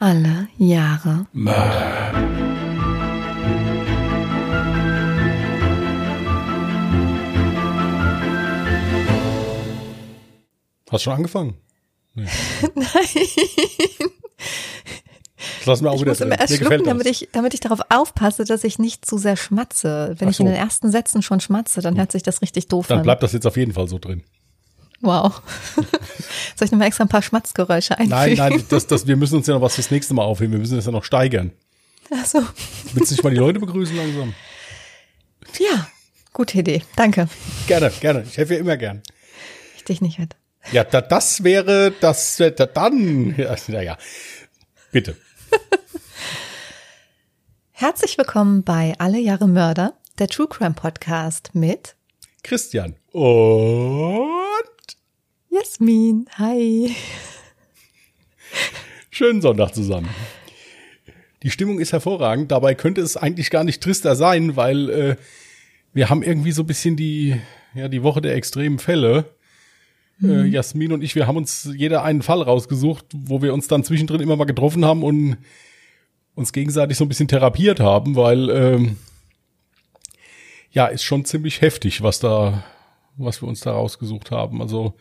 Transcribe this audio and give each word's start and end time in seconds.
Alle 0.00 0.46
Jahre 0.58 1.26
Mörder. 1.32 2.12
Hast 10.90 11.02
schon 11.02 11.12
angefangen? 11.12 11.54
Nee. 12.14 12.24
Nein. 12.74 12.86
Das 15.58 15.66
lassen 15.66 15.84
wir 15.84 15.90
auch 15.90 15.96
Ich 15.96 16.00
wieder 16.00 16.10
muss 16.12 16.20
immer 16.20 16.38
erst 16.38 16.50
Mir 16.52 16.58
gefällt 16.58 16.80
schlucken, 16.80 16.88
damit 16.98 17.06
ich, 17.06 17.28
damit 17.32 17.54
ich 17.54 17.60
darauf 17.60 17.80
aufpasse, 17.90 18.44
dass 18.44 18.64
ich 18.64 18.78
nicht 18.78 19.04
zu 19.04 19.18
sehr 19.18 19.36
schmatze. 19.36 20.14
Wenn 20.18 20.28
Ach 20.28 20.32
ich 20.32 20.40
in 20.40 20.46
so. 20.46 20.52
den 20.52 20.58
ersten 20.60 20.90
Sätzen 20.90 21.22
schon 21.22 21.40
schmatze, 21.40 21.80
dann 21.82 21.96
hört 21.98 22.10
sich 22.12 22.22
das 22.22 22.40
richtig 22.40 22.68
doof 22.68 22.86
Dann 22.86 22.98
an. 22.98 23.04
bleibt 23.04 23.22
das 23.22 23.32
jetzt 23.32 23.46
auf 23.46 23.56
jeden 23.56 23.72
Fall 23.72 23.86
so 23.88 23.98
drin. 23.98 24.22
Wow. 25.00 25.42
Soll 26.56 26.66
ich 26.66 26.72
nochmal 26.72 26.88
extra 26.88 27.04
ein 27.04 27.08
paar 27.08 27.22
Schmatzgeräusche 27.22 27.98
einfügen? 27.98 28.10
Nein, 28.10 28.34
nein, 28.34 28.64
das, 28.68 28.86
das, 28.86 29.06
wir 29.06 29.16
müssen 29.16 29.36
uns 29.36 29.46
ja 29.46 29.54
noch 29.54 29.62
was 29.62 29.76
fürs 29.76 29.90
nächste 29.90 30.14
Mal 30.14 30.24
aufheben. 30.24 30.52
Wir 30.52 30.58
müssen 30.58 30.76
das 30.76 30.86
ja 30.86 30.92
noch 30.92 31.04
steigern. 31.04 31.52
Ach 32.12 32.24
so. 32.24 32.42
Willst 32.94 33.10
du 33.10 33.14
nicht 33.14 33.22
mal 33.24 33.30
die 33.30 33.36
Leute 33.36 33.60
begrüßen 33.60 33.96
langsam? 33.96 34.34
Ja, 35.58 35.86
gute 36.32 36.58
Idee. 36.58 36.82
Danke. 36.96 37.28
Gerne, 37.66 37.92
gerne. 38.00 38.24
Ich 38.28 38.36
helfe 38.36 38.54
ja 38.54 38.60
immer 38.60 38.76
gern. 38.76 39.02
Ich 39.76 39.84
dich 39.84 40.00
nicht 40.00 40.18
mit. 40.18 40.36
Ja, 40.72 40.84
da, 40.84 41.00
das 41.00 41.44
wäre, 41.44 41.92
das 42.00 42.38
wäre 42.40 42.52
dann, 42.66 43.34
ja, 43.36 43.54
naja, 43.68 43.96
bitte. 44.90 45.16
Herzlich 47.70 48.18
willkommen 48.18 48.64
bei 48.64 48.94
Alle 48.98 49.18
Jahre 49.18 49.48
Mörder, 49.48 49.94
der 50.18 50.28
True 50.28 50.48
Crime 50.48 50.74
Podcast 50.74 51.54
mit 51.54 51.94
Christian. 52.42 52.96
Und 53.12 54.47
Jasmin. 55.58 56.26
Hi. 56.36 56.94
schönen 59.10 59.40
Sonntag 59.40 59.74
zusammen. 59.74 60.08
Die 61.42 61.50
Stimmung 61.50 61.80
ist 61.80 61.92
hervorragend. 61.92 62.52
Dabei 62.52 62.74
könnte 62.74 63.00
es 63.00 63.16
eigentlich 63.16 63.50
gar 63.50 63.64
nicht 63.64 63.82
trister 63.82 64.14
sein, 64.14 64.56
weil 64.56 64.90
äh, 64.90 65.16
wir 65.92 66.10
haben 66.10 66.22
irgendwie 66.22 66.52
so 66.52 66.62
ein 66.62 66.66
bisschen 66.66 66.96
die, 66.96 67.40
ja, 67.74 67.88
die 67.88 68.02
Woche 68.02 68.20
der 68.20 68.34
extremen 68.36 68.78
Fälle. 68.78 69.24
Äh, 70.22 70.44
Jasmin 70.44 70.92
und 70.92 71.02
ich, 71.02 71.14
wir 71.14 71.26
haben 71.26 71.36
uns 71.36 71.68
jeder 71.76 72.04
einen 72.04 72.22
Fall 72.22 72.42
rausgesucht, 72.42 73.06
wo 73.14 73.42
wir 73.42 73.54
uns 73.54 73.68
dann 73.68 73.84
zwischendrin 73.84 74.20
immer 74.20 74.36
mal 74.36 74.44
getroffen 74.44 74.84
haben 74.84 75.02
und 75.02 75.38
uns 76.34 76.52
gegenseitig 76.52 76.96
so 76.96 77.04
ein 77.04 77.08
bisschen 77.08 77.28
therapiert 77.28 77.80
haben, 77.80 78.14
weil 78.16 78.50
ähm, 78.50 78.96
ja, 80.70 80.86
ist 80.86 81.02
schon 81.02 81.24
ziemlich 81.24 81.60
heftig, 81.62 82.02
was 82.02 82.20
da, 82.20 82.64
was 83.16 83.42
wir 83.42 83.48
uns 83.48 83.60
da 83.60 83.72
rausgesucht 83.72 84.30
haben. 84.30 84.60
Also 84.60 84.94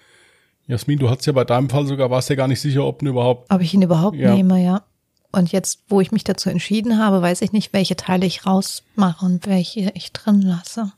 Jasmin, 0.68 1.00
du 1.00 1.10
hast 1.10 1.26
ja 1.26 1.34
bei 1.34 1.46
deinem 1.46 1.70
Fall 1.70 1.86
sogar, 1.88 2.10
warst 2.12 2.30
ja 2.30 2.36
gar 2.36 2.48
nicht 2.48 2.60
sicher, 2.60 2.86
ob 2.86 3.00
du 3.00 3.08
überhaupt 3.08 3.52
Ob 3.52 3.62
ich 3.62 3.73
ihn 3.73 3.82
überhaupt 3.82 4.18
Ja. 4.18 4.34
nehme, 4.36 4.62
ja. 4.64 4.84
Und 5.32 5.52
jetzt, 5.52 5.84
wo 5.88 6.02
ich 6.02 6.12
mich 6.12 6.24
dazu 6.24 6.50
entschieden 6.50 6.98
habe, 7.00 7.22
weiß 7.22 7.42
ich 7.42 7.52
nicht, 7.52 7.74
welche 7.74 7.96
Teile 7.96 8.26
ich 8.26 8.46
rausmache 8.46 9.26
und 9.26 9.46
welche 9.46 9.92
ich 9.94 10.12
drin 10.12 10.42
lasse. 10.42 10.92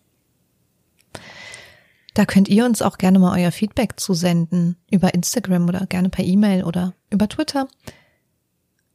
Da 2.14 2.26
könnt 2.26 2.48
ihr 2.48 2.66
uns 2.66 2.82
auch 2.82 2.98
gerne 2.98 3.20
mal 3.20 3.40
euer 3.40 3.52
Feedback 3.52 4.00
zusenden 4.00 4.76
über 4.92 5.14
Instagram 5.14 5.68
oder 5.68 5.86
gerne 5.86 6.10
per 6.10 6.26
E-Mail 6.26 6.64
oder 6.64 6.94
über 7.10 7.28
Twitter. 7.30 7.68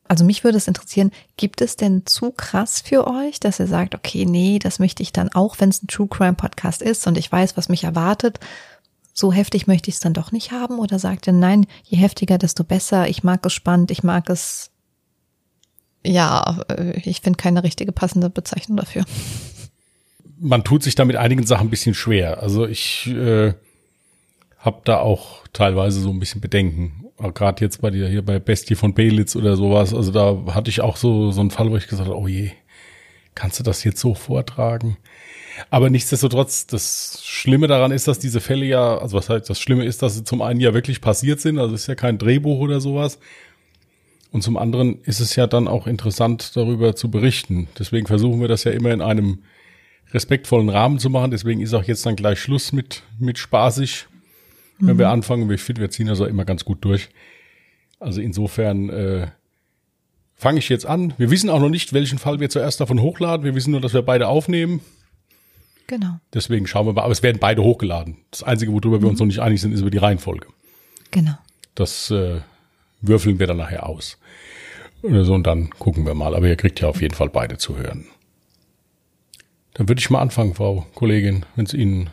Also 0.07 0.25
mich 0.25 0.45
würde 0.45 0.59
es 0.59 0.69
interessieren, 0.69 1.11
gibt 1.37 1.61
es 1.63 1.77
denn 1.77 2.05
zu 2.05 2.31
krass 2.31 2.83
für 2.83 3.07
euch, 3.07 3.41
dass 3.41 3.59
ihr 3.59 3.67
sagt, 3.67 3.95
okay, 3.95 4.27
nee, 4.27 4.59
das 4.59 4.79
möchte 4.79 5.03
ich 5.03 5.13
dann 5.13 5.31
auch, 5.31 5.57
wenn 5.61 5.71
es 5.71 5.83
ein 5.83 5.87
True 5.87 6.09
Crime 6.09 6.35
Podcast 6.35 6.83
ist 6.83 7.07
und 7.07 7.17
ich 7.17 7.31
weiß, 7.31 7.57
was 7.57 7.69
mich 7.71 7.85
erwartet, 7.85 8.39
so 9.15 9.33
heftig 9.33 9.67
möchte 9.67 9.89
ich 9.89 9.95
es 9.95 10.01
dann 10.01 10.13
doch 10.13 10.33
nicht 10.33 10.51
haben? 10.51 10.79
Oder 10.79 10.99
sagt 10.99 11.27
ihr, 11.27 11.33
nein, 11.33 11.67
je 11.85 11.97
heftiger, 11.97 12.37
desto 12.37 12.65
besser, 12.65 13.09
ich 13.09 13.23
mag 13.23 13.47
es 13.47 13.53
spannend, 13.53 13.91
ich 13.91 14.03
mag 14.03 14.29
es, 14.29 14.71
ja, 16.05 16.61
äh, 16.69 17.01
ich 17.01 17.21
finde 17.21 17.39
keine 17.39 17.63
richtige 17.63 17.93
passende 17.93 18.29
Bezeichnung 18.29 18.77
dafür. 18.77 19.05
man 20.39 20.65
tut 20.65 20.83
sich 20.83 20.95
da 20.95 21.05
mit 21.05 21.17
einigen 21.17 21.47
Sachen 21.47 21.69
ein 21.69 21.71
bisschen 21.71 21.95
schwer. 21.95 22.43
Also 22.43 22.67
ich 22.67 23.07
äh, 23.07 23.55
habe 24.59 24.81
da 24.85 24.99
auch 24.99 25.47
teilweise 25.53 26.01
so 26.01 26.11
ein 26.11 26.19
bisschen 26.19 26.41
Bedenken. 26.41 27.05
Gerade 27.35 27.65
jetzt 27.65 27.81
bei 27.81 27.91
dir 27.91 28.09
hier 28.09 28.25
bei 28.25 28.41
Bestie 28.41 28.75
von 28.75 28.95
Belitz 28.95 29.37
oder 29.37 29.57
sowas. 29.57 29.95
Also 29.95 30.11
da 30.11 30.53
hatte 30.53 30.71
ich 30.71 30.81
auch 30.81 30.97
so 30.97 31.31
so 31.31 31.41
einen 31.41 31.51
Fall, 31.51 31.71
wo 31.71 31.77
ich 31.77 31.87
gesagt 31.87 32.09
habe, 32.09 32.19
oh 32.19 32.27
je, 32.27 32.51
kannst 33.37 33.61
du 33.61 33.63
das 33.63 33.85
jetzt 33.85 34.01
so 34.01 34.15
vortragen? 34.15 34.97
Aber 35.71 35.91
nichtsdestotrotz, 35.91 36.67
das 36.67 37.21
Schlimme 37.25 37.67
daran 37.67 37.93
ist, 37.93 38.09
dass 38.09 38.19
diese 38.19 38.41
Fälle 38.41 38.65
ja, 38.65 38.99
also 38.99 39.17
was 39.17 39.29
heißt, 39.29 39.49
das 39.49 39.61
Schlimme 39.61 39.85
ist, 39.85 40.03
dass 40.03 40.15
sie 40.15 40.25
zum 40.25 40.43
einen 40.43 40.61
ja 40.61 40.75
wirklich 40.75 41.01
passiert 41.01 41.41
sind, 41.41 41.59
also 41.59 41.75
es 41.75 41.83
ist 41.83 41.87
ja 41.87 41.95
kein 41.95 42.19
Drehbuch 42.19 42.59
oder 42.59 42.81
sowas. 42.81 43.19
Und 44.33 44.43
zum 44.43 44.57
anderen 44.57 45.01
ist 45.03 45.21
es 45.21 45.37
ja 45.37 45.47
dann 45.47 45.69
auch 45.69 45.87
interessant, 45.87 46.57
darüber 46.57 46.97
zu 46.97 47.09
berichten. 47.09 47.69
Deswegen 47.79 48.09
versuchen 48.09 48.41
wir 48.41 48.49
das 48.49 48.65
ja 48.65 48.73
immer 48.73 48.91
in 48.91 49.01
einem 49.01 49.45
respektvollen 50.13 50.69
Rahmen 50.69 50.99
zu 50.99 51.09
machen. 51.09 51.31
Deswegen 51.31 51.61
ist 51.61 51.73
auch 51.73 51.85
jetzt 51.85 52.05
dann 52.05 52.17
gleich 52.17 52.41
Schluss 52.41 52.73
mit, 52.73 53.05
mit 53.21 53.39
spaßig, 53.39 54.07
wenn 54.81 54.99
wir 54.99 55.11
anfangen. 55.11 55.49
Ich 55.53 55.61
finde, 55.61 55.83
wir 55.83 55.91
ziehen 55.91 56.09
das 56.09 56.21
auch 56.21 56.27
immer 56.27 56.45
ganz 56.45 56.65
gut 56.65 56.85
durch. 56.85 57.11
Also 58.01 58.21
insofern 58.21 58.91
äh, 58.91 59.29
fange 60.35 60.59
ich 60.59 60.69
jetzt 60.69 60.87
an. 60.87 61.15
Wir 61.17 61.31
wissen 61.31 61.49
auch 61.49 61.61
noch 61.61 61.69
nicht, 61.69 61.93
welchen 61.93 62.19
Fall 62.19 62.41
wir 62.41 62.51
zuerst 62.51 62.81
davon 62.81 63.01
hochladen. 63.01 63.45
Wir 63.45 63.55
wissen 63.55 63.71
nur, 63.71 63.81
dass 63.81 63.95
wir 63.95 64.03
beide 64.03 64.27
aufnehmen. 64.27 64.81
Genau, 65.87 66.19
Deswegen 66.33 66.67
schauen 66.67 66.87
wir 66.87 66.93
mal. 66.95 67.03
Aber 67.03 67.13
es 67.13 67.23
werden 67.23 67.39
beide 67.39 67.63
hochgeladen. 67.63 68.17
Das 68.31 68.43
Einzige, 68.43 68.73
worüber 68.73 69.03
wir 69.03 69.09
uns 69.09 69.19
noch 69.19 69.27
nicht 69.27 69.41
einig 69.41 69.61
sind, 69.61 69.73
ist 69.73 69.81
über 69.81 69.91
die 69.91 69.99
Reihenfolge. 69.99 70.47
genau. 71.11 71.37
Das 71.75 72.11
äh, 72.11 72.41
würfeln 73.01 73.39
wir 73.39 73.47
dann 73.49 73.57
nachher 73.59 73.87
aus. 73.87 74.17
So, 75.03 75.35
und 75.35 75.47
dann 75.47 75.71
gucken 75.71 76.07
wir 76.07 76.15
mal. 76.15 76.35
Aber 76.35 76.47
ihr 76.49 76.57
kriegt 76.57 76.81
ja 76.81 76.89
auf 76.89 77.03
jeden 77.03 77.15
Fall 77.15 77.29
beide 77.29 77.59
zu 77.59 77.77
hören. 77.77 78.07
Dann 79.75 79.89
würde 79.89 79.99
ich 80.01 80.09
mal 80.09 80.21
anfangen, 80.21 80.55
Frau 80.55 80.87
Kollegin, 80.95 81.45
wenn 81.57 81.67
es 81.67 81.75
Ihnen 81.75 82.11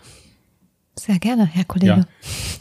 Sehr 0.95 1.19
gerne, 1.19 1.45
Herr 1.45 1.63
Kollege. 1.65 2.07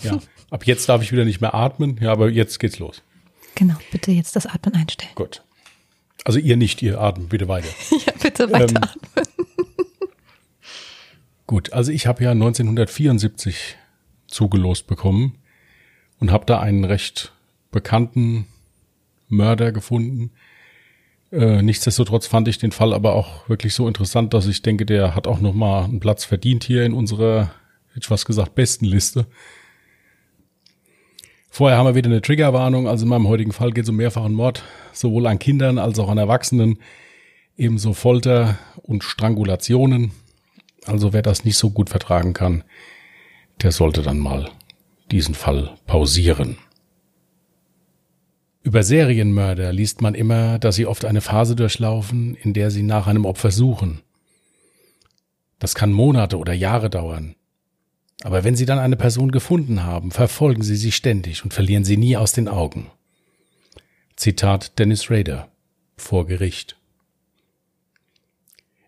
ja, 0.05 0.13
ja. 0.13 0.19
Ab 0.51 0.67
jetzt 0.67 0.89
darf 0.89 1.03
ich 1.03 1.11
wieder 1.11 1.25
nicht 1.25 1.41
mehr 1.41 1.55
atmen. 1.55 1.97
Ja, 2.01 2.13
aber 2.13 2.29
jetzt 2.29 2.61
geht's 2.61 2.79
los. 2.79 3.03
Genau, 3.55 3.75
bitte 3.91 4.13
jetzt 4.13 4.37
das 4.37 4.47
Atmen 4.47 4.75
einstellen. 4.75 5.13
Gut. 5.15 5.43
Also 6.25 6.39
ihr 6.39 6.57
nicht, 6.57 6.83
ihr 6.83 7.01
atmet 7.01 7.29
bitte 7.31 7.49
weiter. 7.49 7.69
Ja, 8.07 8.13
bitte 8.21 8.53
weiter. 8.53 8.91
Gut, 11.51 11.73
also 11.73 11.91
ich 11.91 12.07
habe 12.07 12.23
ja 12.23 12.31
1974 12.31 13.77
zugelost 14.29 14.87
bekommen 14.87 15.35
und 16.21 16.31
habe 16.31 16.47
da 16.47 16.61
einen 16.61 16.85
recht 16.85 17.33
bekannten 17.73 18.47
Mörder 19.27 19.73
gefunden. 19.73 20.31
Äh, 21.33 21.63
nichtsdestotrotz 21.63 22.29
fand 22.29 22.47
ich 22.47 22.59
den 22.59 22.71
Fall 22.71 22.95
aber 22.95 23.15
auch 23.17 23.49
wirklich 23.49 23.75
so 23.75 23.89
interessant, 23.89 24.33
dass 24.33 24.47
ich 24.47 24.63
denke, 24.63 24.87
der 24.87 25.17
hat 25.17 25.27
auch 25.27 25.41
noch 25.41 25.53
mal 25.53 25.87
einen 25.87 25.99
Platz 25.99 26.25
verdient 26.25 26.63
hier 26.63 26.85
in 26.85 26.95
unserer, 26.95 27.51
hätte 27.89 28.03
ich 28.03 28.07
fast 28.07 28.27
gesagt, 28.27 28.55
besten 28.55 28.85
Liste. 28.85 29.27
Vorher 31.51 31.79
haben 31.79 31.87
wir 31.87 31.97
wieder 31.97 32.11
eine 32.11 32.23
Triggerwarnung. 32.23 32.87
Also 32.87 33.07
in 33.07 33.09
meinem 33.09 33.27
heutigen 33.27 33.51
Fall 33.51 33.73
geht 33.73 33.83
es 33.83 33.91
um 33.91 33.97
mehrfachen 33.97 34.35
Mord, 34.35 34.63
sowohl 34.93 35.27
an 35.27 35.41
Kindern 35.41 35.79
als 35.79 35.99
auch 35.99 36.11
an 36.11 36.19
Erwachsenen, 36.19 36.79
ebenso 37.57 37.93
Folter 37.93 38.57
und 38.85 39.03
Strangulationen. 39.03 40.13
Also 40.87 41.13
wer 41.13 41.23
das 41.23 41.45
nicht 41.45 41.59
so 41.59 41.71
gut 41.71 41.91
vertragen 41.91 42.33
kann, 42.33 42.65
der 43.63 43.73
sollte 43.73 44.03
dann 44.03 44.19
mal 44.19 44.51
diesen 45.11 45.35
Fall 45.35 45.77
pausieren. 45.87 46.57
Über 48.63 48.83
Serienmörder 48.83 49.73
liest 49.73 50.03
man 50.03 50.15
immer, 50.15 50.59
dass 50.59 50.77
sie 50.77 50.87
oft 50.87 51.05
eine 51.05 51.21
Phase 51.21 51.57
durchlaufen, 51.57 52.35
in 52.35 52.53
der 52.53 52.71
sie 52.71 52.83
nach 52.83 53.07
einem 53.07 53.25
Opfer 53.25 53.51
suchen. 53.51 54.03
Das 55.59 55.75
kann 55.75 55.93
Monate 55.93 56.39
oder 56.39 56.53
Jahre 56.53 56.91
dauern. 56.91 57.37
Aber 58.23 58.45
wenn 58.45 58.55
sie 58.55 58.67
dann 58.67 58.79
eine 58.79 58.97
Person 58.97 59.31
gefunden 59.31 59.85
haben, 59.85 60.11
verfolgen 60.11 60.63
sie 60.63 60.77
sie 60.77 60.93
ständig 60.93 61.43
und 61.43 61.55
verlieren 61.55 61.85
sie 61.85 61.97
nie 61.97 62.17
aus 62.17 62.33
den 62.33 62.49
Augen. 62.49 62.91
Zitat 64.17 64.79
Dennis 64.79 65.11
Rader 65.11 65.49
vor 65.97 66.27
Gericht. 66.27 66.77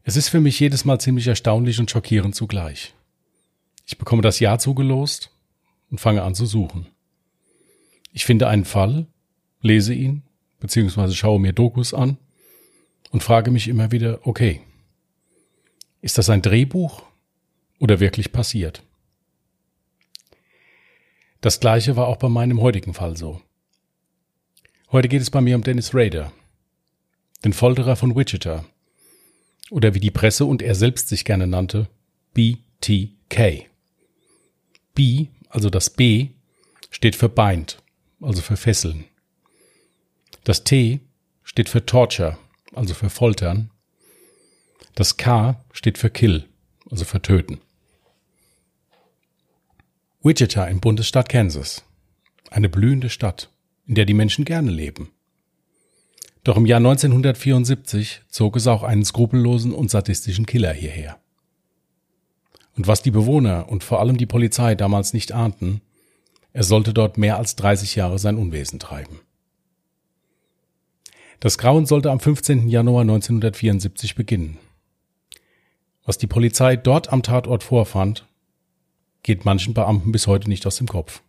Es 0.04 0.16
ist 0.16 0.28
für 0.28 0.40
mich 0.40 0.58
jedes 0.58 0.84
Mal 0.84 0.98
ziemlich 0.98 1.28
erstaunlich 1.28 1.78
und 1.78 1.90
schockierend 1.90 2.34
zugleich. 2.34 2.94
Ich 3.86 3.98
bekomme 3.98 4.22
das 4.22 4.40
Jahr 4.40 4.58
zugelost 4.58 5.30
und 5.90 6.00
fange 6.00 6.22
an 6.22 6.34
zu 6.34 6.46
suchen. 6.46 6.86
Ich 8.12 8.24
finde 8.24 8.48
einen 8.48 8.64
Fall, 8.64 9.06
lese 9.60 9.94
ihn, 9.94 10.22
beziehungsweise 10.58 11.14
schaue 11.14 11.40
mir 11.40 11.52
Dokus 11.52 11.94
an 11.94 12.18
und 13.10 13.22
frage 13.22 13.50
mich 13.50 13.68
immer 13.68 13.92
wieder, 13.92 14.26
okay, 14.26 14.60
ist 16.00 16.18
das 16.18 16.30
ein 16.30 16.42
Drehbuch 16.42 17.02
oder 17.78 18.00
wirklich 18.00 18.32
passiert? 18.32 18.82
Das 21.40 21.60
gleiche 21.60 21.96
war 21.96 22.08
auch 22.08 22.16
bei 22.16 22.28
meinem 22.28 22.60
heutigen 22.60 22.94
Fall 22.94 23.16
so. 23.16 23.40
Heute 24.90 25.08
geht 25.08 25.22
es 25.22 25.30
bei 25.30 25.40
mir 25.40 25.56
um 25.56 25.62
Dennis 25.62 25.94
Rader, 25.94 26.32
den 27.44 27.52
Folterer 27.52 27.96
von 27.96 28.14
Wichita, 28.14 28.64
oder 29.72 29.94
wie 29.94 30.00
die 30.00 30.10
Presse 30.10 30.44
und 30.44 30.60
er 30.60 30.74
selbst 30.74 31.08
sich 31.08 31.24
gerne 31.24 31.46
nannte, 31.46 31.88
BTK. 32.34 33.66
B, 34.94 35.26
also 35.48 35.70
das 35.70 35.88
B, 35.88 36.28
steht 36.90 37.16
für 37.16 37.30
Bind, 37.30 37.82
also 38.20 38.42
für 38.42 38.58
Fesseln. 38.58 39.06
Das 40.44 40.64
T 40.64 41.00
steht 41.42 41.70
für 41.70 41.86
Torture, 41.86 42.36
also 42.74 42.92
für 42.92 43.08
Foltern. 43.08 43.70
Das 44.94 45.16
K 45.16 45.64
steht 45.72 45.96
für 45.96 46.10
Kill, 46.10 46.44
also 46.90 47.06
für 47.06 47.22
Töten. 47.22 47.58
Wichita 50.22 50.66
im 50.66 50.80
Bundesstaat 50.80 51.30
Kansas. 51.30 51.82
Eine 52.50 52.68
blühende 52.68 53.08
Stadt, 53.08 53.48
in 53.86 53.94
der 53.94 54.04
die 54.04 54.14
Menschen 54.14 54.44
gerne 54.44 54.70
leben. 54.70 55.10
Doch 56.44 56.56
im 56.56 56.66
Jahr 56.66 56.78
1974 56.78 58.22
zog 58.28 58.56
es 58.56 58.66
auch 58.66 58.82
einen 58.82 59.04
skrupellosen 59.04 59.72
und 59.72 59.90
sadistischen 59.90 60.46
Killer 60.46 60.72
hierher. 60.72 61.18
Und 62.76 62.86
was 62.86 63.02
die 63.02 63.10
Bewohner 63.10 63.68
und 63.68 63.84
vor 63.84 64.00
allem 64.00 64.16
die 64.16 64.26
Polizei 64.26 64.74
damals 64.74 65.12
nicht 65.12 65.32
ahnten, 65.32 65.82
er 66.52 66.64
sollte 66.64 66.92
dort 66.92 67.16
mehr 67.16 67.38
als 67.38 67.54
30 67.56 67.94
Jahre 67.94 68.18
sein 68.18 68.38
Unwesen 68.38 68.78
treiben. 68.78 69.20
Das 71.38 71.58
Grauen 71.58 71.86
sollte 71.86 72.10
am 72.10 72.20
15. 72.20 72.68
Januar 72.68 73.02
1974 73.02 74.14
beginnen. 74.14 74.58
Was 76.04 76.18
die 76.18 76.26
Polizei 76.26 76.76
dort 76.76 77.12
am 77.12 77.22
Tatort 77.22 77.62
vorfand, 77.62 78.26
geht 79.22 79.44
manchen 79.44 79.74
Beamten 79.74 80.12
bis 80.12 80.26
heute 80.26 80.48
nicht 80.48 80.66
aus 80.66 80.76
dem 80.76 80.88
Kopf. 80.88 81.22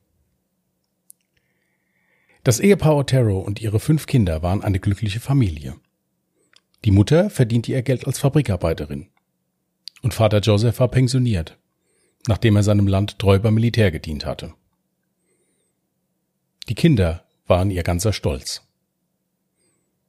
Das 2.43 2.59
Ehepaar 2.59 2.97
Otero 2.97 3.39
und 3.39 3.61
ihre 3.61 3.79
fünf 3.79 4.05
Kinder 4.05 4.43
waren 4.43 4.63
eine 4.63 4.79
glückliche 4.79 5.21
Familie. 5.21 5.75
Die 6.83 6.91
Mutter 6.91 7.29
verdiente 7.29 7.71
ihr 7.71 7.81
Geld 7.83 8.05
als 8.05 8.19
Fabrikarbeiterin. 8.19 9.07
Und 10.01 10.13
Vater 10.13 10.39
Joseph 10.39 10.79
war 10.81 10.89
pensioniert, 10.89 11.57
nachdem 12.27 12.57
er 12.57 12.63
seinem 12.63 12.87
Land 12.87 13.17
treu 13.17 13.39
beim 13.39 13.53
Militär 13.53 13.91
gedient 13.91 14.25
hatte. 14.25 14.53
Die 16.67 16.75
Kinder 16.75 17.23
waren 17.47 17.71
ihr 17.71 17.83
ganzer 17.83 18.11
Stolz. 18.11 18.61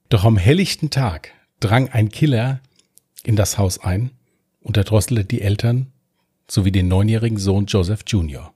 Doch 0.09 0.25
am 0.25 0.37
helllichten 0.37 0.91
Tag 0.91 1.31
drang 1.61 1.89
ein 1.89 2.09
Killer 2.09 2.61
in 3.23 3.37
das 3.37 3.59
Haus 3.59 3.79
ein 3.79 4.11
und 4.61 4.77
erdrosselte 4.77 5.25
die 5.25 5.41
Eltern 5.41 5.93
sowie 6.49 6.73
den 6.73 6.89
neunjährigen 6.89 7.39
Sohn 7.39 7.67
Joseph 7.67 8.03
Jr. 8.07 8.53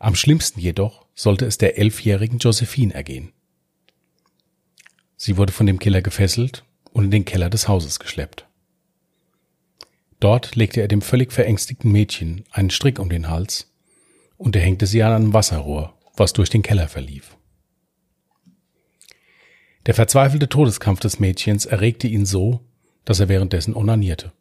Am 0.00 0.16
schlimmsten 0.16 0.60
jedoch 0.60 1.05
sollte 1.16 1.46
es 1.46 1.58
der 1.58 1.78
elfjährigen 1.78 2.38
Josephine 2.38 2.94
ergehen. 2.94 3.32
Sie 5.16 5.36
wurde 5.38 5.52
von 5.52 5.66
dem 5.66 5.80
Killer 5.80 6.02
gefesselt 6.02 6.64
und 6.92 7.04
in 7.04 7.10
den 7.10 7.24
Keller 7.24 7.50
des 7.50 7.66
Hauses 7.66 7.98
geschleppt. 7.98 8.46
Dort 10.20 10.54
legte 10.56 10.80
er 10.82 10.88
dem 10.88 11.02
völlig 11.02 11.32
verängstigten 11.32 11.90
Mädchen 11.90 12.44
einen 12.52 12.70
Strick 12.70 12.98
um 12.98 13.08
den 13.08 13.28
Hals 13.28 13.72
und 14.36 14.54
er 14.54 14.62
hängte 14.62 14.86
sie 14.86 15.02
an 15.02 15.12
einem 15.12 15.32
Wasserrohr, 15.32 15.98
was 16.16 16.34
durch 16.34 16.50
den 16.50 16.62
Keller 16.62 16.86
verlief. 16.86 17.36
Der 19.86 19.94
verzweifelte 19.94 20.48
Todeskampf 20.48 21.00
des 21.00 21.18
Mädchens 21.18 21.64
erregte 21.64 22.08
ihn 22.08 22.26
so, 22.26 22.60
dass 23.04 23.20
er 23.20 23.28
währenddessen 23.28 23.74
onanierte. 23.74 24.32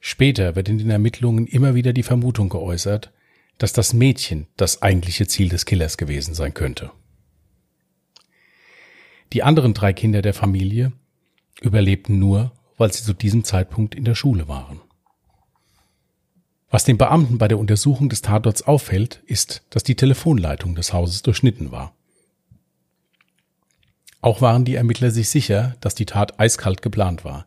Später 0.00 0.54
wird 0.54 0.68
in 0.68 0.78
den 0.78 0.90
Ermittlungen 0.90 1.46
immer 1.46 1.74
wieder 1.74 1.92
die 1.92 2.04
Vermutung 2.04 2.48
geäußert, 2.48 3.12
dass 3.58 3.72
das 3.72 3.92
Mädchen 3.92 4.46
das 4.56 4.82
eigentliche 4.82 5.26
Ziel 5.26 5.48
des 5.48 5.66
Killers 5.66 5.96
gewesen 5.96 6.34
sein 6.34 6.54
könnte. 6.54 6.90
Die 9.32 9.42
anderen 9.42 9.74
drei 9.74 9.92
Kinder 9.92 10.22
der 10.22 10.34
Familie 10.34 10.92
überlebten 11.60 12.18
nur, 12.18 12.52
weil 12.76 12.92
sie 12.92 13.02
zu 13.02 13.14
diesem 13.14 13.44
Zeitpunkt 13.44 13.94
in 13.94 14.04
der 14.04 14.14
Schule 14.14 14.48
waren. 14.48 14.80
Was 16.70 16.84
den 16.84 16.98
Beamten 16.98 17.38
bei 17.38 17.48
der 17.48 17.58
Untersuchung 17.58 18.08
des 18.08 18.22
Tatorts 18.22 18.62
auffällt, 18.62 19.22
ist, 19.26 19.62
dass 19.70 19.84
die 19.84 19.94
Telefonleitung 19.94 20.74
des 20.74 20.92
Hauses 20.92 21.22
durchschnitten 21.22 21.70
war. 21.70 21.94
Auch 24.20 24.40
waren 24.40 24.64
die 24.64 24.74
Ermittler 24.74 25.10
sich 25.10 25.30
sicher, 25.30 25.76
dass 25.80 25.94
die 25.94 26.06
Tat 26.06 26.38
eiskalt 26.40 26.82
geplant 26.82 27.24
war. 27.24 27.46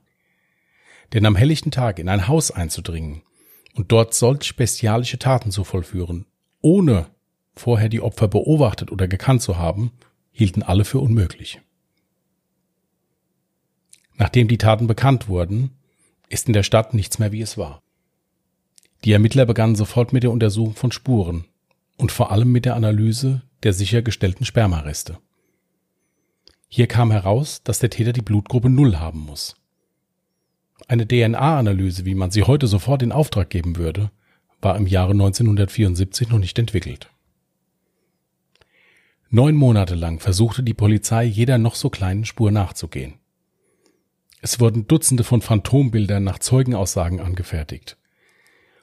Denn 1.14 1.26
am 1.26 1.36
helllichten 1.36 1.72
Tag 1.72 2.00
in 2.00 2.08
ein 2.08 2.28
Haus 2.28 2.52
einzudringen 2.52 3.22
und 3.80 3.94
dort 3.94 4.14
solch 4.14 4.58
bestialische 4.58 5.20
Taten 5.20 5.52
zu 5.52 5.64
vollführen, 5.64 6.26
ohne 6.60 7.08
vorher 7.56 7.88
die 7.88 8.02
Opfer 8.02 8.28
beobachtet 8.28 8.92
oder 8.92 9.08
gekannt 9.08 9.42
zu 9.42 9.58
haben, 9.58 9.94
hielten 10.32 10.64
alle 10.64 10.84
für 10.84 11.00
unmöglich. 11.00 11.62
Nachdem 14.18 14.50
die 14.50 14.58
Taten 14.58 14.86
bekannt 14.86 15.30
wurden, 15.30 15.78
ist 16.28 16.48
in 16.48 16.54
der 16.54 16.64
Stadt 16.64 16.94
nichts 16.94 17.20
mehr 17.20 17.32
wie 17.32 17.40
es 17.40 17.58
war. 17.58 17.82
Die 19.06 19.14
Ermittler 19.14 19.46
begannen 19.46 19.78
sofort 19.78 20.12
mit 20.12 20.24
der 20.24 20.32
Untersuchung 20.32 20.76
von 20.76 20.92
Spuren 20.92 21.46
und 21.96 22.12
vor 22.12 22.34
allem 22.34 22.52
mit 22.52 22.66
der 22.66 22.76
Analyse 22.76 23.44
der 23.64 23.72
sichergestellten 23.72 24.46
Spermareste. 24.46 25.20
Hier 26.68 26.88
kam 26.88 27.12
heraus, 27.12 27.64
dass 27.64 27.80
der 27.80 27.92
Täter 27.92 28.12
die 28.12 28.22
Blutgruppe 28.22 28.70
Null 28.70 28.98
haben 28.98 29.22
muss. 29.22 29.56
Eine 30.88 31.08
DNA-Analyse, 31.08 32.06
wie 32.06 32.16
man 32.16 32.32
sie 32.32 32.44
heute 32.44 32.68
sofort 32.68 33.04
in 33.04 33.12
Auftrag 33.12 33.50
geben 33.50 33.78
würde, 33.78 34.12
war 34.62 34.76
im 34.76 34.88
Jahre 34.88 35.12
1974 35.12 36.30
noch 36.30 36.40
nicht 36.40 36.58
entwickelt. 36.58 37.10
Neun 39.30 39.56
Monate 39.56 39.94
lang 39.94 40.20
versuchte 40.20 40.64
die 40.64 40.74
Polizei 40.74 41.24
jeder 41.24 41.60
noch 41.60 41.76
so 41.76 41.90
kleinen 41.90 42.26
Spur 42.26 42.52
nachzugehen. 42.52 43.20
Es 44.42 44.60
wurden 44.60 44.88
Dutzende 44.88 45.24
von 45.24 45.42
Phantombildern 45.42 46.24
nach 46.24 46.40
Zeugenaussagen 46.40 47.20
angefertigt. 47.20 47.98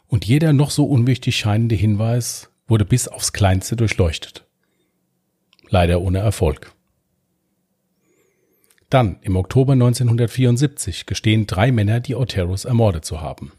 Und 0.07 0.25
jeder 0.25 0.53
noch 0.53 0.71
so 0.71 0.85
unwichtig 0.85 1.37
scheinende 1.37 1.75
Hinweis 1.75 2.51
wurde 2.69 2.85
bis 2.85 3.09
aufs 3.09 3.33
Kleinste 3.33 3.75
durchleuchtet. 3.75 4.47
Leider 5.69 6.01
ohne 6.01 6.19
Erfolg. 6.19 6.76
Dann, 8.91 9.19
im 9.23 9.37
Oktober 9.37 9.73
1974, 9.73 11.07
gestehen 11.07 11.47
drei 11.47 11.73
Männer, 11.73 12.01
die 12.01 12.15
Oteros 12.15 12.65
ermordet 12.65 13.05
zu 13.05 13.21
haben. 13.21 13.53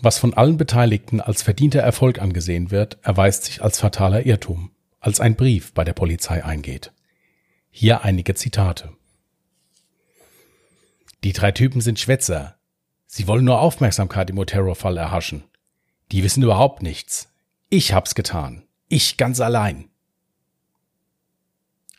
Was 0.00 0.18
von 0.18 0.34
allen 0.34 0.56
Beteiligten 0.56 1.20
als 1.20 1.42
verdienter 1.42 1.80
Erfolg 1.80 2.20
angesehen 2.20 2.70
wird, 2.70 2.98
erweist 3.02 3.44
sich 3.44 3.62
als 3.62 3.80
fataler 3.80 4.24
Irrtum, 4.24 4.70
als 5.00 5.18
ein 5.18 5.34
Brief 5.34 5.72
bei 5.74 5.82
der 5.82 5.92
Polizei 5.92 6.44
eingeht. 6.44 6.92
Hier 7.70 8.04
einige 8.04 8.34
Zitate. 8.34 8.92
Die 11.24 11.32
drei 11.32 11.50
Typen 11.50 11.80
sind 11.80 11.98
Schwätzer. 11.98 12.58
Sie 13.06 13.26
wollen 13.26 13.44
nur 13.44 13.60
Aufmerksamkeit 13.60 14.30
im 14.30 14.38
Otero-Fall 14.38 14.96
erhaschen. 14.96 15.42
Die 16.12 16.22
wissen 16.22 16.44
überhaupt 16.44 16.82
nichts. 16.82 17.32
Ich 17.68 17.92
hab's 17.92 18.14
getan. 18.14 18.68
Ich 18.88 19.16
ganz 19.16 19.40
allein. 19.40 19.90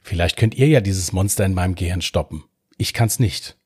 Vielleicht 0.10 0.38
könnt 0.38 0.56
ihr 0.56 0.66
ja 0.66 0.82
dieses 0.82 1.12
Monster 1.12 1.46
in 1.46 1.54
meinem 1.54 1.76
Gehirn 1.76 2.02
stoppen. 2.02 2.44
Ich 2.80 2.96
kann's 2.96 3.20
nicht. 3.20 3.60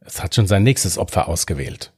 Es 0.00 0.22
hat 0.22 0.34
schon 0.34 0.46
sein 0.46 0.62
nächstes 0.62 0.98
Opfer 0.98 1.28
ausgewählt. 1.30 1.94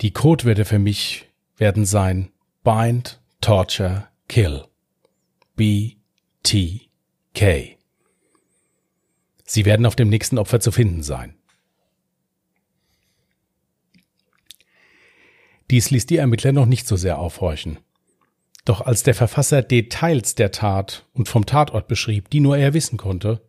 Die 0.00 0.14
Codewörter 0.14 0.64
für 0.64 0.78
mich 0.78 1.28
werden 1.58 1.84
sein 1.84 2.32
Bind, 2.64 3.20
Torture, 3.42 4.08
Kill. 4.28 4.64
B, 5.56 5.96
T, 6.42 6.88
K. 7.34 7.76
Sie 9.44 9.66
werden 9.66 9.84
auf 9.84 9.96
dem 9.96 10.08
nächsten 10.08 10.38
Opfer 10.38 10.58
zu 10.58 10.72
finden 10.72 11.02
sein. 11.02 11.36
Dies 15.70 15.90
ließ 15.90 16.06
die 16.06 16.16
Ermittler 16.16 16.52
noch 16.52 16.64
nicht 16.64 16.86
so 16.86 16.96
sehr 16.96 17.18
aufhorchen. 17.18 17.78
Doch 18.70 18.82
als 18.82 19.02
der 19.02 19.16
Verfasser 19.16 19.62
Details 19.62 20.36
der 20.36 20.52
Tat 20.52 21.04
und 21.12 21.28
vom 21.28 21.44
Tatort 21.44 21.88
beschrieb, 21.88 22.30
die 22.30 22.38
nur 22.38 22.56
er 22.56 22.72
wissen 22.72 22.98
konnte, 22.98 23.40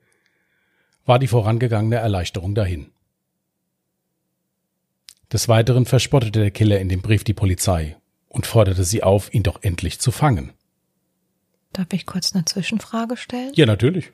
war 1.06 1.20
die 1.20 1.28
vorangegangene 1.28 1.98
Erleichterung 1.98 2.56
dahin. 2.56 2.90
Des 5.32 5.48
Weiteren 5.48 5.86
verspottete 5.86 6.40
der 6.40 6.50
Killer 6.50 6.80
in 6.80 6.90
dem 6.90 7.04
Brief 7.04 7.24
die 7.24 7.36
Polizei 7.36 7.98
und 8.30 8.48
forderte 8.48 8.84
sie 8.84 9.04
auf, 9.04 9.32
ihn 9.32 9.44
doch 9.44 9.62
endlich 9.62 10.00
zu 10.00 10.10
fangen. 10.12 10.54
Darf 11.72 11.94
ich 11.94 12.08
kurz 12.08 12.34
eine 12.34 12.46
Zwischenfrage 12.46 13.16
stellen? 13.16 13.52
Ja, 13.54 13.68
natürlich. 13.68 14.12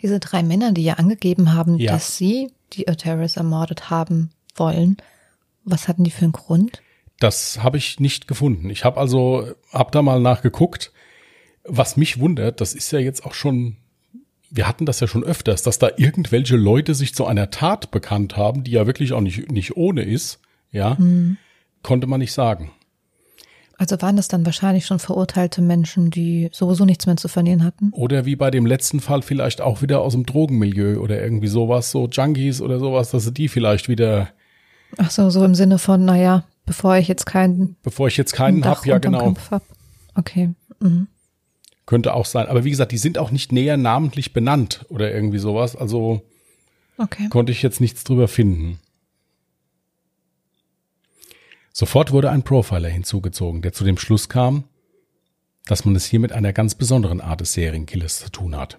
Diese 0.00 0.18
drei 0.18 0.42
Männer, 0.42 0.72
die 0.72 0.84
ja 0.84 0.94
angegeben 0.94 1.52
haben, 1.52 1.76
Ja. 1.78 1.92
dass 1.92 2.16
sie 2.16 2.50
die 2.72 2.88
Oteris 2.88 3.36
ermordet 3.36 3.90
haben 3.90 4.30
wollen, 4.54 4.96
was 5.64 5.88
hatten 5.88 6.04
die 6.04 6.10
für 6.10 6.22
einen 6.24 6.32
Grund? 6.32 6.80
Das 7.18 7.62
habe 7.62 7.78
ich 7.78 8.00
nicht 8.00 8.28
gefunden. 8.28 8.68
Ich 8.70 8.84
habe 8.84 9.00
also, 9.00 9.48
hab 9.72 9.92
da 9.92 10.02
mal 10.02 10.20
nachgeguckt. 10.20 10.92
Was 11.64 11.96
mich 11.96 12.20
wundert, 12.20 12.60
das 12.60 12.74
ist 12.74 12.92
ja 12.92 12.98
jetzt 12.98 13.24
auch 13.24 13.34
schon, 13.34 13.76
wir 14.50 14.68
hatten 14.68 14.86
das 14.86 15.00
ja 15.00 15.06
schon 15.06 15.24
öfters, 15.24 15.62
dass 15.62 15.78
da 15.78 15.90
irgendwelche 15.96 16.56
Leute 16.56 16.94
sich 16.94 17.14
zu 17.14 17.26
einer 17.26 17.50
Tat 17.50 17.90
bekannt 17.90 18.36
haben, 18.36 18.64
die 18.64 18.72
ja 18.72 18.86
wirklich 18.86 19.12
auch 19.12 19.20
nicht, 19.20 19.50
nicht 19.50 19.76
ohne 19.76 20.02
ist. 20.02 20.40
Ja, 20.70 20.98
konnte 21.82 22.06
man 22.06 22.20
nicht 22.20 22.32
sagen. 22.32 22.70
Also 23.78 24.00
waren 24.00 24.16
das 24.16 24.28
dann 24.28 24.46
wahrscheinlich 24.46 24.86
schon 24.86 24.98
verurteilte 24.98 25.60
Menschen, 25.60 26.10
die 26.10 26.48
sowieso 26.52 26.84
nichts 26.84 27.06
mehr 27.06 27.16
zu 27.16 27.28
verlieren 27.28 27.62
hatten? 27.62 27.90
Oder 27.92 28.24
wie 28.24 28.36
bei 28.36 28.50
dem 28.50 28.64
letzten 28.64 29.00
Fall 29.00 29.20
vielleicht 29.22 29.60
auch 29.60 29.82
wieder 29.82 30.00
aus 30.00 30.14
dem 30.14 30.24
Drogenmilieu 30.24 30.98
oder 30.98 31.22
irgendwie 31.22 31.48
sowas, 31.48 31.90
so 31.90 32.08
Junkies 32.08 32.62
oder 32.62 32.78
sowas, 32.78 33.10
dass 33.10 33.24
sie 33.24 33.32
die 33.32 33.48
vielleicht 33.48 33.88
wieder, 33.88 34.28
Ach 34.96 35.10
so, 35.10 35.28
so 35.28 35.44
im 35.44 35.54
Sinne 35.54 35.78
von, 35.78 36.04
naja, 36.04 36.44
bevor 36.66 36.96
ich 36.96 37.08
jetzt 37.08 37.24
keinen 37.24 37.76
bevor 37.82 38.08
ich 38.08 38.16
jetzt 38.16 38.32
keinen 38.32 38.60
Dach 38.60 38.78
hab, 38.78 38.86
ja 38.86 38.98
genau. 38.98 39.34
Hab. 39.50 39.62
Okay. 40.14 40.50
Mhm. 40.80 41.08
Könnte 41.86 42.14
auch 42.14 42.26
sein. 42.26 42.48
Aber 42.48 42.64
wie 42.64 42.70
gesagt, 42.70 42.92
die 42.92 42.98
sind 42.98 43.16
auch 43.16 43.30
nicht 43.30 43.52
näher 43.52 43.76
namentlich 43.76 44.32
benannt 44.32 44.84
oder 44.88 45.14
irgendwie 45.14 45.38
sowas. 45.38 45.76
Also 45.76 46.22
Okay. 46.98 47.28
konnte 47.28 47.52
ich 47.52 47.62
jetzt 47.62 47.80
nichts 47.80 48.04
drüber 48.04 48.26
finden. 48.26 48.80
Sofort 51.72 52.10
wurde 52.10 52.30
ein 52.30 52.42
Profiler 52.42 52.88
hinzugezogen, 52.88 53.60
der 53.60 53.72
zu 53.72 53.84
dem 53.84 53.98
Schluss 53.98 54.28
kam, 54.30 54.64
dass 55.66 55.84
man 55.84 55.94
es 55.94 56.06
hier 56.06 56.20
mit 56.20 56.32
einer 56.32 56.54
ganz 56.54 56.74
besonderen 56.74 57.20
Art 57.20 57.42
des 57.42 57.52
Serienkillers 57.52 58.18
zu 58.20 58.30
tun 58.30 58.56
hat. 58.56 58.78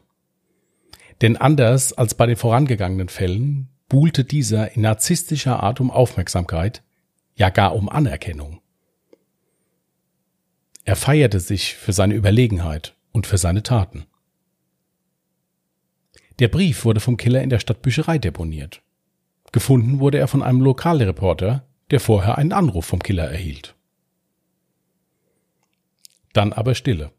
Denn 1.21 1.37
anders 1.37 1.93
als 1.93 2.15
bei 2.15 2.25
den 2.25 2.37
vorangegangenen 2.37 3.09
Fällen 3.09 3.69
buhlte 3.87 4.23
dieser 4.23 4.71
in 4.75 4.81
narzisstischer 4.81 5.61
Art 5.61 5.79
um 5.79 5.91
Aufmerksamkeit, 5.91 6.81
ja 7.37 7.49
gar 7.49 7.75
um 7.75 7.87
Anerkennung. 7.87 8.61
Er 10.83 10.95
feierte 10.95 11.39
sich 11.39 11.75
für 11.75 11.93
seine 11.93 12.15
Überlegenheit 12.15 12.95
und 13.11 13.27
für 13.27 13.37
seine 13.37 13.63
Taten. 13.63 14.05
Der 16.39 16.47
Brief 16.49 16.85
wurde 16.85 16.99
vom 16.99 17.17
Killer 17.17 17.41
in 17.41 17.49
der 17.49 17.59
Stadtbücherei 17.59 18.17
deponiert. 18.17 18.81
Gefunden 19.51 19.99
wurde 19.99 20.17
er 20.17 20.27
von 20.27 20.43
einem 20.43 20.61
Lokalreporter, 20.61 21.67
der 21.89 21.99
vorher 21.99 22.37
einen 22.37 22.51
Anruf 22.51 22.85
vom 22.85 23.01
Killer 23.01 23.29
erhielt. 23.29 23.75
Dann 26.33 26.53
aber 26.53 26.75
Stille. 26.75 27.11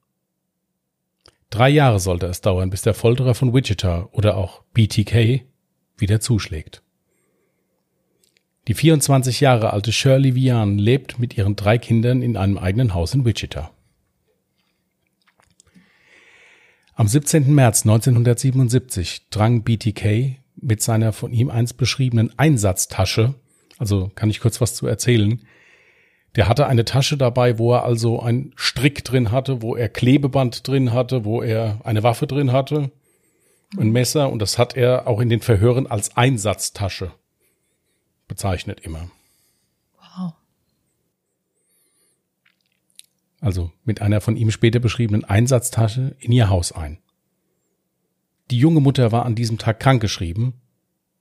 Drei 1.50 1.70
Jahre 1.70 1.98
sollte 1.98 2.26
es 2.26 2.40
dauern, 2.40 2.70
bis 2.70 2.82
der 2.82 2.94
Folterer 2.94 3.34
von 3.34 3.54
Wichita 3.54 4.08
oder 4.12 4.36
auch 4.36 4.62
BTK 4.74 5.44
wieder 5.96 6.20
zuschlägt. 6.20 6.82
Die 8.68 8.74
24 8.74 9.40
Jahre 9.40 9.72
alte 9.72 9.92
Shirley 9.92 10.34
Vian 10.34 10.76
lebt 10.76 11.18
mit 11.18 11.38
ihren 11.38 11.56
drei 11.56 11.78
Kindern 11.78 12.20
in 12.20 12.36
einem 12.36 12.58
eigenen 12.58 12.92
Haus 12.92 13.14
in 13.14 13.24
Wichita. 13.24 13.70
Am 16.92 17.08
17. 17.08 17.54
März 17.54 17.86
1977 17.86 19.30
drang 19.30 19.62
BTK 19.62 20.36
mit 20.60 20.82
seiner 20.82 21.14
von 21.14 21.32
ihm 21.32 21.48
einst 21.48 21.78
beschriebenen 21.78 22.38
Einsatztasche, 22.38 23.36
also 23.78 24.10
kann 24.14 24.28
ich 24.28 24.40
kurz 24.40 24.60
was 24.60 24.74
zu 24.74 24.86
erzählen, 24.86 25.40
der 26.36 26.46
hatte 26.46 26.66
eine 26.66 26.84
Tasche 26.84 27.16
dabei, 27.16 27.58
wo 27.58 27.72
er 27.72 27.84
also 27.84 28.20
einen 28.20 28.52
Strick 28.56 29.02
drin 29.02 29.32
hatte, 29.32 29.62
wo 29.62 29.76
er 29.76 29.88
Klebeband 29.88 30.68
drin 30.68 30.92
hatte, 30.92 31.24
wo 31.24 31.40
er 31.40 31.80
eine 31.84 32.02
Waffe 32.02 32.26
drin 32.26 32.52
hatte, 32.52 32.90
ein 33.78 33.92
Messer 33.92 34.30
und 34.30 34.40
das 34.42 34.58
hat 34.58 34.76
er 34.76 35.06
auch 35.06 35.20
in 35.20 35.30
den 35.30 35.40
Verhören 35.40 35.86
als 35.86 36.18
Einsatztasche 36.18 37.12
bezeichnet 38.28 38.80
immer. 38.80 39.10
Wow. 39.98 40.34
Also 43.40 43.72
mit 43.84 44.00
einer 44.02 44.20
von 44.20 44.36
ihm 44.36 44.50
später 44.50 44.78
beschriebenen 44.78 45.24
Einsatztasche 45.24 46.16
in 46.20 46.32
ihr 46.32 46.48
Haus 46.48 46.72
ein. 46.72 46.98
Die 48.50 48.58
junge 48.58 48.80
Mutter 48.80 49.12
war 49.12 49.26
an 49.26 49.34
diesem 49.34 49.58
Tag 49.58 49.80
krankgeschrieben 49.80 50.54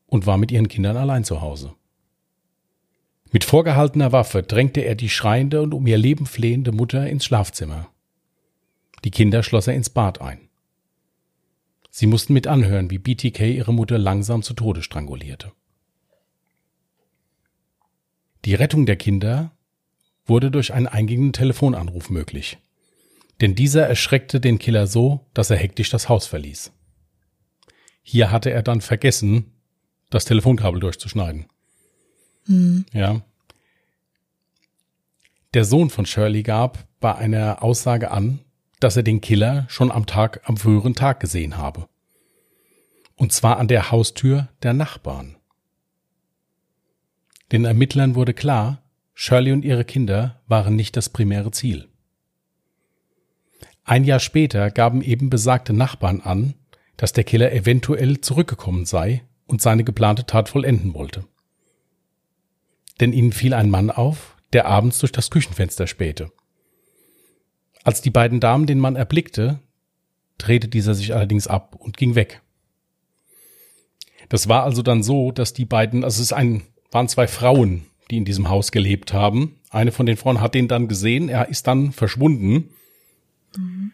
und 0.05 0.25
war 0.25 0.37
mit 0.37 0.51
ihren 0.51 0.67
Kindern 0.67 0.97
allein 0.97 1.23
zu 1.23 1.41
Hause. 1.41 1.73
Mit 3.31 3.43
vorgehaltener 3.43 4.13
Waffe 4.13 4.41
drängte 4.41 4.81
er 4.81 4.95
die 4.95 5.09
schreiende 5.09 5.61
und 5.61 5.73
um 5.73 5.85
ihr 5.85 5.97
Leben 5.97 6.25
flehende 6.25 6.71
Mutter 6.71 7.09
ins 7.09 7.25
Schlafzimmer. 7.25 7.89
Die 9.03 9.11
Kinder 9.11 9.43
schloss 9.43 9.67
er 9.67 9.75
ins 9.75 9.89
Bad 9.89 10.21
ein. 10.21 10.39
Sie 11.91 12.07
mussten 12.07 12.33
mit 12.33 12.47
anhören, 12.47 12.89
wie 12.89 12.99
BTK 12.99 13.41
ihre 13.41 13.73
Mutter 13.73 13.97
langsam 13.97 14.43
zu 14.43 14.53
Tode 14.53 14.81
strangulierte. 14.81 15.51
Die 18.45 18.55
Rettung 18.55 18.85
der 18.85 18.95
Kinder 18.95 19.51
wurde 20.25 20.51
durch 20.51 20.73
einen 20.73 20.87
eingehenden 20.87 21.33
Telefonanruf 21.33 22.09
möglich. 22.09 22.57
Denn 23.41 23.55
dieser 23.55 23.87
erschreckte 23.87 24.39
den 24.39 24.59
Killer 24.59 24.87
so, 24.87 25.25
dass 25.33 25.49
er 25.49 25.57
hektisch 25.57 25.89
das 25.89 26.09
Haus 26.09 26.25
verließ. 26.25 26.71
Hier 28.01 28.31
hatte 28.31 28.51
er 28.51 28.63
dann 28.63 28.81
vergessen, 28.81 29.53
das 30.09 30.25
Telefonkabel 30.25 30.79
durchzuschneiden. 30.79 31.47
Ja. 32.93 33.21
Der 35.53 35.65
Sohn 35.65 35.89
von 35.89 36.05
Shirley 36.05 36.43
gab 36.43 36.87
bei 36.99 37.15
einer 37.15 37.63
Aussage 37.63 38.11
an, 38.11 38.39
dass 38.79 38.95
er 38.95 39.03
den 39.03 39.21
Killer 39.21 39.65
schon 39.69 39.91
am 39.91 40.05
Tag, 40.05 40.41
am 40.45 40.57
früheren 40.57 40.93
Tag 40.93 41.19
gesehen 41.19 41.57
habe. 41.57 41.87
Und 43.15 43.33
zwar 43.33 43.57
an 43.57 43.67
der 43.67 43.91
Haustür 43.91 44.49
der 44.61 44.73
Nachbarn. 44.73 45.36
Den 47.51 47.65
Ermittlern 47.65 48.15
wurde 48.15 48.33
klar, 48.33 48.83
Shirley 49.13 49.51
und 49.51 49.63
ihre 49.63 49.85
Kinder 49.85 50.41
waren 50.47 50.75
nicht 50.75 50.97
das 50.97 51.09
primäre 51.09 51.51
Ziel. 51.51 51.87
Ein 53.83 54.03
Jahr 54.03 54.19
später 54.19 54.69
gaben 54.69 55.01
eben 55.01 55.29
besagte 55.29 55.73
Nachbarn 55.73 56.19
an, 56.21 56.55
dass 56.97 57.13
der 57.13 57.23
Killer 57.23 57.53
eventuell 57.53 58.19
zurückgekommen 58.21 58.85
sei 58.85 59.23
und 59.45 59.61
seine 59.61 59.83
geplante 59.83 60.25
Tat 60.25 60.49
vollenden 60.49 60.93
wollte. 60.93 61.25
Denn 62.99 63.13
ihnen 63.13 63.31
fiel 63.31 63.53
ein 63.53 63.69
Mann 63.69 63.91
auf, 63.91 64.35
der 64.53 64.65
abends 64.65 64.99
durch 64.99 65.11
das 65.11 65.29
Küchenfenster 65.29 65.87
spähte. 65.87 66.31
Als 67.83 68.01
die 68.01 68.09
beiden 68.09 68.39
Damen 68.39 68.65
den 68.65 68.79
Mann 68.79 68.97
erblickte, 68.97 69.59
drehte 70.37 70.67
dieser 70.67 70.93
sich 70.93 71.13
allerdings 71.13 71.47
ab 71.47 71.75
und 71.79 71.95
ging 71.95 72.15
weg. 72.15 72.41
Das 74.29 74.49
war 74.49 74.63
also 74.63 74.81
dann 74.81 75.03
so, 75.03 75.31
dass 75.31 75.53
die 75.53 75.65
beiden, 75.65 76.03
also 76.03 76.17
es 76.21 76.27
ist 76.27 76.33
ein, 76.33 76.63
waren 76.91 77.07
zwei 77.07 77.27
Frauen, 77.27 77.85
die 78.09 78.17
in 78.17 78.25
diesem 78.25 78.49
Haus 78.49 78.71
gelebt 78.71 79.13
haben. 79.13 79.55
Eine 79.69 79.91
von 79.91 80.05
den 80.05 80.17
Frauen 80.17 80.41
hat 80.41 80.55
den 80.55 80.67
dann 80.67 80.87
gesehen, 80.87 81.29
er 81.29 81.49
ist 81.49 81.67
dann 81.67 81.91
verschwunden. 81.91 82.69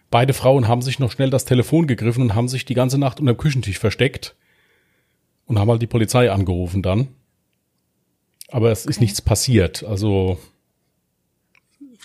Beide 0.10 0.34
Frauen 0.34 0.68
haben 0.68 0.82
sich 0.82 1.00
noch 1.00 1.12
schnell 1.12 1.30
das 1.30 1.46
Telefon 1.46 1.88
gegriffen 1.88 2.22
und 2.22 2.36
haben 2.36 2.48
sich 2.50 2.66
die 2.66 2.74
ganze 2.74 2.98
Nacht 2.98 3.20
unter 3.20 3.34
dem 3.34 3.38
Küchentisch 3.38 3.80
versteckt 3.80 4.36
und 5.46 5.58
haben 5.58 5.70
halt 5.70 5.82
die 5.82 5.88
Polizei 5.88 6.32
angerufen 6.32 6.82
dann. 6.84 7.08
Aber 8.50 8.72
es 8.72 8.86
ist 8.86 8.98
Okay. 8.98 9.06
nichts 9.06 9.22
passiert. 9.22 9.84
Also 9.84 10.38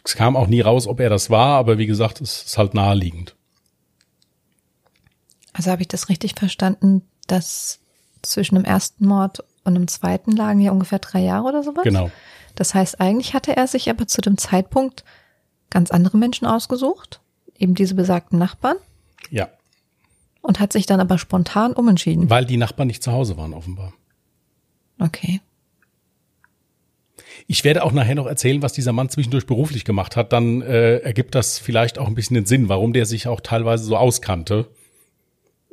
es 0.05 0.15
kam 0.15 0.37
auch 0.37 0.47
nie 0.47 0.61
raus, 0.61 0.87
ob 0.87 1.01
er 1.01 1.11
das 1.11 1.29
war, 1.31 1.59
aber 1.59 1.77
wie 1.79 1.87
gesagt, 1.87 2.21
es 2.21 2.43
ist 2.45 2.59
halt 2.59 2.75
naheliegend. 2.75 3.35
Also 5.53 5.71
habe 5.71 5.83
ich 5.83 5.89
das 5.89 6.09
richtig 6.09 6.35
verstanden, 6.39 7.03
dass 7.27 7.81
zwischen 8.23 8.55
dem 8.55 8.65
ersten 8.65 9.07
Mord 9.07 9.45
und 9.65 9.75
dem 9.75 9.89
zweiten 9.89 10.33
lagen 10.33 10.61
ja 10.61 10.71
ungefähr 10.73 10.99
drei 10.99 11.21
Jahre 11.21 11.49
oder 11.49 11.63
sowas? 11.63 11.85
Genau. 11.85 12.11
Das 12.55 12.75
heißt, 12.75 13.01
eigentlich 13.01 13.35
hatte 13.35 13.57
er 13.57 13.67
sich 13.67 13.89
aber 13.91 14.07
zu 14.07 14.21
dem 14.21 14.37
Zeitpunkt 14.39 15.05
ganz 15.71 15.91
andere 15.91 16.17
Menschen 16.17 16.47
ausgesucht, 16.47 17.21
eben 17.59 17.75
diese 17.75 17.95
besagten 17.95 18.39
Nachbarn, 18.39 18.77
Ja. 19.31 19.49
und 20.41 20.59
hat 20.61 20.73
sich 20.73 20.87
dann 20.87 21.01
aber 21.01 21.19
spontan 21.19 21.73
umentschieden. 21.75 22.31
Weil 22.31 22.47
die 22.47 22.57
Nachbarn 22.57 22.89
nicht 22.89 23.03
zu 23.03 23.13
Hause 23.13 23.37
waren, 23.37 23.53
offenbar. 23.55 23.93
Okay. 24.99 25.41
Ich 27.47 27.65
werde 27.65 27.85
auch 27.85 27.93
nachher 27.93 28.15
noch 28.15 28.27
erzählen, 28.27 28.63
was 28.63 28.73
dieser 28.73 28.93
Mann 28.93 29.09
zwischendurch 29.09 29.47
beruflich 29.47 29.85
gemacht 29.85 30.17
hat. 30.17 30.33
Dann 30.33 30.61
äh, 30.63 30.99
ergibt 30.99 31.35
das 31.35 31.59
vielleicht 31.59 31.99
auch 31.99 32.07
ein 32.07 32.15
bisschen 32.15 32.35
den 32.35 32.47
Sinn, 32.47 32.69
warum 32.69 32.93
der 32.93 33.07
sich 33.07 33.27
auch 33.29 33.41
teilweise 33.41 33.85
so 33.85 33.97
auskannte. 33.97 34.67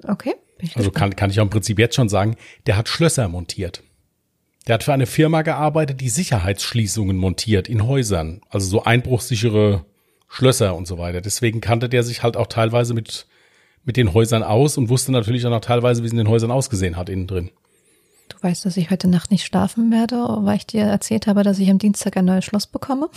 Okay. 0.03 0.35
Also 0.75 0.91
kann, 0.91 1.15
kann 1.15 1.29
ich 1.29 1.39
auch 1.39 1.43
im 1.43 1.49
Prinzip 1.49 1.79
jetzt 1.79 1.95
schon 1.95 2.09
sagen, 2.09 2.35
der 2.65 2.77
hat 2.77 2.89
Schlösser 2.89 3.27
montiert. 3.27 3.83
Der 4.67 4.75
hat 4.75 4.83
für 4.83 4.93
eine 4.93 5.05
Firma 5.05 5.43
gearbeitet, 5.43 6.01
die 6.01 6.09
Sicherheitsschließungen 6.09 7.15
montiert 7.17 7.69
in 7.69 7.85
Häusern. 7.85 8.41
Also 8.49 8.67
so 8.67 8.83
einbruchsichere 8.83 9.85
Schlösser 10.27 10.75
und 10.75 10.87
so 10.87 10.97
weiter. 10.97 11.21
Deswegen 11.21 11.61
kannte 11.61 11.87
der 11.87 12.03
sich 12.03 12.23
halt 12.23 12.35
auch 12.35 12.47
teilweise 12.47 12.93
mit, 12.93 13.27
mit 13.83 13.95
den 13.95 14.13
Häusern 14.13 14.43
aus 14.43 14.77
und 14.77 14.89
wusste 14.89 15.11
natürlich 15.11 15.45
auch 15.45 15.51
noch 15.51 15.61
teilweise, 15.61 16.01
wie 16.01 16.07
es 16.07 16.13
in 16.13 16.17
den 16.17 16.29
Häusern 16.29 16.51
ausgesehen 16.51 16.97
hat 16.97 17.09
innen 17.09 17.27
drin. 17.27 17.51
Du 18.29 18.37
weißt, 18.41 18.65
dass 18.65 18.75
ich 18.75 18.89
heute 18.89 19.07
Nacht 19.07 19.29
nicht 19.29 19.45
schlafen 19.45 19.91
werde, 19.91 20.15
weil 20.15 20.57
ich 20.57 20.65
dir 20.65 20.81
erzählt 20.81 21.27
habe, 21.27 21.43
dass 21.43 21.59
ich 21.59 21.69
am 21.69 21.77
Dienstag 21.77 22.17
ein 22.17 22.25
neues 22.25 22.45
Schloss 22.45 22.65
bekomme. 22.65 23.09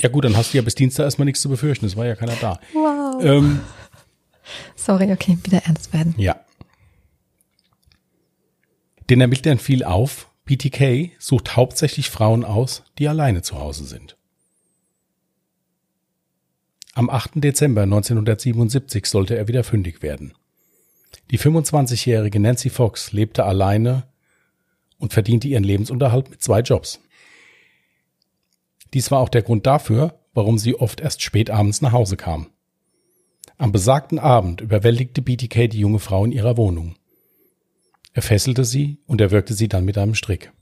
Ja 0.00 0.08
gut, 0.08 0.24
dann 0.24 0.36
hast 0.36 0.52
du 0.52 0.58
ja 0.58 0.62
bis 0.62 0.74
Dienstag 0.74 1.04
erstmal 1.04 1.24
nichts 1.24 1.40
zu 1.40 1.48
befürchten. 1.48 1.86
Es 1.86 1.96
war 1.96 2.04
ja 2.04 2.16
keiner 2.16 2.34
da. 2.40 2.58
Wow. 2.74 3.24
Ähm, 3.24 3.60
Sorry, 4.74 5.12
okay, 5.12 5.38
wieder 5.42 5.62
ernst 5.64 5.92
werden. 5.92 6.14
Ja. 6.16 6.40
Den 9.08 9.20
Ermittlern 9.20 9.58
fiel 9.58 9.84
auf, 9.84 10.28
BTK 10.44 11.12
sucht 11.18 11.56
hauptsächlich 11.56 12.10
Frauen 12.10 12.44
aus, 12.44 12.84
die 12.98 13.08
alleine 13.08 13.42
zu 13.42 13.58
Hause 13.58 13.84
sind. 13.84 14.16
Am 16.94 17.10
8. 17.10 17.32
Dezember 17.36 17.82
1977 17.82 19.06
sollte 19.06 19.36
er 19.36 19.48
wieder 19.48 19.64
fündig 19.64 20.02
werden. 20.02 20.32
Die 21.30 21.38
25-jährige 21.38 22.40
Nancy 22.40 22.70
Fox 22.70 23.12
lebte 23.12 23.44
alleine 23.44 24.04
und 24.98 25.12
verdiente 25.12 25.48
ihren 25.48 25.64
Lebensunterhalt 25.64 26.30
mit 26.30 26.42
zwei 26.42 26.60
Jobs. 26.60 27.00
Dies 28.94 29.10
war 29.10 29.20
auch 29.20 29.28
der 29.28 29.42
Grund 29.42 29.66
dafür, 29.66 30.18
warum 30.32 30.58
sie 30.58 30.74
oft 30.74 31.00
erst 31.00 31.22
spät 31.22 31.50
abends 31.50 31.82
nach 31.82 31.92
Hause 31.92 32.16
kam. 32.16 32.50
Am 33.58 33.72
besagten 33.72 34.18
Abend 34.18 34.60
überwältigte 34.60 35.22
BTK 35.22 35.70
die 35.70 35.80
junge 35.80 35.98
Frau 35.98 36.24
in 36.24 36.32
ihrer 36.32 36.56
Wohnung. 36.56 36.96
Er 38.12 38.22
fesselte 38.22 38.64
sie 38.64 38.98
und 39.06 39.20
erwürgte 39.20 39.54
sie 39.54 39.68
dann 39.68 39.84
mit 39.84 39.96
einem 39.96 40.14
Strick. 40.14 40.52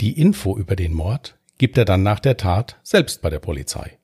Die 0.00 0.18
Info 0.18 0.58
über 0.58 0.76
den 0.76 0.92
Mord 0.92 1.38
gibt 1.56 1.78
er 1.78 1.84
dann 1.84 2.02
nach 2.02 2.20
der 2.20 2.36
Tat 2.36 2.78
selbst 2.82 3.22
bei 3.22 3.30
der 3.30 3.38
Polizei. 3.38 3.98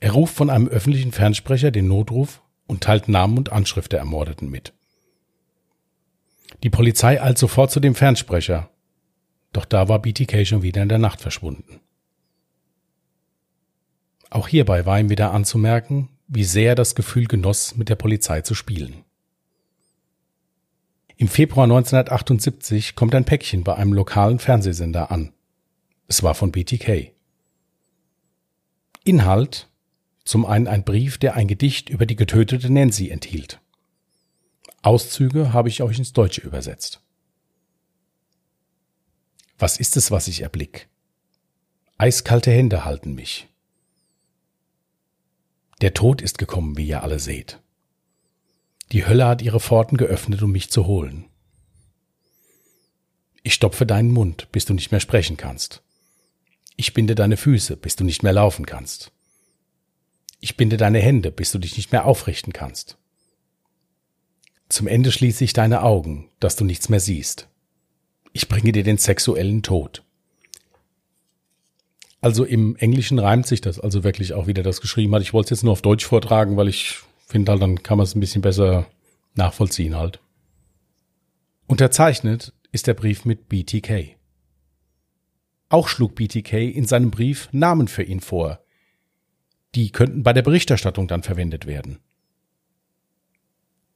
Er 0.00 0.12
ruft 0.12 0.34
von 0.34 0.48
einem 0.48 0.68
öffentlichen 0.68 1.12
Fernsprecher 1.12 1.70
den 1.70 1.88
Notruf 1.88 2.42
und 2.66 2.82
teilt 2.82 3.08
Namen 3.08 3.36
und 3.36 3.52
Anschrift 3.52 3.92
der 3.92 3.98
Ermordeten 3.98 4.48
mit. 4.48 4.72
Die 6.62 6.70
Polizei 6.70 7.20
eilt 7.20 7.36
sofort 7.36 7.70
zu 7.70 7.80
dem 7.80 7.94
Fernsprecher, 7.94 8.70
doch 9.52 9.64
da 9.64 9.88
war 9.88 10.00
BTK 10.00 10.46
schon 10.46 10.62
wieder 10.62 10.82
in 10.82 10.88
der 10.88 10.98
Nacht 10.98 11.20
verschwunden. 11.20 11.80
Auch 14.30 14.48
hierbei 14.48 14.86
war 14.86 15.00
ihm 15.00 15.10
wieder 15.10 15.32
anzumerken, 15.32 16.08
wie 16.26 16.44
sehr 16.44 16.70
er 16.70 16.74
das 16.74 16.94
Gefühl 16.94 17.26
genoss, 17.26 17.76
mit 17.76 17.88
der 17.88 17.96
Polizei 17.96 18.42
zu 18.42 18.54
spielen. 18.54 19.04
Im 21.16 21.28
Februar 21.28 21.64
1978 21.64 22.94
kommt 22.94 23.14
ein 23.14 23.24
Päckchen 23.24 23.64
bei 23.64 23.74
einem 23.74 23.92
lokalen 23.92 24.38
Fernsehsender 24.38 25.10
an. 25.10 25.32
Es 26.06 26.22
war 26.22 26.34
von 26.34 26.52
BTK. 26.52 27.12
Inhalt 29.04 29.68
zum 30.24 30.44
einen 30.44 30.68
ein 30.68 30.84
Brief, 30.84 31.16
der 31.16 31.34
ein 31.34 31.48
Gedicht 31.48 31.88
über 31.88 32.04
die 32.04 32.14
getötete 32.14 32.70
Nancy 32.70 33.08
enthielt. 33.08 33.60
Auszüge 34.82 35.52
habe 35.52 35.70
ich 35.70 35.82
euch 35.82 35.98
ins 35.98 36.12
Deutsche 36.12 36.42
übersetzt. 36.42 37.00
Was 39.58 39.78
ist 39.78 39.96
es, 39.96 40.10
was 40.10 40.28
ich 40.28 40.42
erblick? 40.42 40.88
Eiskalte 41.96 42.50
Hände 42.50 42.84
halten 42.84 43.14
mich. 43.14 43.48
Der 45.80 45.94
Tod 45.94 46.22
ist 46.22 46.38
gekommen, 46.38 46.76
wie 46.76 46.88
ihr 46.88 47.02
alle 47.02 47.20
seht. 47.20 47.60
Die 48.90 49.06
Hölle 49.06 49.26
hat 49.26 49.42
ihre 49.42 49.60
Pforten 49.60 49.96
geöffnet, 49.96 50.42
um 50.42 50.50
mich 50.50 50.70
zu 50.70 50.86
holen. 50.86 51.26
Ich 53.42 53.54
stopfe 53.54 53.86
deinen 53.86 54.10
Mund, 54.10 54.48
bis 54.50 54.64
du 54.64 54.74
nicht 54.74 54.90
mehr 54.90 55.00
sprechen 55.00 55.36
kannst. 55.36 55.82
Ich 56.76 56.94
binde 56.94 57.14
deine 57.14 57.36
Füße, 57.36 57.76
bis 57.76 57.96
du 57.96 58.04
nicht 58.04 58.22
mehr 58.22 58.32
laufen 58.32 58.66
kannst. 58.66 59.12
Ich 60.40 60.56
binde 60.56 60.76
deine 60.76 61.00
Hände, 61.00 61.30
bis 61.30 61.52
du 61.52 61.58
dich 61.58 61.76
nicht 61.76 61.92
mehr 61.92 62.04
aufrichten 62.04 62.52
kannst. 62.52 62.98
Zum 64.68 64.86
Ende 64.86 65.12
schließe 65.12 65.44
ich 65.44 65.52
deine 65.52 65.82
Augen, 65.82 66.30
dass 66.40 66.56
du 66.56 66.64
nichts 66.64 66.88
mehr 66.88 67.00
siehst. 67.00 67.48
Ich 68.32 68.48
bringe 68.48 68.72
dir 68.72 68.82
den 68.82 68.98
sexuellen 68.98 69.62
Tod. 69.62 70.04
Also 72.20 72.44
im 72.44 72.74
Englischen 72.76 73.18
reimt 73.18 73.46
sich 73.46 73.60
das 73.60 73.78
also 73.78 74.02
wirklich 74.02 74.32
auch 74.32 74.46
wieder, 74.46 74.62
das 74.62 74.80
geschrieben 74.80 75.14
hat. 75.14 75.22
Ich 75.22 75.32
wollte 75.32 75.46
es 75.46 75.58
jetzt 75.58 75.64
nur 75.64 75.72
auf 75.72 75.82
Deutsch 75.82 76.04
vortragen, 76.04 76.56
weil 76.56 76.68
ich 76.68 76.98
finde 77.26 77.52
halt, 77.52 77.62
dann 77.62 77.82
kann 77.82 77.98
man 77.98 78.04
es 78.04 78.14
ein 78.14 78.20
bisschen 78.20 78.42
besser 78.42 78.86
nachvollziehen 79.34 79.96
halt. 79.96 80.20
Unterzeichnet 81.66 82.52
ist 82.72 82.86
der 82.86 82.94
Brief 82.94 83.24
mit 83.24 83.48
BTK. 83.48 84.16
Auch 85.68 85.88
schlug 85.88 86.14
BTK 86.14 86.54
in 86.54 86.86
seinem 86.86 87.10
Brief 87.10 87.48
Namen 87.52 87.88
für 87.88 88.02
ihn 88.02 88.20
vor. 88.20 88.60
Die 89.74 89.90
könnten 89.90 90.22
bei 90.22 90.32
der 90.32 90.42
Berichterstattung 90.42 91.08
dann 91.08 91.22
verwendet 91.22 91.66
werden. 91.66 91.98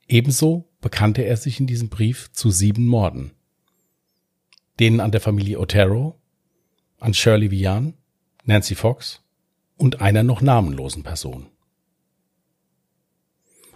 Ebenso 0.07 0.69
bekannte 0.81 1.23
er 1.23 1.39
sich 1.39 1.59
in 1.59 1.67
diesem 1.67 1.89
Brief 1.89 2.31
zu 2.33 2.51
sieben 2.51 2.87
Morden. 2.87 3.33
Denen 4.79 5.01
an 5.01 5.11
der 5.11 5.23
Familie 5.23 5.59
Otero, 5.59 6.21
an 7.01 7.15
Shirley 7.15 7.51
Vian, 7.51 7.95
Nancy 8.45 8.75
Fox 8.75 9.23
und 9.77 10.01
einer 10.01 10.23
noch 10.23 10.41
namenlosen 10.41 11.03
Person. 11.03 11.47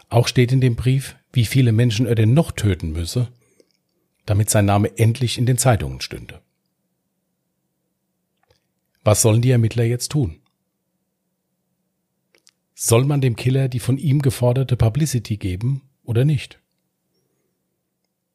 Auch 0.08 0.28
steht 0.28 0.52
in 0.52 0.60
dem 0.60 0.76
Brief, 0.76 1.16
wie 1.32 1.44
viele 1.44 1.72
Menschen 1.72 2.06
er 2.06 2.14
denn 2.14 2.34
noch 2.34 2.52
töten 2.52 2.92
müsse, 2.92 3.28
damit 4.24 4.50
sein 4.50 4.64
Name 4.64 4.98
endlich 4.98 5.38
in 5.38 5.46
den 5.46 5.58
Zeitungen 5.58 6.00
stünde. 6.00 6.42
Was 9.04 9.22
sollen 9.22 9.42
die 9.42 9.50
Ermittler 9.50 9.84
jetzt 9.84 10.10
tun? 10.10 10.40
Soll 12.74 13.04
man 13.04 13.20
dem 13.20 13.36
Killer 13.36 13.68
die 13.68 13.78
von 13.78 13.98
ihm 13.98 14.20
geforderte 14.20 14.76
Publicity 14.76 15.36
geben 15.36 15.82
oder 16.02 16.24
nicht? 16.24 16.60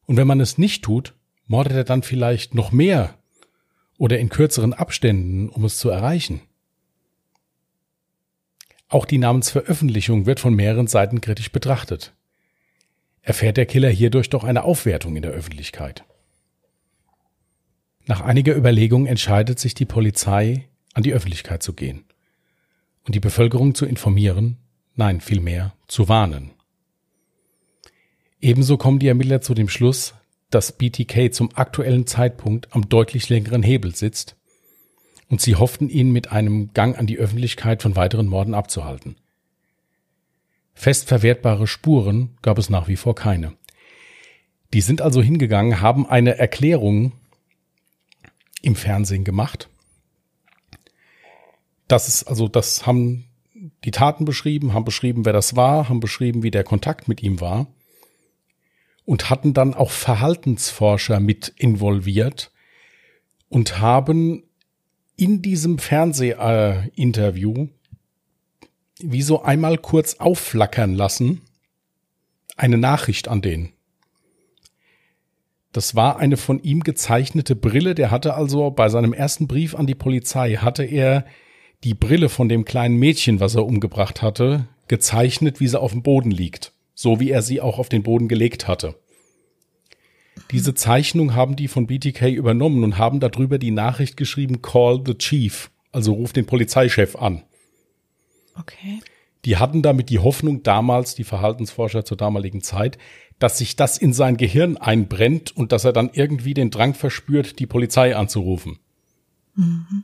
Und 0.05 0.17
wenn 0.17 0.27
man 0.27 0.39
es 0.39 0.57
nicht 0.57 0.83
tut, 0.83 1.13
mordet 1.45 1.73
er 1.73 1.83
dann 1.83 2.03
vielleicht 2.03 2.55
noch 2.55 2.71
mehr 2.71 3.20
oder 4.01 4.17
in 4.17 4.29
kürzeren 4.29 4.73
Abständen, 4.73 5.47
um 5.47 5.63
es 5.63 5.77
zu 5.77 5.91
erreichen. 5.91 6.41
Auch 8.87 9.05
die 9.05 9.19
Namensveröffentlichung 9.19 10.25
wird 10.25 10.39
von 10.39 10.55
mehreren 10.55 10.87
Seiten 10.87 11.21
kritisch 11.21 11.51
betrachtet. 11.51 12.11
Erfährt 13.21 13.57
der 13.57 13.67
Killer 13.67 13.91
hierdurch 13.91 14.31
doch 14.31 14.43
eine 14.43 14.63
Aufwertung 14.63 15.15
in 15.15 15.21
der 15.21 15.33
Öffentlichkeit. 15.33 16.03
Nach 18.07 18.21
einiger 18.21 18.55
Überlegung 18.55 19.05
entscheidet 19.05 19.59
sich 19.59 19.75
die 19.75 19.85
Polizei, 19.85 20.67
an 20.95 21.03
die 21.03 21.13
Öffentlichkeit 21.13 21.61
zu 21.61 21.73
gehen 21.73 22.03
und 23.05 23.13
die 23.13 23.19
Bevölkerung 23.19 23.75
zu 23.75 23.85
informieren, 23.85 24.57
nein, 24.95 25.21
vielmehr 25.21 25.75
zu 25.87 26.09
warnen. 26.09 26.53
Ebenso 28.39 28.77
kommen 28.77 28.97
die 28.97 29.09
Ermittler 29.09 29.41
zu 29.41 29.53
dem 29.53 29.69
Schluss, 29.69 30.15
dass 30.51 30.73
BTK 30.73 31.33
zum 31.33 31.49
aktuellen 31.55 32.05
Zeitpunkt 32.05 32.73
am 32.75 32.87
deutlich 32.87 33.29
längeren 33.29 33.63
Hebel 33.63 33.95
sitzt 33.95 34.35
und 35.29 35.41
sie 35.41 35.55
hofften 35.55 35.89
ihn 35.89 36.11
mit 36.11 36.31
einem 36.31 36.73
Gang 36.73 36.99
an 36.99 37.07
die 37.07 37.17
Öffentlichkeit 37.17 37.81
von 37.81 37.95
weiteren 37.95 38.27
Morden 38.27 38.53
abzuhalten. 38.53 39.15
Fest 40.73 41.07
verwertbare 41.07 41.67
Spuren 41.67 42.37
gab 42.41 42.57
es 42.57 42.69
nach 42.69 42.87
wie 42.87 42.97
vor 42.97 43.15
keine. 43.15 43.53
Die 44.73 44.81
sind 44.81 45.01
also 45.01 45.21
hingegangen, 45.21 45.81
haben 45.81 46.05
eine 46.05 46.37
Erklärung 46.37 47.13
im 48.61 48.75
Fernsehen 48.75 49.23
gemacht. 49.23 49.69
Das 51.87 52.07
ist 52.07 52.23
also, 52.23 52.47
das 52.47 52.85
haben 52.85 53.25
die 53.83 53.91
Taten 53.91 54.25
beschrieben, 54.25 54.73
haben 54.73 54.85
beschrieben, 54.85 55.25
wer 55.25 55.33
das 55.33 55.55
war, 55.55 55.89
haben 55.89 55.99
beschrieben, 55.99 56.43
wie 56.43 56.51
der 56.51 56.63
Kontakt 56.63 57.07
mit 57.07 57.21
ihm 57.21 57.41
war 57.41 57.67
und 59.05 59.29
hatten 59.29 59.53
dann 59.53 59.73
auch 59.73 59.91
Verhaltensforscher 59.91 61.19
mit 61.19 61.49
involviert 61.57 62.51
und 63.49 63.79
haben 63.79 64.43
in 65.15 65.41
diesem 65.41 65.77
Fernsehinterview 65.77 67.67
wie 69.03 69.21
so 69.21 69.41
einmal 69.41 69.77
kurz 69.77 70.15
aufflackern 70.15 70.93
lassen 70.93 71.41
eine 72.55 72.77
Nachricht 72.77 73.27
an 73.27 73.41
den. 73.41 73.69
Das 75.71 75.95
war 75.95 76.17
eine 76.17 76.37
von 76.37 76.61
ihm 76.61 76.81
gezeichnete 76.81 77.55
Brille. 77.55 77.95
Der 77.95 78.11
hatte 78.11 78.35
also 78.35 78.69
bei 78.71 78.89
seinem 78.89 79.13
ersten 79.13 79.47
Brief 79.47 79.73
an 79.73 79.87
die 79.87 79.95
Polizei 79.95 80.55
hatte 80.55 80.83
er 80.83 81.25
die 81.83 81.93
Brille 81.93 82.29
von 82.29 82.49
dem 82.49 82.65
kleinen 82.65 82.97
Mädchen, 82.97 83.39
was 83.39 83.55
er 83.55 83.65
umgebracht 83.65 84.21
hatte, 84.21 84.67
gezeichnet, 84.87 85.59
wie 85.59 85.67
sie 85.67 85.79
auf 85.79 85.93
dem 85.93 86.03
Boden 86.03 86.29
liegt 86.29 86.70
so 87.01 87.19
wie 87.19 87.31
er 87.31 87.41
sie 87.41 87.61
auch 87.61 87.79
auf 87.79 87.89
den 87.89 88.03
Boden 88.03 88.27
gelegt 88.27 88.67
hatte. 88.67 88.95
Diese 90.51 90.73
Zeichnung 90.73 91.33
haben 91.33 91.55
die 91.55 91.67
von 91.67 91.87
BTK 91.87 92.29
übernommen 92.29 92.83
und 92.83 92.97
haben 92.97 93.19
darüber 93.19 93.57
die 93.57 93.71
Nachricht 93.71 94.17
geschrieben, 94.17 94.61
call 94.61 95.01
the 95.05 95.15
chief, 95.15 95.71
also 95.91 96.13
ruf 96.13 96.33
den 96.33 96.45
Polizeichef 96.45 97.15
an. 97.15 97.43
Okay. 98.57 98.99
Die 99.45 99.57
hatten 99.57 99.81
damit 99.81 100.09
die 100.09 100.19
Hoffnung 100.19 100.61
damals, 100.61 101.15
die 101.15 101.23
Verhaltensforscher 101.23 102.05
zur 102.05 102.17
damaligen 102.17 102.61
Zeit, 102.61 102.97
dass 103.39 103.57
sich 103.57 103.75
das 103.75 103.97
in 103.97 104.13
sein 104.13 104.37
Gehirn 104.37 104.77
einbrennt 104.77 105.55
und 105.55 105.71
dass 105.71 105.83
er 105.83 105.93
dann 105.93 106.11
irgendwie 106.13 106.53
den 106.53 106.69
Drang 106.69 106.93
verspürt, 106.93 107.57
die 107.57 107.65
Polizei 107.65 108.15
anzurufen. 108.15 108.77
Mhm. 109.55 110.03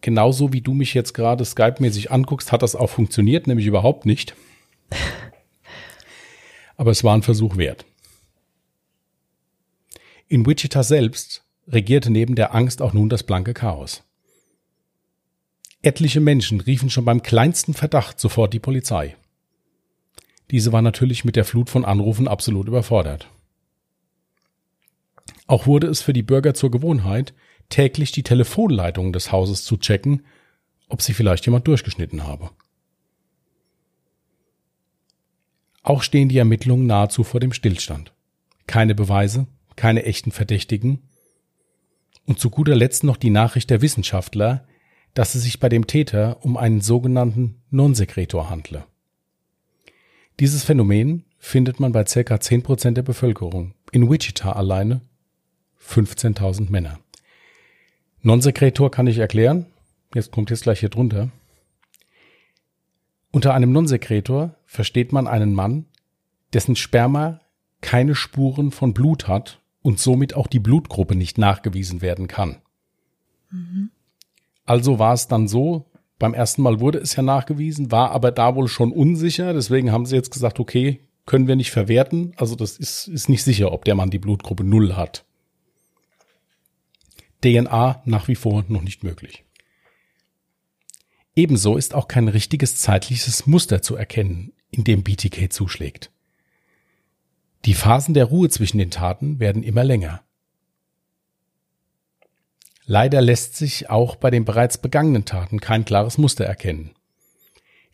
Genauso 0.00 0.52
wie 0.52 0.62
du 0.62 0.72
mich 0.72 0.94
jetzt 0.94 1.12
gerade 1.12 1.44
Skype-mäßig 1.44 2.10
anguckst, 2.10 2.52
hat 2.52 2.62
das 2.62 2.74
auch 2.76 2.88
funktioniert, 2.90 3.46
nämlich 3.46 3.66
überhaupt 3.66 4.06
nicht. 4.06 4.34
aber 6.76 6.90
es 6.90 7.04
war 7.04 7.14
ein 7.14 7.22
Versuch 7.22 7.56
wert. 7.56 7.84
In 10.28 10.46
Wichita 10.46 10.82
selbst 10.82 11.44
regierte 11.68 12.10
neben 12.10 12.34
der 12.34 12.54
Angst 12.54 12.82
auch 12.82 12.92
nun 12.92 13.08
das 13.08 13.22
blanke 13.22 13.54
Chaos. 13.54 14.02
Etliche 15.82 16.20
Menschen 16.20 16.60
riefen 16.60 16.90
schon 16.90 17.04
beim 17.04 17.22
kleinsten 17.22 17.74
Verdacht 17.74 18.18
sofort 18.18 18.52
die 18.52 18.58
Polizei. 18.58 19.16
Diese 20.50 20.72
war 20.72 20.82
natürlich 20.82 21.24
mit 21.24 21.36
der 21.36 21.44
Flut 21.44 21.70
von 21.70 21.84
Anrufen 21.84 22.28
absolut 22.28 22.68
überfordert. 22.68 23.28
Auch 25.46 25.66
wurde 25.66 25.86
es 25.86 26.02
für 26.02 26.12
die 26.12 26.22
Bürger 26.22 26.54
zur 26.54 26.70
Gewohnheit, 26.70 27.34
täglich 27.68 28.12
die 28.12 28.22
Telefonleitungen 28.22 29.12
des 29.12 29.32
Hauses 29.32 29.64
zu 29.64 29.76
checken, 29.76 30.24
ob 30.88 31.02
sie 31.02 31.14
vielleicht 31.14 31.46
jemand 31.46 31.66
durchgeschnitten 31.66 32.24
habe. 32.24 32.50
Auch 35.86 36.02
stehen 36.02 36.28
die 36.28 36.38
Ermittlungen 36.38 36.88
nahezu 36.88 37.22
vor 37.22 37.38
dem 37.38 37.52
Stillstand. 37.52 38.12
Keine 38.66 38.96
Beweise, 38.96 39.46
keine 39.76 40.02
echten 40.02 40.32
Verdächtigen. 40.32 40.98
Und 42.26 42.40
zu 42.40 42.50
guter 42.50 42.74
Letzt 42.74 43.04
noch 43.04 43.16
die 43.16 43.30
Nachricht 43.30 43.70
der 43.70 43.82
Wissenschaftler, 43.82 44.66
dass 45.14 45.36
es 45.36 45.44
sich 45.44 45.60
bei 45.60 45.68
dem 45.68 45.86
Täter 45.86 46.44
um 46.44 46.56
einen 46.56 46.80
sogenannten 46.80 47.62
Non-Sekretor 47.70 48.50
handle. 48.50 48.84
Dieses 50.40 50.64
Phänomen 50.64 51.24
findet 51.38 51.78
man 51.78 51.92
bei 51.92 52.02
ca. 52.02 52.34
10% 52.34 52.90
der 52.90 53.02
Bevölkerung. 53.02 53.74
In 53.92 54.10
Wichita 54.10 54.50
alleine 54.50 55.02
15.000 55.80 56.68
Männer. 56.68 56.98
Non-Sekretor 58.22 58.90
kann 58.90 59.06
ich 59.06 59.18
erklären. 59.18 59.66
Jetzt 60.14 60.32
kommt 60.32 60.50
jetzt 60.50 60.64
gleich 60.64 60.80
hier 60.80 60.88
drunter. 60.88 61.30
Unter 63.36 63.52
einem 63.52 63.70
Nonsekretor 63.70 64.54
versteht 64.64 65.12
man 65.12 65.26
einen 65.26 65.52
Mann, 65.52 65.84
dessen 66.54 66.74
Sperma 66.74 67.42
keine 67.82 68.14
Spuren 68.14 68.70
von 68.70 68.94
Blut 68.94 69.28
hat 69.28 69.60
und 69.82 69.98
somit 69.98 70.32
auch 70.32 70.46
die 70.46 70.58
Blutgruppe 70.58 71.14
nicht 71.14 71.36
nachgewiesen 71.36 72.00
werden 72.00 72.28
kann. 72.28 72.62
Mhm. 73.50 73.90
Also 74.64 74.98
war 74.98 75.12
es 75.12 75.28
dann 75.28 75.48
so, 75.48 75.84
beim 76.18 76.32
ersten 76.32 76.62
Mal 76.62 76.80
wurde 76.80 76.96
es 76.96 77.14
ja 77.14 77.22
nachgewiesen, 77.22 77.92
war 77.92 78.12
aber 78.12 78.32
da 78.32 78.54
wohl 78.54 78.68
schon 78.68 78.90
unsicher, 78.90 79.52
deswegen 79.52 79.92
haben 79.92 80.06
sie 80.06 80.16
jetzt 80.16 80.32
gesagt, 80.32 80.58
okay, 80.58 81.00
können 81.26 81.46
wir 81.46 81.56
nicht 81.56 81.72
verwerten, 81.72 82.32
also 82.38 82.56
das 82.56 82.78
ist, 82.78 83.06
ist 83.06 83.28
nicht 83.28 83.42
sicher, 83.42 83.70
ob 83.70 83.84
der 83.84 83.96
Mann 83.96 84.08
die 84.08 84.18
Blutgruppe 84.18 84.64
Null 84.64 84.96
hat. 84.96 85.26
DNA 87.44 88.00
nach 88.06 88.28
wie 88.28 88.34
vor 88.34 88.64
noch 88.68 88.80
nicht 88.80 89.04
möglich. 89.04 89.45
Ebenso 91.36 91.76
ist 91.76 91.94
auch 91.94 92.08
kein 92.08 92.28
richtiges 92.28 92.76
zeitliches 92.76 93.46
Muster 93.46 93.82
zu 93.82 93.94
erkennen, 93.94 94.54
in 94.70 94.84
dem 94.84 95.02
BTK 95.02 95.52
zuschlägt. 95.52 96.10
Die 97.66 97.74
Phasen 97.74 98.14
der 98.14 98.24
Ruhe 98.24 98.48
zwischen 98.48 98.78
den 98.78 98.90
Taten 98.90 99.38
werden 99.38 99.62
immer 99.62 99.84
länger. 99.84 100.22
Leider 102.86 103.20
lässt 103.20 103.56
sich 103.56 103.90
auch 103.90 104.16
bei 104.16 104.30
den 104.30 104.44
bereits 104.46 104.78
begangenen 104.78 105.26
Taten 105.26 105.60
kein 105.60 105.84
klares 105.84 106.16
Muster 106.16 106.44
erkennen. 106.44 106.92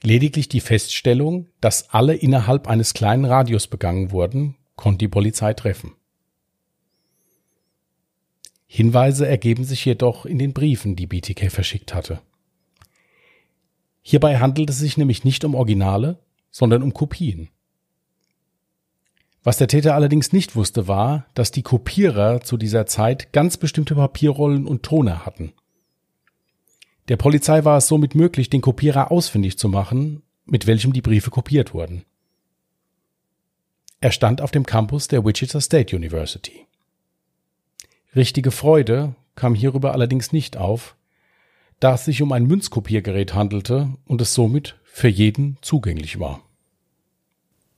Lediglich 0.03 0.49
die 0.49 0.61
Feststellung, 0.61 1.49
dass 1.61 1.91
alle 1.91 2.15
innerhalb 2.15 2.69
eines 2.69 2.95
kleinen 2.95 3.25
Radius 3.25 3.67
begangen 3.67 4.13
wurden, 4.13 4.57
konnte 4.77 4.99
die 4.99 5.09
Polizei 5.09 5.55
treffen. 5.55 5.95
Hinweise 8.67 9.27
ergeben 9.27 9.65
sich 9.65 9.85
jedoch 9.85 10.27
in 10.27 10.39
den 10.39 10.53
Briefen, 10.53 10.95
die 10.95 11.07
BTK 11.07 11.51
verschickt 11.51 11.95
hatte. 11.95 12.21
Hierbei 14.03 14.39
handelt 14.39 14.71
es 14.71 14.79
sich 14.79 14.97
nämlich 14.97 15.25
nicht 15.25 15.45
um 15.45 15.55
Originale, 15.55 16.19
sondern 16.51 16.83
um 16.83 16.93
Kopien. 16.93 17.49
Was 19.45 19.59
der 19.59 19.69
Täter 19.69 19.95
allerdings 19.95 20.33
nicht 20.33 20.55
wusste, 20.55 20.87
war, 20.87 21.27
dass 21.35 21.51
die 21.51 21.63
Kopierer 21.63 22.43
zu 22.43 22.57
dieser 22.57 22.87
Zeit 22.87 23.33
ganz 23.33 23.57
bestimmte 23.57 23.95
Papierrollen 23.95 24.67
und 24.67 24.85
Toner 24.85 25.27
hatten. 25.27 25.53
Der 27.09 27.17
Polizei 27.17 27.65
war 27.65 27.79
es 27.79 27.89
somit 27.89 28.15
möglich, 28.15 28.51
den 28.51 28.61
Kopierer 28.61 29.11
ausfindig 29.11 29.59
zu 29.59 29.69
machen, 29.69 30.23
mit 30.45 30.67
welchem 30.67 30.93
die 30.93 31.03
Briefe 31.03 31.31
kopiert 31.31 31.75
wurden. 31.75 32.05
Er 34.01 34.13
stand 34.13 34.41
auf 34.41 34.51
dem 34.51 34.65
Campus 34.67 35.09
der 35.09 35.25
Wichita 35.25 35.61
State 35.61 35.95
University. 35.95 36.67
Richtige 38.15 38.51
Freude 38.51 39.15
kam 39.35 39.55
hierüber 39.55 39.93
allerdings 39.93 40.33
nicht 40.33 40.57
auf, 40.57 40.97
da 41.83 41.95
es 41.95 42.05
sich 42.05 42.23
um 42.23 42.31
ein 42.31 42.47
Münzkopiergerät 42.47 43.35
handelte 43.35 43.89
und 44.07 44.21
es 44.21 44.35
somit 44.35 44.77
für 44.85 45.09
jeden 45.09 45.59
zugänglich 45.63 46.21
war. 46.21 46.41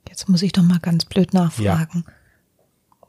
Jetzt 0.08 0.28
muss 0.28 0.42
ich 0.42 0.52
doch 0.52 0.62
mal 0.62 0.78
ganz 0.78 1.06
blöd 1.06 1.32
nachfragen. 1.32 2.04
Ja. 2.06 2.12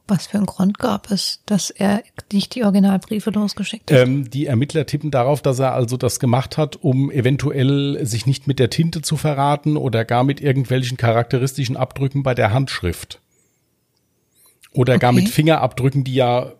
Was 0.07 0.27
für 0.27 0.37
einen 0.37 0.45
Grund 0.45 0.79
gab 0.79 1.11
es, 1.11 1.41
dass 1.47 1.71
er 1.71 2.03
nicht 2.31 2.55
die 2.55 2.63
Originalbriefe 2.63 3.31
losgeschickt 3.31 3.91
hat? 3.91 4.07
Ähm, 4.07 4.29
die 4.29 4.45
Ermittler 4.45 4.85
tippen 4.85 5.11
darauf, 5.11 5.41
dass 5.41 5.59
er 5.59 5.73
also 5.73 5.97
das 5.97 6.19
gemacht 6.19 6.57
hat, 6.57 6.77
um 6.77 7.11
eventuell 7.11 8.05
sich 8.05 8.25
nicht 8.25 8.47
mit 8.47 8.59
der 8.59 8.69
Tinte 8.69 9.01
zu 9.01 9.17
verraten 9.17 9.77
oder 9.77 10.05
gar 10.05 10.23
mit 10.23 10.39
irgendwelchen 10.39 10.95
charakteristischen 10.95 11.75
Abdrücken 11.75 12.23
bei 12.23 12.35
der 12.35 12.53
Handschrift. 12.53 13.19
Oder 14.71 14.93
okay. 14.93 15.01
gar 15.01 15.11
mit 15.11 15.27
Fingerabdrücken, 15.27 16.03
die 16.03 16.15
ja 16.15 16.53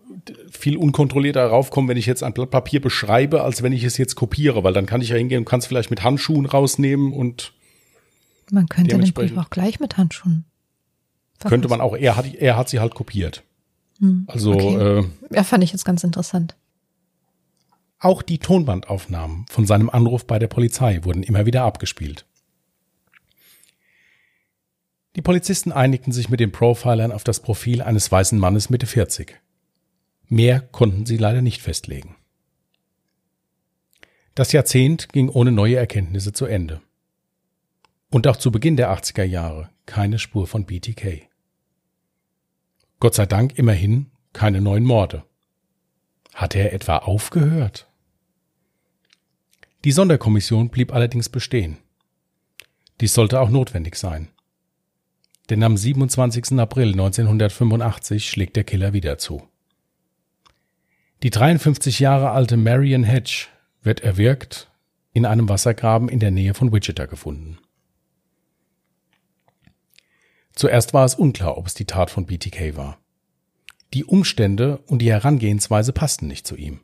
viel 0.50 0.76
unkontrollierter 0.76 1.46
raufkommen, 1.46 1.88
wenn 1.88 1.96
ich 1.96 2.06
jetzt 2.06 2.22
ein 2.22 2.32
Blatt 2.32 2.50
Papier 2.50 2.80
beschreibe, 2.80 3.42
als 3.42 3.62
wenn 3.62 3.72
ich 3.72 3.84
es 3.84 3.96
jetzt 3.96 4.14
kopiere, 4.14 4.64
weil 4.64 4.72
dann 4.72 4.86
kann 4.86 5.00
ich 5.00 5.10
ja 5.10 5.16
hingehen 5.16 5.40
und 5.40 5.44
kann 5.44 5.60
es 5.60 5.66
vielleicht 5.66 5.90
mit 5.90 6.02
Handschuhen 6.02 6.46
rausnehmen 6.46 7.12
und 7.12 7.52
man 8.50 8.68
könnte 8.68 8.96
den 8.96 9.12
Brief 9.12 9.36
auch 9.36 9.50
gleich 9.50 9.80
mit 9.80 9.96
Handschuhen. 9.96 10.44
Verfassen. 11.38 11.50
Könnte 11.50 11.68
man 11.68 11.80
auch, 11.80 11.96
er 11.96 12.16
hat, 12.16 12.34
er 12.34 12.56
hat 12.56 12.68
sie 12.68 12.80
halt 12.80 12.94
kopiert. 12.94 13.42
Hm, 13.98 14.24
also, 14.26 14.52
okay. 14.52 15.00
äh, 15.00 15.04
ja, 15.34 15.44
fand 15.44 15.64
ich 15.64 15.72
jetzt 15.72 15.84
ganz 15.84 16.04
interessant. 16.04 16.56
Auch 17.98 18.22
die 18.22 18.38
Tonbandaufnahmen 18.38 19.46
von 19.48 19.66
seinem 19.66 19.90
Anruf 19.90 20.26
bei 20.26 20.38
der 20.38 20.48
Polizei 20.48 21.00
wurden 21.02 21.22
immer 21.22 21.46
wieder 21.46 21.64
abgespielt. 21.64 22.26
Die 25.16 25.22
Polizisten 25.22 25.72
einigten 25.72 26.12
sich 26.12 26.28
mit 26.28 26.40
den 26.40 26.52
Profilern 26.52 27.10
auf 27.10 27.24
das 27.24 27.40
Profil 27.40 27.80
eines 27.80 28.12
weißen 28.12 28.38
Mannes 28.38 28.68
Mitte 28.68 28.86
40. 28.86 29.40
Mehr 30.28 30.60
konnten 30.60 31.06
sie 31.06 31.16
leider 31.16 31.42
nicht 31.42 31.62
festlegen. 31.62 32.16
Das 34.34 34.52
Jahrzehnt 34.52 35.12
ging 35.12 35.28
ohne 35.28 35.52
neue 35.52 35.76
Erkenntnisse 35.76 36.32
zu 36.32 36.46
Ende. 36.46 36.82
Und 38.10 38.26
auch 38.26 38.36
zu 38.36 38.50
Beginn 38.50 38.76
der 38.76 38.90
80er 38.90 39.24
Jahre 39.24 39.70
keine 39.86 40.18
Spur 40.18 40.46
von 40.46 40.66
BTK. 40.66 41.28
Gott 42.98 43.14
sei 43.14 43.26
Dank 43.26 43.58
immerhin 43.58 44.10
keine 44.32 44.60
neuen 44.60 44.84
Morde. 44.84 45.24
Hatte 46.34 46.58
er 46.58 46.72
etwa 46.72 46.98
aufgehört? 46.98 47.88
Die 49.84 49.92
Sonderkommission 49.92 50.68
blieb 50.68 50.92
allerdings 50.92 51.28
bestehen. 51.28 51.78
Dies 53.00 53.14
sollte 53.14 53.40
auch 53.40 53.50
notwendig 53.50 53.96
sein. 53.96 54.28
Denn 55.48 55.62
am 55.62 55.76
27. 55.76 56.58
April 56.58 56.92
1985 56.92 58.28
schlägt 58.28 58.56
der 58.56 58.64
Killer 58.64 58.92
wieder 58.92 59.16
zu. 59.18 59.48
Die 61.22 61.30
53 61.30 61.98
Jahre 62.00 62.30
alte 62.30 62.56
Marion 62.56 63.04
Hedge 63.04 63.46
wird 63.82 64.00
erwürgt 64.00 64.70
in 65.12 65.24
einem 65.24 65.48
Wassergraben 65.48 66.08
in 66.08 66.20
der 66.20 66.30
Nähe 66.30 66.52
von 66.52 66.72
Wichita 66.72 67.06
gefunden. 67.06 67.58
Zuerst 70.54 70.92
war 70.92 71.04
es 71.04 71.14
unklar, 71.14 71.56
ob 71.56 71.66
es 71.66 71.74
die 71.74 71.86
Tat 71.86 72.10
von 72.10 72.26
BTK 72.26 72.76
war. 72.76 72.98
Die 73.94 74.04
Umstände 74.04 74.78
und 74.86 75.00
die 75.00 75.10
Herangehensweise 75.10 75.92
passten 75.92 76.26
nicht 76.26 76.46
zu 76.46 76.56
ihm. 76.56 76.80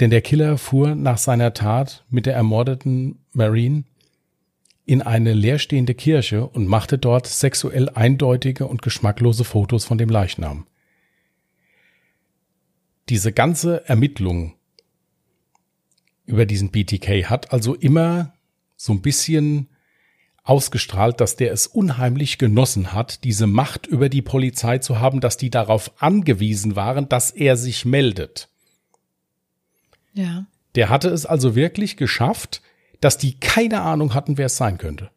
Denn 0.00 0.10
der 0.10 0.22
Killer 0.22 0.58
fuhr 0.58 0.94
nach 0.94 1.18
seiner 1.18 1.54
Tat 1.54 2.04
mit 2.08 2.26
der 2.26 2.34
ermordeten 2.34 3.24
Marine 3.32 3.84
in 4.84 5.02
eine 5.02 5.32
leerstehende 5.32 5.94
Kirche 5.94 6.46
und 6.46 6.66
machte 6.66 6.96
dort 6.98 7.26
sexuell 7.26 7.88
eindeutige 7.90 8.66
und 8.66 8.82
geschmacklose 8.82 9.44
Fotos 9.44 9.84
von 9.84 9.98
dem 9.98 10.08
Leichnam. 10.08 10.66
Diese 13.08 13.32
ganze 13.32 13.88
Ermittlung 13.88 14.54
über 16.24 16.44
diesen 16.44 16.70
BTK 16.70 17.30
hat 17.30 17.52
also 17.52 17.74
immer 17.74 18.34
so 18.76 18.92
ein 18.92 19.02
bisschen 19.02 19.68
ausgestrahlt, 20.42 21.20
dass 21.20 21.36
der 21.36 21.52
es 21.52 21.66
unheimlich 21.66 22.38
genossen 22.38 22.92
hat, 22.92 23.24
diese 23.24 23.46
Macht 23.46 23.86
über 23.86 24.08
die 24.08 24.22
Polizei 24.22 24.78
zu 24.78 25.00
haben, 25.00 25.20
dass 25.20 25.36
die 25.36 25.50
darauf 25.50 25.90
angewiesen 26.00 26.76
waren, 26.76 27.08
dass 27.08 27.30
er 27.32 27.56
sich 27.56 27.84
meldet. 27.84 28.48
Ja. 30.14 30.46
Der 30.76 30.88
hatte 30.88 31.08
es 31.08 31.26
also 31.26 31.54
wirklich 31.56 31.96
geschafft, 31.96 32.62
dass 33.00 33.18
die 33.18 33.38
keine 33.40 33.82
Ahnung 33.82 34.14
hatten, 34.14 34.38
wer 34.38 34.46
es 34.46 34.56
sein 34.56 34.78
könnte. 34.78 35.10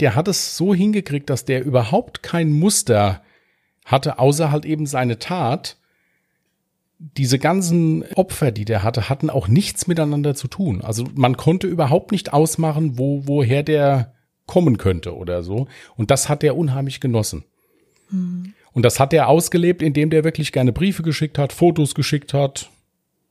Der 0.00 0.14
hat 0.14 0.28
es 0.28 0.56
so 0.56 0.74
hingekriegt, 0.74 1.28
dass 1.28 1.44
der 1.44 1.64
überhaupt 1.64 2.22
kein 2.22 2.52
Muster 2.52 3.22
hatte, 3.84 4.18
außer 4.18 4.52
halt 4.52 4.64
eben 4.64 4.86
seine 4.86 5.18
Tat. 5.18 5.76
Diese 6.98 7.38
ganzen 7.38 8.04
Opfer, 8.14 8.50
die 8.50 8.64
der 8.64 8.82
hatte, 8.82 9.08
hatten 9.08 9.30
auch 9.30 9.46
nichts 9.46 9.86
miteinander 9.86 10.34
zu 10.34 10.48
tun. 10.48 10.80
Also 10.80 11.04
man 11.14 11.36
konnte 11.36 11.68
überhaupt 11.68 12.10
nicht 12.10 12.32
ausmachen, 12.32 12.98
wo, 12.98 13.26
woher 13.26 13.62
der 13.62 14.14
kommen 14.46 14.78
könnte 14.78 15.16
oder 15.16 15.44
so. 15.44 15.68
Und 15.96 16.10
das 16.10 16.28
hat 16.28 16.42
er 16.42 16.56
unheimlich 16.56 17.00
genossen. 17.00 17.44
Mhm. 18.10 18.54
Und 18.72 18.82
das 18.82 18.98
hat 18.98 19.12
er 19.12 19.28
ausgelebt, 19.28 19.82
indem 19.82 20.10
der 20.10 20.24
wirklich 20.24 20.52
gerne 20.52 20.72
Briefe 20.72 21.02
geschickt 21.02 21.38
hat, 21.38 21.52
Fotos 21.52 21.94
geschickt 21.94 22.34
hat, 22.34 22.70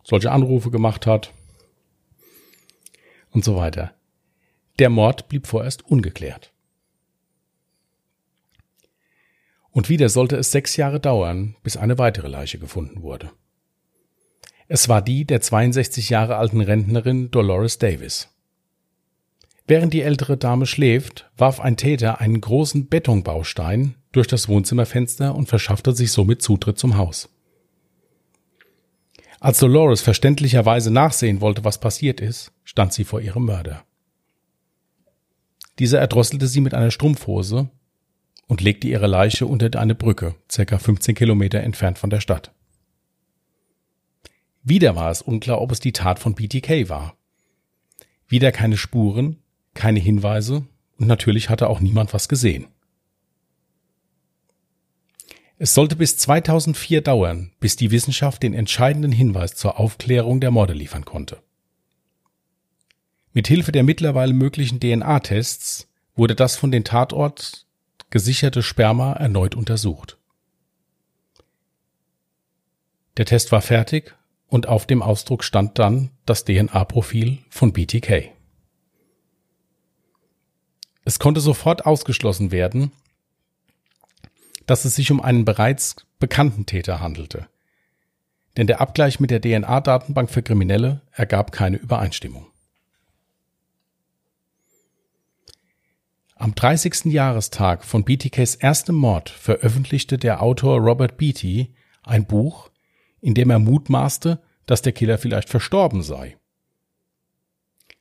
solche 0.03 0.31
Anrufe 0.31 0.71
gemacht 0.71 1.05
hat 1.05 1.33
und 3.31 3.43
so 3.43 3.55
weiter. 3.55 3.93
Der 4.79 4.89
Mord 4.89 5.27
blieb 5.27 5.47
vorerst 5.47 5.85
ungeklärt. 5.85 6.53
Und 9.71 9.89
wieder 9.89 10.09
sollte 10.09 10.37
es 10.37 10.51
sechs 10.51 10.75
Jahre 10.75 10.99
dauern, 10.99 11.55
bis 11.63 11.77
eine 11.77 11.97
weitere 11.97 12.27
Leiche 12.27 12.57
gefunden 12.57 13.01
wurde. 13.01 13.31
Es 14.69 14.89
war 14.89 15.01
die 15.01 15.25
der 15.25 15.39
62 15.39 16.09
Jahre 16.09 16.35
alten 16.35 16.59
Rentnerin 16.59 17.31
Dolores 17.31 17.77
Davis. 17.77 18.29
Während 19.65 19.93
die 19.93 20.01
ältere 20.01 20.37
Dame 20.37 20.65
schläft, 20.65 21.29
warf 21.37 21.59
ein 21.59 21.77
Täter 21.77 22.19
einen 22.19 22.41
großen 22.41 22.87
Betonbaustein 22.87 23.95
durch 24.11 24.27
das 24.27 24.49
Wohnzimmerfenster 24.49 25.35
und 25.35 25.47
verschaffte 25.47 25.93
sich 25.93 26.11
somit 26.11 26.41
Zutritt 26.41 26.77
zum 26.77 26.97
Haus. 26.97 27.29
Als 29.39 29.59
Dolores 29.59 30.01
verständlicherweise 30.01 30.91
nachsehen 30.91 31.41
wollte, 31.41 31.63
was 31.63 31.79
passiert 31.79 32.19
ist, 32.19 32.51
stand 32.63 32.91
sie 32.91 33.03
vor 33.03 33.21
ihrem 33.21 33.45
Mörder. 33.45 33.83
Dieser 35.79 35.99
erdrosselte 35.99 36.47
sie 36.47 36.61
mit 36.61 36.73
einer 36.73 36.91
Strumpfhose 36.91 37.69
und 38.47 38.61
legte 38.61 38.87
ihre 38.87 39.07
Leiche 39.07 39.45
unter 39.45 39.79
eine 39.79 39.95
Brücke, 39.95 40.35
circa 40.51 40.79
15 40.79 41.13
Kilometer 41.13 41.59
entfernt 41.59 41.99
von 41.99 42.09
der 42.09 42.19
Stadt. 42.19 42.51
Wieder 44.69 44.97
war 44.97 45.09
es 45.11 45.21
unklar, 45.21 45.61
ob 45.61 45.71
es 45.71 45.79
die 45.79 45.93
Tat 45.93 46.19
von 46.19 46.35
BTK 46.35 46.89
war. 46.89 47.15
Wieder 48.27 48.51
keine 48.51 48.75
Spuren, 48.75 49.37
keine 49.73 50.01
Hinweise 50.01 50.67
und 50.97 51.07
natürlich 51.07 51.49
hatte 51.49 51.69
auch 51.69 51.79
niemand 51.79 52.13
was 52.13 52.27
gesehen. 52.27 52.67
Es 55.57 55.73
sollte 55.73 55.95
bis 55.95 56.17
2004 56.17 56.99
dauern, 56.99 57.53
bis 57.61 57.77
die 57.77 57.91
Wissenschaft 57.91 58.43
den 58.43 58.53
entscheidenden 58.53 59.13
Hinweis 59.13 59.55
zur 59.55 59.79
Aufklärung 59.79 60.41
der 60.41 60.51
Morde 60.51 60.73
liefern 60.73 61.05
konnte. 61.05 61.41
Mit 63.31 63.47
Hilfe 63.47 63.71
der 63.71 63.83
mittlerweile 63.83 64.33
möglichen 64.33 64.81
DNA-Tests 64.81 65.87
wurde 66.13 66.35
das 66.35 66.57
von 66.57 66.71
den 66.71 66.83
Tatort 66.83 67.65
gesicherte 68.09 68.61
Sperma 68.61 69.13
erneut 69.13 69.55
untersucht. 69.55 70.17
Der 73.15 73.25
Test 73.25 73.53
war 73.53 73.61
fertig 73.61 74.13
und 74.47 74.67
auf 74.67 74.85
dem 74.85 75.01
Ausdruck 75.01 75.43
stand 75.43 75.77
dann 75.79 76.11
das 76.25 76.45
DNA-Profil 76.45 77.39
von 77.49 77.73
BTK. 77.73 78.31
Es 81.03 81.19
konnte 81.19 81.39
sofort 81.39 81.85
ausgeschlossen 81.85 82.51
werden, 82.51 82.91
dass 84.65 84.85
es 84.85 84.95
sich 84.95 85.11
um 85.11 85.21
einen 85.21 85.45
bereits 85.45 85.95
bekannten 86.19 86.65
Täter 86.65 86.99
handelte. 86.99 87.47
Denn 88.57 88.67
der 88.67 88.81
Abgleich 88.81 89.19
mit 89.19 89.31
der 89.31 89.41
DNA-Datenbank 89.41 90.29
für 90.29 90.41
Kriminelle 90.41 91.01
ergab 91.11 91.51
keine 91.51 91.77
Übereinstimmung. 91.77 92.47
Am 96.35 96.53
30. 96.53 97.05
Jahrestag 97.05 97.83
von 97.83 98.03
BTKs 98.03 98.55
erstem 98.55 98.95
Mord 98.95 99.29
veröffentlichte 99.29 100.17
der 100.17 100.41
Autor 100.41 100.79
Robert 100.79 101.17
Beatty 101.17 101.73
ein 102.03 102.25
Buch, 102.25 102.66
in 103.21 103.33
dem 103.33 103.49
er 103.49 103.59
mutmaßte, 103.59 104.39
dass 104.65 104.81
der 104.81 104.93
Killer 104.93 105.17
vielleicht 105.17 105.49
verstorben 105.49 106.03
sei. 106.03 106.37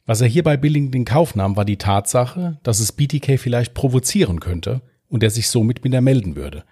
Was 0.05 0.21
er 0.21 0.29
hierbei 0.29 0.57
billigend 0.57 0.95
in 0.95 1.05
Kauf 1.05 1.35
nahm, 1.35 1.57
war 1.57 1.65
die 1.65 1.79
Tatsache, 1.79 2.59
dass 2.63 2.79
es 2.79 2.93
BTK 2.93 3.39
vielleicht 3.39 3.75
provozieren 3.75 4.41
könnte 4.41 4.83
und 5.09 5.23
er 5.23 5.31
sich 5.31 5.49
somit 5.49 5.83
wieder 5.83 6.01
melden 6.01 6.37
würde. 6.37 6.65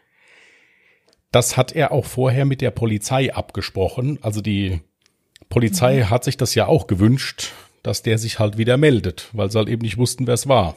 Das 1.32 1.56
hat 1.56 1.72
er 1.72 1.90
auch 1.90 2.04
vorher 2.04 2.44
mit 2.44 2.60
der 2.60 2.70
Polizei 2.70 3.34
abgesprochen. 3.34 4.18
Also 4.22 4.40
die 4.40 4.80
Polizei 5.48 5.98
mhm. 5.98 6.10
hat 6.10 6.22
sich 6.22 6.36
das 6.36 6.54
ja 6.54 6.66
auch 6.66 6.86
gewünscht, 6.86 7.50
dass 7.82 8.02
der 8.02 8.18
sich 8.18 8.38
halt 8.38 8.56
wieder 8.56 8.76
meldet, 8.76 9.30
weil 9.32 9.50
sie 9.50 9.58
halt 9.58 9.68
eben 9.68 9.82
nicht 9.82 9.98
wussten, 9.98 10.28
wer 10.28 10.34
es 10.34 10.46
war. 10.46 10.76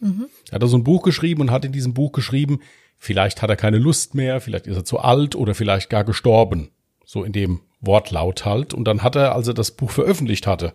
Mhm. 0.00 0.26
Er 0.50 0.60
hat 0.60 0.68
so 0.68 0.76
ein 0.76 0.84
Buch 0.84 1.02
geschrieben 1.02 1.40
und 1.40 1.50
hat 1.50 1.64
in 1.64 1.72
diesem 1.72 1.94
Buch 1.94 2.12
geschrieben, 2.12 2.60
vielleicht 2.98 3.42
hat 3.42 3.50
er 3.50 3.56
keine 3.56 3.78
Lust 3.78 4.14
mehr, 4.14 4.40
vielleicht 4.40 4.66
ist 4.66 4.76
er 4.76 4.84
zu 4.84 4.98
alt 4.98 5.34
oder 5.34 5.54
vielleicht 5.54 5.88
gar 5.88 6.04
gestorben. 6.04 6.70
So 7.04 7.24
in 7.24 7.32
dem 7.32 7.60
Wortlaut 7.80 8.44
halt. 8.44 8.74
Und 8.74 8.84
dann 8.84 9.02
hat 9.02 9.16
er, 9.16 9.34
als 9.34 9.48
er 9.48 9.54
das 9.54 9.70
Buch 9.70 9.90
veröffentlicht 9.90 10.46
hatte, 10.46 10.74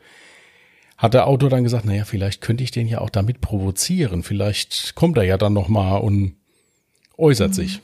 hat 0.98 1.14
der 1.14 1.28
Autor 1.28 1.50
dann 1.50 1.64
gesagt, 1.64 1.86
naja, 1.86 2.06
vielleicht 2.06 2.42
könnte 2.42 2.64
ich 2.64 2.72
den 2.72 2.88
ja 2.88 3.02
auch 3.02 3.10
damit 3.10 3.42
provozieren. 3.42 4.24
Vielleicht 4.24 4.96
kommt 4.96 5.18
er 5.18 5.24
ja 5.24 5.38
dann 5.38 5.54
nochmal 5.54 6.02
und 6.02 6.36
äußert 7.18 7.50
mhm. 7.50 7.54
sich. 7.54 7.82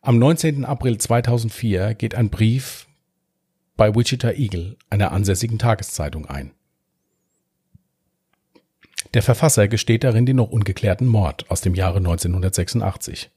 Am 0.00 0.18
19. 0.18 0.64
April 0.64 0.98
2004 0.98 1.94
geht 1.94 2.14
ein 2.14 2.28
Brief 2.28 2.86
bei 3.76 3.94
Wichita 3.94 4.32
Eagle, 4.32 4.76
einer 4.90 5.12
ansässigen 5.12 5.58
Tageszeitung, 5.58 6.26
ein. 6.26 6.52
Der 9.14 9.22
Verfasser 9.22 9.68
gesteht 9.68 10.04
darin 10.04 10.26
den 10.26 10.36
noch 10.36 10.50
ungeklärten 10.50 11.06
Mord 11.06 11.50
aus 11.50 11.60
dem 11.60 11.74
Jahre 11.74 11.98
1986. 11.98 13.30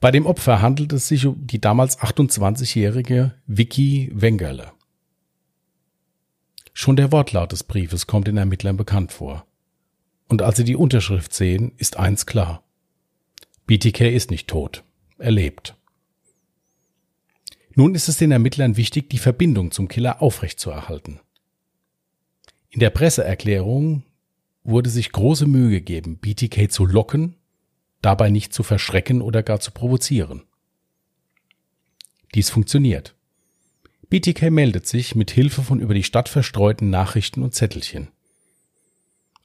Bei 0.00 0.10
dem 0.10 0.26
Opfer 0.26 0.60
handelt 0.60 0.92
es 0.92 1.08
sich 1.08 1.26
um 1.26 1.46
die 1.46 1.60
damals 1.60 1.98
28-jährige 1.98 3.34
Vicky 3.46 4.10
Wengerle. 4.12 4.72
Schon 6.74 6.96
der 6.96 7.12
Wortlaut 7.12 7.52
des 7.52 7.62
Briefes 7.62 8.06
kommt 8.06 8.26
den 8.26 8.36
Ermittlern 8.36 8.76
bekannt 8.76 9.12
vor. 9.12 9.46
Und 10.28 10.42
als 10.42 10.56
sie 10.56 10.64
die 10.64 10.76
Unterschrift 10.76 11.32
sehen, 11.32 11.72
ist 11.76 11.98
eins 11.98 12.26
klar. 12.26 12.62
BTK 13.66 14.00
ist 14.12 14.30
nicht 14.30 14.48
tot. 14.48 14.82
Er 15.18 15.30
lebt. 15.30 15.76
Nun 17.74 17.94
ist 17.94 18.08
es 18.08 18.16
den 18.16 18.32
Ermittlern 18.32 18.76
wichtig, 18.76 19.08
die 19.08 19.18
Verbindung 19.18 19.70
zum 19.70 19.88
Killer 19.88 20.20
aufrechtzuerhalten. 20.20 21.20
In 22.72 22.80
der 22.80 22.88
Presseerklärung 22.88 24.02
wurde 24.64 24.88
sich 24.88 25.12
große 25.12 25.46
Mühe 25.46 25.70
gegeben, 25.70 26.16
BTK 26.16 26.72
zu 26.72 26.86
locken, 26.86 27.36
dabei 28.00 28.30
nicht 28.30 28.54
zu 28.54 28.62
verschrecken 28.62 29.20
oder 29.20 29.42
gar 29.42 29.60
zu 29.60 29.72
provozieren. 29.72 30.42
Dies 32.34 32.48
funktioniert. 32.48 33.14
BTK 34.08 34.50
meldet 34.50 34.86
sich 34.86 35.14
mit 35.14 35.30
Hilfe 35.30 35.60
von 35.60 35.80
über 35.80 35.92
die 35.92 36.02
Stadt 36.02 36.30
verstreuten 36.30 36.88
Nachrichten 36.88 37.42
und 37.42 37.54
Zettelchen. 37.54 38.08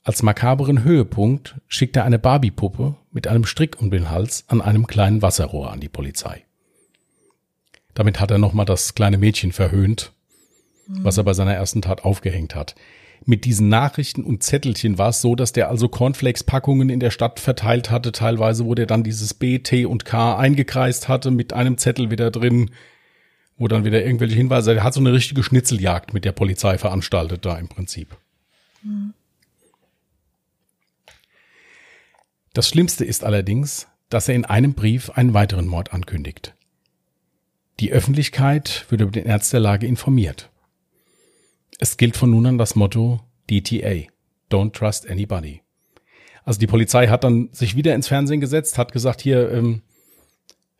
Als 0.03 0.23
makaberen 0.23 0.85
Höhepunkt 0.85 1.55
schickt 1.67 1.97
er 1.97 2.05
eine 2.05 2.19
Barbiepuppe 2.19 2.95
mit 3.11 3.27
einem 3.27 3.45
Strick 3.45 3.81
um 3.81 3.91
den 3.91 4.09
Hals 4.09 4.45
an 4.47 4.61
einem 4.61 4.87
kleinen 4.87 5.21
Wasserrohr 5.21 5.73
an 5.73 5.81
die 5.81 5.89
Polizei. 5.89 6.45
Damit 7.93 8.21
hat 8.21 8.31
er 8.31 8.37
nochmal 8.37 8.65
das 8.65 8.95
kleine 8.95 9.17
Mädchen 9.17 9.51
verhöhnt, 9.51 10.13
was 10.87 11.17
er 11.17 11.25
bei 11.25 11.33
seiner 11.33 11.55
ersten 11.55 11.81
Tat 11.81 12.05
aufgehängt 12.05 12.55
hat 12.55 12.75
mit 13.25 13.45
diesen 13.45 13.69
Nachrichten 13.69 14.23
und 14.23 14.43
Zettelchen 14.43 14.97
war 14.97 15.09
es 15.09 15.21
so, 15.21 15.35
dass 15.35 15.51
der 15.51 15.69
also 15.69 15.89
Cornflakes-Packungen 15.89 16.89
in 16.89 16.99
der 16.99 17.11
Stadt 17.11 17.39
verteilt 17.39 17.91
hatte, 17.91 18.11
teilweise, 18.11 18.65
wo 18.65 18.75
der 18.75 18.85
dann 18.85 19.03
dieses 19.03 19.33
B, 19.33 19.59
T 19.59 19.85
und 19.85 20.05
K 20.05 20.37
eingekreist 20.37 21.07
hatte, 21.07 21.31
mit 21.31 21.53
einem 21.53 21.77
Zettel 21.77 22.09
wieder 22.11 22.31
drin, 22.31 22.71
wo 23.57 23.67
dann 23.67 23.85
wieder 23.85 24.03
irgendwelche 24.03 24.35
Hinweise, 24.35 24.75
er 24.75 24.83
hat 24.83 24.93
so 24.93 24.99
eine 24.99 25.13
richtige 25.13 25.43
Schnitzeljagd 25.43 26.13
mit 26.13 26.25
der 26.25 26.31
Polizei 26.31 26.77
veranstaltet 26.77 27.45
da 27.45 27.57
im 27.57 27.67
Prinzip. 27.67 28.15
Mhm. 28.83 29.13
Das 32.53 32.69
Schlimmste 32.69 33.05
ist 33.05 33.23
allerdings, 33.23 33.87
dass 34.09 34.27
er 34.27 34.35
in 34.35 34.45
einem 34.45 34.73
Brief 34.73 35.11
einen 35.11 35.33
weiteren 35.33 35.67
Mord 35.67 35.93
ankündigt. 35.93 36.55
Die 37.79 37.91
Öffentlichkeit 37.91 38.85
wird 38.89 39.01
über 39.01 39.11
den 39.11 39.27
Ernst 39.27 39.53
der 39.53 39.59
Lage 39.59 39.85
informiert. 39.85 40.49
Es 41.77 41.97
gilt 41.97 42.17
von 42.17 42.31
nun 42.31 42.45
an 42.47 42.57
das 42.57 42.75
Motto 42.75 43.21
DTA, 43.49 44.07
Don't 44.49 44.73
Trust 44.73 45.09
Anybody. 45.09 45.61
Also 46.43 46.59
die 46.59 46.67
Polizei 46.67 47.07
hat 47.07 47.23
dann 47.23 47.49
sich 47.51 47.75
wieder 47.75 47.93
ins 47.93 48.07
Fernsehen 48.07 48.41
gesetzt, 48.41 48.77
hat 48.77 48.91
gesagt, 48.91 49.21
hier, 49.21 49.51
ähm, 49.51 49.81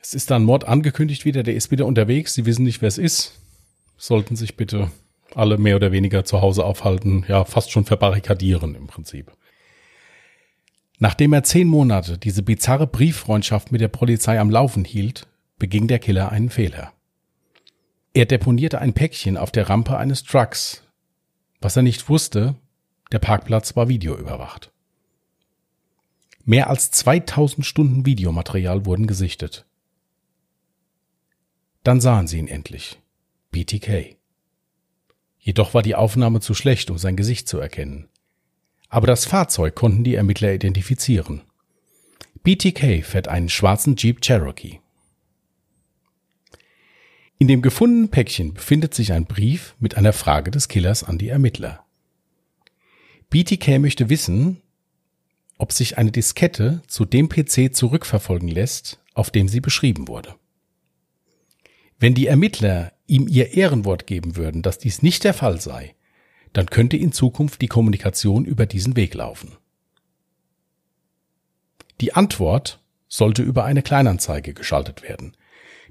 es 0.02 0.14
ist 0.14 0.32
da 0.32 0.38
ein 0.38 0.44
Mord 0.44 0.66
angekündigt 0.66 1.26
wieder, 1.26 1.44
der 1.44 1.56
ist 1.56 1.72
wieder 1.72 1.86
unterwegs, 1.86 2.34
sie 2.34 2.46
wissen 2.46 2.64
nicht, 2.64 2.82
wer 2.82 2.88
es 2.88 2.98
ist, 2.98 3.40
sollten 3.98 4.36
sich 4.36 4.56
bitte 4.56 4.90
alle 5.36 5.58
mehr 5.58 5.76
oder 5.76 5.92
weniger 5.92 6.24
zu 6.24 6.42
Hause 6.42 6.64
aufhalten, 6.64 7.26
ja, 7.28 7.44
fast 7.44 7.72
schon 7.72 7.86
verbarrikadieren 7.86 8.76
im 8.76 8.88
Prinzip. 8.88 9.32
Nachdem 11.00 11.34
er 11.34 11.44
zehn 11.44 11.68
Monate 11.68 12.18
diese 12.18 12.42
bizarre 12.42 12.88
Brieffreundschaft 12.88 13.72
mit 13.72 13.82
der 13.82 13.88
Polizei 13.88 14.40
am 14.40 14.50
Laufen 14.50 14.84
hielt, 14.84 15.28
beging 15.60 15.88
der 15.88 16.00
Killer 16.00 16.32
einen 16.32 16.50
Fehler. 16.50 16.92
Er 18.14 18.26
deponierte 18.26 18.80
ein 18.80 18.94
Päckchen 18.94 19.38
auf 19.38 19.52
der 19.52 19.70
Rampe 19.70 19.98
eines 19.98 20.24
Trucks, 20.24 20.87
was 21.62 21.76
er 21.76 21.82
nicht 21.82 22.10
wusste, 22.10 22.56
der 23.12 23.20
Parkplatz 23.20 23.76
war 23.76 23.88
videoüberwacht. 23.88 24.72
Mehr 26.46 26.70
als 26.70 26.92
2000 26.92 27.66
Stunden 27.66 28.06
Videomaterial 28.06 28.86
wurden 28.86 29.08
gesichtet. 29.08 29.66
Dann 31.84 32.00
sahen 32.02 32.28
sie 32.28 32.38
ihn 32.38 32.48
endlich. 32.48 33.00
BTK. 33.52 34.16
Jedoch 35.40 35.74
war 35.74 35.82
die 35.82 35.96
Aufnahme 35.96 36.42
zu 36.42 36.54
schlecht, 36.54 36.90
um 36.90 36.98
sein 36.98 37.16
Gesicht 37.16 37.48
zu 37.48 37.60
erkennen. 37.60 38.10
Aber 38.90 39.08
das 39.08 39.26
Fahrzeug 39.26 39.76
konnten 39.76 40.04
die 40.04 40.16
Ermittler 40.16 40.54
identifizieren. 40.54 41.42
BTK 42.44 43.04
fährt 43.04 43.28
einen 43.28 43.50
schwarzen 43.50 43.96
Jeep 43.98 44.22
Cherokee. 44.22 44.80
In 47.40 47.48
dem 47.48 47.62
gefundenen 47.62 48.10
Päckchen 48.10 48.54
befindet 48.54 48.96
sich 48.96 49.14
ein 49.14 49.26
Brief 49.26 49.76
mit 49.80 49.96
einer 49.96 50.14
Frage 50.14 50.50
des 50.50 50.68
Killers 50.68 51.04
an 51.04 51.20
die 51.20 51.30
Ermittler. 51.30 51.86
BTK 53.30 53.80
möchte 53.80 54.10
wissen, 54.10 54.62
ob 55.60 55.72
sich 55.72 55.98
eine 55.98 56.12
Diskette 56.12 56.82
zu 56.88 57.06
dem 57.06 57.30
PC 57.30 57.76
zurückverfolgen 57.76 58.50
lässt, 58.50 59.00
auf 59.14 59.30
dem 59.30 59.48
sie 59.48 59.60
beschrieben 59.60 60.08
wurde. 60.08 60.36
Wenn 62.00 62.16
die 62.16 62.28
Ermittler 62.28 62.94
ihm 63.06 63.28
ihr 63.28 63.54
Ehrenwort 63.54 64.08
geben 64.08 64.36
würden, 64.36 64.62
dass 64.62 64.78
dies 64.80 65.02
nicht 65.02 65.24
der 65.24 65.34
Fall 65.34 65.60
sei, 65.62 65.96
dann 66.54 66.68
könnte 66.68 66.98
in 66.98 67.12
Zukunft 67.12 67.62
die 67.62 67.68
Kommunikation 67.68 68.46
über 68.46 68.66
diesen 68.66 68.96
Weg 68.96 69.14
laufen. 69.14 69.58
Die 72.02 72.14
Antwort 72.14 72.82
sollte 73.08 73.42
über 73.44 73.64
eine 73.64 73.82
Kleinanzeige 73.82 74.54
geschaltet 74.54 75.04
werden, 75.04 75.36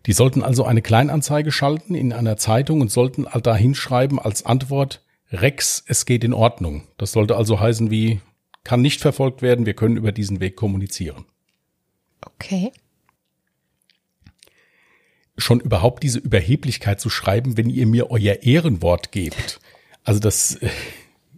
die 0.07 0.12
sollten 0.12 0.42
also 0.42 0.64
eine 0.64 0.83
Kleinanzeige 0.83 1.51
schalten 1.51 1.95
in 1.95 2.12
einer 2.12 2.37
Zeitung 2.37 2.81
und 2.81 2.90
sollten 2.90 3.27
da 3.42 3.57
hinschreiben 3.57 4.19
als 4.19 4.47
Antwort 4.47 5.03
Rex, 5.33 5.83
es 5.87 6.07
geht 6.07 6.23
in 6.23 6.33
Ordnung. 6.33 6.87
Das 6.99 7.12
sollte 7.12 7.37
also 7.37 7.59
heißen 7.59 7.90
wie 7.90 8.21
kann 8.62 8.81
nicht 8.81 9.01
verfolgt 9.01 9.42
werden, 9.42 9.66
wir 9.66 9.75
können 9.75 9.97
über 9.97 10.12
diesen 10.12 10.40
Weg 10.40 10.57
kommunizieren. 10.57 11.25
Okay. 12.21 12.73
Schon 15.38 15.61
überhaupt 15.61 16.03
diese 16.03 16.19
Überheblichkeit 16.19 17.01
zu 17.01 17.11
schreiben, 17.11 17.57
wenn 17.57 17.71
ihr 17.71 17.87
mir 17.87 18.11
euer 18.11 18.42
Ehrenwort 18.42 19.12
gebt. 19.12 19.61
Also 20.03 20.19
das 20.19 20.59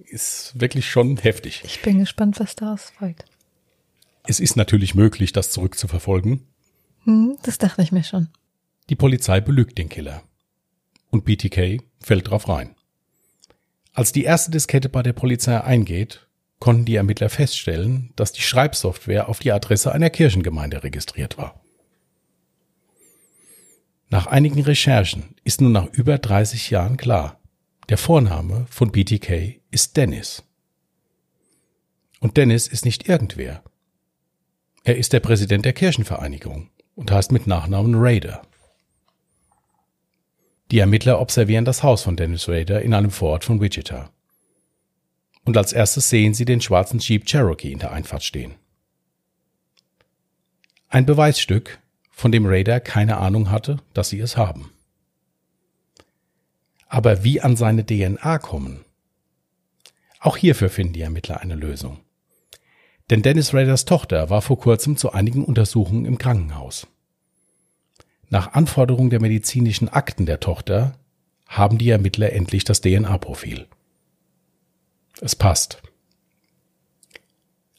ist 0.05 0.59
wirklich 0.59 0.89
schon 0.89 1.17
heftig. 1.19 1.63
Ich 1.65 1.83
bin 1.83 1.99
gespannt, 1.99 2.41
was 2.41 2.57
daraus 2.57 2.91
folgt. 2.99 3.25
Es 4.25 4.41
ist 4.41 4.57
natürlich 4.57 4.95
möglich, 4.95 5.33
das 5.33 5.51
zurückzuverfolgen. 5.51 6.47
Hm, 7.05 7.37
das 7.43 7.59
dachte 7.59 7.83
ich 7.83 7.93
mir 7.93 8.05
schon. 8.05 8.29
Die 8.89 8.97
Polizei 8.97 9.41
belügt 9.41 9.79
den 9.79 9.89
Killer. 9.89 10.23
Und 11.11 11.25
BTK 11.25 11.83
fällt 12.01 12.31
drauf 12.31 12.49
rein. 12.49 12.75
Als 13.93 14.13
die 14.13 14.25
erste 14.25 14.51
Diskette 14.51 14.89
bei 14.89 15.03
der 15.03 15.13
Polizei 15.13 15.61
eingeht, 15.61 16.27
konnten 16.59 16.85
die 16.85 16.97
Ermittler 16.97 17.29
feststellen, 17.29 18.13
dass 18.17 18.33
die 18.33 18.43
Schreibsoftware 18.43 19.29
auf 19.29 19.41
die 19.41 19.53
Adresse 19.53 19.93
einer 19.93 20.11
Kirchengemeinde 20.11 20.83
registriert 20.83 21.39
war. 21.39 21.61
Nach 24.11 24.27
einigen 24.27 24.63
Recherchen 24.63 25.35
ist 25.45 25.61
nun 25.61 25.73
nach 25.73 25.87
über 25.93 26.19
30 26.19 26.71
Jahren 26.71 26.97
klar, 26.97 27.41
der 27.89 27.99
Vorname 27.99 28.67
von 28.71 28.91
BTK 28.91 29.61
ist 29.71 29.97
Dennis. 29.97 30.43
Und 32.21 32.37
Dennis 32.37 32.67
ist 32.67 32.85
nicht 32.85 33.09
irgendwer. 33.09 33.63
Er 34.85 34.97
ist 34.97 35.13
der 35.13 35.21
Präsident 35.21 35.65
der 35.65 35.73
Kirchenvereinigung 35.75 36.71
und 36.95 37.11
heißt 37.11 37.33
mit 37.33 37.47
Nachnamen 37.47 37.95
Raider. 37.95 38.43
Die 40.71 40.79
Ermittler 40.79 41.21
observieren 41.21 41.65
das 41.65 41.83
Haus 41.83 42.03
von 42.03 42.17
Dennis 42.17 42.49
Raider 42.49 42.83
in 42.83 42.93
einem 42.93 43.11
Vorort 43.11 43.45
von 43.45 43.61
Wichita. 43.61 44.11
Und 45.45 45.57
als 45.57 45.73
erstes 45.73 46.11
sehen 46.11 46.35
sie 46.35 46.45
den 46.45 46.61
schwarzen 46.61 46.99
Jeep 46.99 47.25
Cherokee 47.25 47.73
in 47.73 47.79
der 47.79 47.93
Einfahrt 47.93 48.23
stehen. 48.23 48.55
Ein 50.89 51.07
Beweisstück, 51.07 51.79
von 52.11 52.33
dem 52.33 52.47
Raider 52.47 52.81
keine 52.81 53.17
Ahnung 53.17 53.51
hatte, 53.51 53.79
dass 53.95 54.11
sie 54.11 54.21
es 54.21 54.37
haben. 54.37 54.73
Aber 56.89 57.23
wie 57.25 57.41
an 57.41 57.57
seine 57.57 57.87
DNA 57.87 58.39
kommen? 58.39 58.85
Auch 60.21 60.37
hierfür 60.37 60.69
finden 60.69 60.95
die 60.95 61.03
Ermittler 61.03 61.41
eine 61.41 61.55
Lösung. 61.55 62.01
Denn 63.09 63.23
Dennis 63.23 63.55
Raiders 63.55 63.85
Tochter 63.85 64.29
war 64.31 64.43
vor 64.43 64.59
kurzem 64.59 64.97
zu 64.97 65.13
einigen 65.13 65.45
Untersuchungen 65.45 66.05
im 66.05 66.19
Krankenhaus. 66.19 66.87
Nach 68.31 68.53
Anforderung 68.53 69.11
der 69.11 69.21
medizinischen 69.21 69.89
Akten 69.89 70.27
der 70.27 70.41
Tochter 70.41 70.99
haben 71.47 71.79
die 71.79 71.89
Ermittler 71.89 72.33
endlich 72.33 72.65
das 72.65 72.83
DNA-Profil. 72.83 73.67
Es 75.21 75.35
passt. 75.35 75.83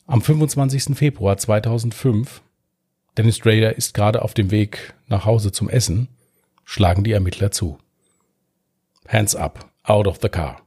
Am 0.07 0.21
25. 0.21 0.97
Februar 0.97 1.37
2005, 1.37 2.41
Dennis 3.15 3.45
Rader 3.45 3.75
ist 3.75 3.93
gerade 3.93 4.23
auf 4.23 4.33
dem 4.33 4.49
Weg 4.49 4.95
nach 5.07 5.25
Hause 5.25 5.51
zum 5.51 5.69
Essen, 5.69 6.07
schlagen 6.65 7.03
die 7.03 7.11
Ermittler 7.11 7.51
zu. 7.51 7.77
Hands 9.07 9.35
up, 9.35 9.71
out 9.83 10.07
of 10.07 10.17
the 10.21 10.29
car. 10.29 10.61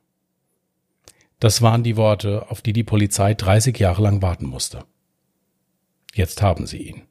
Das 1.41 1.61
waren 1.61 1.83
die 1.83 1.97
Worte, 1.97 2.49
auf 2.51 2.63
die 2.63 2.73
die 2.73 2.85
Polizei 2.85 3.35
30 3.35 3.77
Jahre 3.81 4.03
lang 4.03 4.23
warten 4.23 4.47
musste. 4.47 4.85
Jetzt 6.15 6.41
haben 6.41 6.69
sie 6.69 6.79
ihn. 6.79 7.03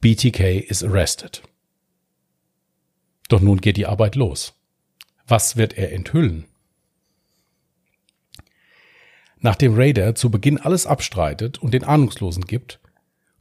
BTK 0.00 0.60
is 0.66 0.82
arrested. 0.82 1.42
Doch 3.30 3.40
nun 3.40 3.60
geht 3.60 3.76
die 3.76 3.86
Arbeit 3.86 4.16
los. 4.16 4.54
Was 5.26 5.56
wird 5.56 5.78
er 5.78 5.92
enthüllen? 5.92 6.46
Nachdem 9.38 9.74
Raider 9.74 10.14
zu 10.16 10.30
Beginn 10.30 10.58
alles 10.58 10.84
abstreitet 10.84 11.56
und 11.58 11.72
den 11.72 11.84
Ahnungslosen 11.84 12.44
gibt, 12.44 12.80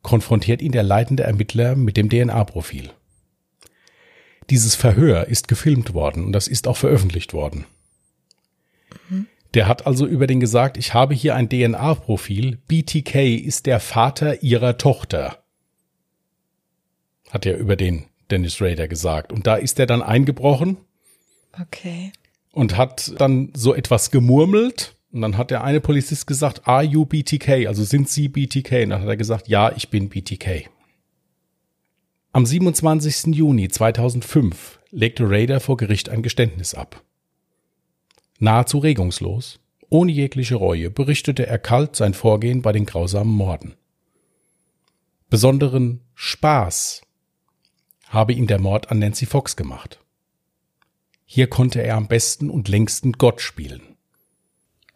konfrontiert 0.04 0.62
ihn 0.62 0.72
der 0.72 0.84
leitende 0.84 1.24
Ermittler 1.24 1.76
mit 1.76 1.98
dem 1.98 2.08
DNA-Profil. 2.08 2.92
Dieses 4.52 4.76
Verhör 4.76 5.28
ist 5.28 5.48
gefilmt 5.48 5.94
worden 5.96 6.24
und 6.24 6.34
das 6.34 6.48
ist 6.48 6.68
auch 6.68 6.78
veröffentlicht 6.78 7.34
worden. 7.34 7.66
Der 9.56 9.68
hat 9.68 9.88
also 9.88 10.06
über 10.06 10.28
den 10.28 10.40
gesagt, 10.40 10.78
ich 10.78 10.94
habe 10.94 11.16
hier 11.16 11.36
ein 11.36 11.50
DNA-Profil, 11.50 12.60
BTK 12.68 13.16
ist 13.40 13.66
der 13.66 13.80
Vater 13.80 14.44
ihrer 14.44 14.78
Tochter. 14.78 15.44
Hat 17.32 17.48
er 17.48 17.58
über 17.58 17.76
den 17.76 18.09
Dennis 18.32 18.62
Rader 18.62 18.88
gesagt. 18.88 19.32
Und 19.32 19.48
da 19.48 19.56
ist 19.56 19.80
er 19.80 19.86
dann 19.86 20.02
eingebrochen. 20.02 20.78
Okay. 21.60 22.12
Und 22.52 22.78
hat 22.78 23.14
dann 23.20 23.52
so 23.56 23.74
etwas 23.74 24.12
gemurmelt. 24.12 24.96
Und 25.12 25.22
dann 25.22 25.38
hat 25.38 25.52
der 25.52 25.64
eine 25.64 25.82
Polizist 25.82 26.28
gesagt, 26.28 26.68
are 26.68 26.84
you 26.84 27.06
BTK? 27.06 27.68
Also 27.68 27.84
sind 27.84 28.10
Sie 28.10 28.30
BTK? 28.30 28.84
Und 28.84 28.90
dann 28.92 29.02
hat 29.02 29.08
er 29.08 29.18
gesagt, 29.18 29.48
ja, 29.48 29.72
ich 29.76 29.90
bin 29.90 30.10
BTK. 30.10 30.70
Am 32.32 32.46
27. 32.46 33.36
Juni 33.36 33.70
2005 33.70 34.80
legte 34.92 35.30
Raider 35.30 35.60
vor 35.60 35.78
Gericht 35.78 36.10
ein 36.10 36.22
Geständnis 36.22 36.76
ab. 36.76 37.04
Nahezu 38.38 38.78
regungslos, 38.78 39.60
ohne 39.90 40.12
jegliche 40.12 40.56
Reue, 40.56 40.92
berichtete 40.92 41.48
er 41.48 41.58
kalt 41.58 41.96
sein 41.96 42.14
Vorgehen 42.14 42.62
bei 42.62 42.72
den 42.72 42.86
grausamen 42.86 43.34
Morden. 43.34 43.74
Besonderen 45.30 46.02
Spaß 46.14 47.02
habe 48.10 48.34
ihm 48.34 48.48
der 48.48 48.60
Mord 48.60 48.92
an 48.92 49.00
Nancy 49.00 49.26
Fox 49.26 49.56
gemacht. 49.56 50.00
Hier 51.26 51.48
konnte 51.48 51.82
er 51.82 51.96
am 51.96 52.08
besten 52.08 52.50
und 52.50 52.68
längsten 52.68 53.14
Gott 53.14 53.40
spielen. 53.40 53.82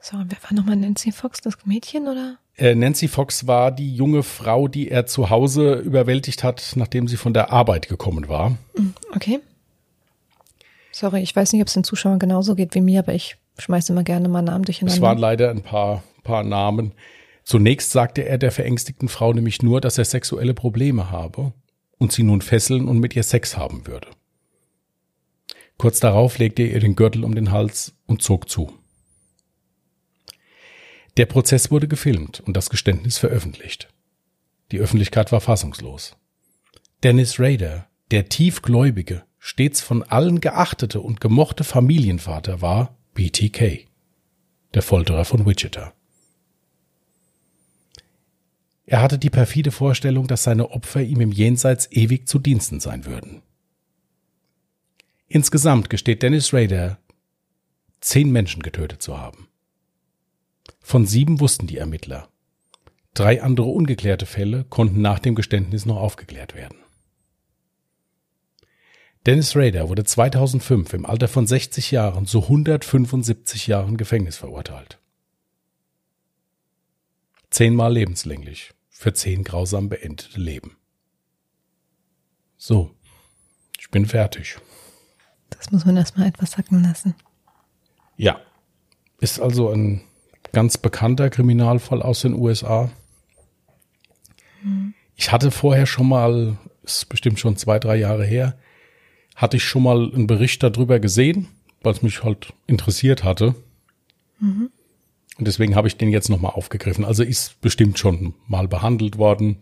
So, 0.01 0.17
wer 0.17 0.37
war 0.43 0.53
nochmal 0.53 0.75
Nancy 0.75 1.11
Fox, 1.11 1.39
das 1.39 1.53
Mädchen, 1.63 2.07
oder? 2.07 2.37
Äh, 2.57 2.75
Nancy 2.75 3.07
Fox 3.07 3.47
war 3.47 3.71
die 3.71 3.95
junge 3.95 4.23
Frau, 4.23 4.67
die 4.67 4.89
er 4.89 5.05
zu 5.05 5.29
Hause 5.29 5.75
überwältigt 5.75 6.43
hat, 6.43 6.73
nachdem 6.75 7.07
sie 7.07 7.17
von 7.17 7.33
der 7.33 7.53
Arbeit 7.53 7.87
gekommen 7.87 8.27
war. 8.27 8.57
Hm, 8.75 8.93
okay. 9.15 9.39
Sorry, 10.91 11.21
ich 11.21 11.35
weiß 11.35 11.53
nicht, 11.53 11.61
ob 11.61 11.67
es 11.67 11.73
den 11.73 11.83
Zuschauern 11.83 12.19
genauso 12.19 12.55
geht 12.55 12.75
wie 12.75 12.81
mir, 12.81 12.99
aber 12.99 13.13
ich 13.13 13.37
schmeiße 13.59 13.93
immer 13.93 14.03
gerne 14.03 14.27
mal 14.27 14.41
Namen 14.41 14.65
durcheinander. 14.65 14.95
Es 14.95 15.01
waren 15.01 15.17
leider 15.17 15.51
ein 15.51 15.61
paar, 15.61 16.03
paar 16.23 16.43
Namen. 16.43 16.93
Zunächst 17.43 17.91
sagte 17.91 18.25
er 18.25 18.37
der 18.37 18.51
verängstigten 18.51 19.07
Frau 19.07 19.33
nämlich 19.33 19.61
nur, 19.61 19.81
dass 19.81 19.97
er 19.97 20.05
sexuelle 20.05 20.53
Probleme 20.53 21.11
habe 21.11 21.53
und 22.03 22.11
sie 22.11 22.23
nun 22.23 22.41
fesseln 22.41 22.89
und 22.89 22.99
mit 22.99 23.15
ihr 23.15 23.23
Sex 23.23 23.55
haben 23.57 23.87
würde. 23.87 24.09
Kurz 25.77 26.01
darauf 26.01 26.37
legte 26.37 26.61
er 26.61 26.73
ihr 26.73 26.79
den 26.81 26.97
Gürtel 26.97 27.23
um 27.23 27.33
den 27.33 27.51
Hals 27.51 27.95
und 28.05 28.21
zog 28.21 28.49
zu. 28.49 28.77
Der 31.15 31.25
Prozess 31.25 31.71
wurde 31.71 31.87
gefilmt 31.87 32.41
und 32.41 32.57
das 32.57 32.69
Geständnis 32.69 33.17
veröffentlicht. 33.17 33.87
Die 34.71 34.79
Öffentlichkeit 34.79 35.31
war 35.31 35.39
fassungslos. 35.39 36.17
Dennis 37.03 37.39
Rader, 37.39 37.87
der 38.11 38.27
tiefgläubige, 38.27 39.23
stets 39.39 39.79
von 39.79 40.03
allen 40.03 40.41
geachtete 40.41 40.99
und 40.99 41.21
gemochte 41.21 41.63
Familienvater 41.63 42.61
war 42.61 42.97
BTK, 43.13 43.87
der 44.73 44.81
Folterer 44.81 45.23
von 45.23 45.45
Wichita. 45.45 45.93
Er 48.85 49.01
hatte 49.01 49.17
die 49.17 49.29
perfide 49.29 49.71
Vorstellung, 49.71 50.27
dass 50.27 50.43
seine 50.43 50.71
Opfer 50.71 51.01
ihm 51.01 51.21
im 51.21 51.31
Jenseits 51.31 51.87
ewig 51.91 52.27
zu 52.27 52.39
Diensten 52.39 52.79
sein 52.79 53.05
würden. 53.05 53.41
Insgesamt 55.27 55.89
gesteht 55.89 56.21
Dennis 56.21 56.53
Rader, 56.53 56.99
zehn 58.01 58.31
Menschen 58.31 58.61
getötet 58.61 59.01
zu 59.01 59.17
haben. 59.17 59.47
Von 60.81 61.05
sieben 61.05 61.39
wussten 61.39 61.65
die 61.65 61.77
Ermittler. 61.77 62.27
Drei 63.13 63.41
andere 63.41 63.67
ungeklärte 63.67 64.25
Fälle 64.25 64.65
konnten 64.65 65.01
nach 65.01 65.19
dem 65.19 65.35
Geständnis 65.35 65.85
noch 65.85 65.97
aufgeklärt 65.97 66.55
werden. 66.55 66.77
Dennis 69.25 69.55
Rader 69.55 69.87
wurde 69.87 70.03
2005 70.03 70.93
im 70.93 71.05
Alter 71.05 71.29
von 71.29 71.47
60 71.47 71.91
Jahren 71.91 72.25
zu 72.25 72.43
175 72.43 73.67
Jahren 73.67 73.95
Gefängnis 73.95 74.35
verurteilt 74.35 74.99
zehnmal 77.53 77.93
lebenslänglich 77.93 78.73
für 78.89 79.13
zehn 79.13 79.43
grausam 79.43 79.89
beendete 79.89 80.39
Leben. 80.39 80.75
So, 82.57 82.91
ich 83.79 83.89
bin 83.91 84.05
fertig. 84.05 84.57
Das 85.49 85.71
muss 85.71 85.85
man 85.85 85.97
erstmal 85.97 86.27
etwas 86.27 86.51
sacken 86.51 86.81
lassen. 86.81 87.13
Ja, 88.17 88.39
ist 89.19 89.39
also 89.39 89.69
ein 89.69 90.01
ganz 90.51 90.77
bekannter 90.77 91.29
Kriminalfall 91.29 92.01
aus 92.01 92.21
den 92.21 92.33
USA. 92.33 92.89
Hm. 94.61 94.93
Ich 95.15 95.31
hatte 95.31 95.51
vorher 95.51 95.85
schon 95.85 96.09
mal, 96.09 96.57
ist 96.83 97.07
bestimmt 97.09 97.39
schon 97.39 97.55
zwei, 97.55 97.77
drei 97.77 97.97
Jahre 97.97 98.25
her, 98.25 98.57
hatte 99.35 99.57
ich 99.57 99.63
schon 99.63 99.83
mal 99.83 100.11
einen 100.11 100.27
Bericht 100.27 100.63
darüber 100.63 100.99
gesehen, 100.99 101.47
weil 101.81 101.93
es 101.93 102.01
mich 102.01 102.23
halt 102.23 102.53
interessiert 102.65 103.23
hatte. 103.23 103.55
Mhm. 104.39 104.71
Und 105.43 105.47
deswegen 105.47 105.75
habe 105.75 105.89
ich 105.89 105.97
den 105.97 106.07
jetzt 106.07 106.29
nochmal 106.29 106.53
aufgegriffen. 106.53 107.03
Also 107.03 107.21
ist 107.21 107.59
bestimmt 107.59 107.99
schon 107.99 108.33
mal 108.47 108.69
behandelt 108.69 109.17
worden. 109.17 109.57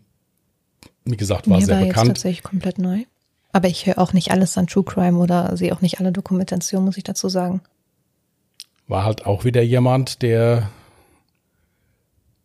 Wie 1.05 1.17
gesagt, 1.17 1.49
war 1.49 1.57
Mir 1.57 1.65
sehr 1.65 1.79
war 1.79 1.85
bekannt. 1.87 2.09
Jetzt 2.09 2.17
tatsächlich 2.17 2.43
komplett 2.43 2.77
neu. 2.77 3.05
Aber 3.51 3.67
ich 3.67 3.87
höre 3.87 3.97
auch 3.97 4.13
nicht 4.13 4.29
alles 4.29 4.55
an 4.59 4.67
True 4.67 4.83
Crime 4.83 5.17
oder 5.17 5.57
sehe 5.57 5.73
auch 5.73 5.81
nicht 5.81 5.99
alle 5.99 6.11
Dokumentationen, 6.11 6.85
muss 6.85 6.97
ich 6.97 7.03
dazu 7.03 7.29
sagen. 7.29 7.61
War 8.87 9.05
halt 9.05 9.25
auch 9.25 9.43
wieder 9.43 9.63
jemand, 9.63 10.21
der 10.21 10.69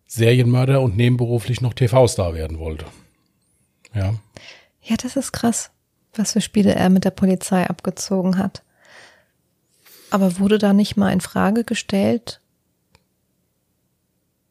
Serienmörder 0.07 0.80
und 0.80 0.97
nebenberuflich 0.97 1.61
noch 1.61 1.74
TV-Star 1.74 2.32
werden 2.32 2.59
wollte. 2.59 2.87
Ja. 3.93 4.14
Ja, 4.80 4.97
das 4.97 5.14
ist 5.16 5.32
krass, 5.32 5.70
was 6.14 6.32
für 6.32 6.41
Spiele 6.41 6.74
er 6.74 6.89
mit 6.89 7.05
der 7.05 7.11
Polizei 7.11 7.68
abgezogen 7.68 8.39
hat. 8.39 8.62
Aber 10.11 10.39
wurde 10.39 10.57
da 10.57 10.72
nicht 10.72 10.97
mal 10.97 11.12
in 11.12 11.20
Frage 11.20 11.64
gestellt, 11.64 12.41